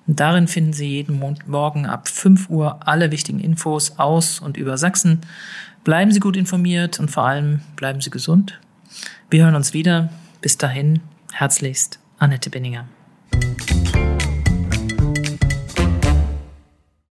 Darin 0.06 0.48
finden 0.48 0.72
Sie 0.72 0.88
jeden 0.88 1.18
Morgen 1.46 1.86
ab 1.86 2.08
5 2.08 2.50
Uhr 2.50 2.86
alle 2.86 3.10
wichtigen 3.10 3.40
Infos 3.40 3.98
aus 3.98 4.38
und 4.38 4.56
über 4.56 4.76
Sachsen. 4.78 5.20
Bleiben 5.82 6.12
Sie 6.12 6.20
gut 6.20 6.36
informiert 6.36 7.00
und 7.00 7.10
vor 7.10 7.24
allem 7.24 7.60
bleiben 7.76 8.00
Sie 8.00 8.10
gesund. 8.10 8.60
Wir 9.32 9.46
hören 9.46 9.54
uns 9.54 9.72
wieder. 9.72 10.10
Bis 10.42 10.58
dahin, 10.58 11.00
herzlichst, 11.32 11.98
Annette 12.18 12.50
Benninger. 12.50 12.86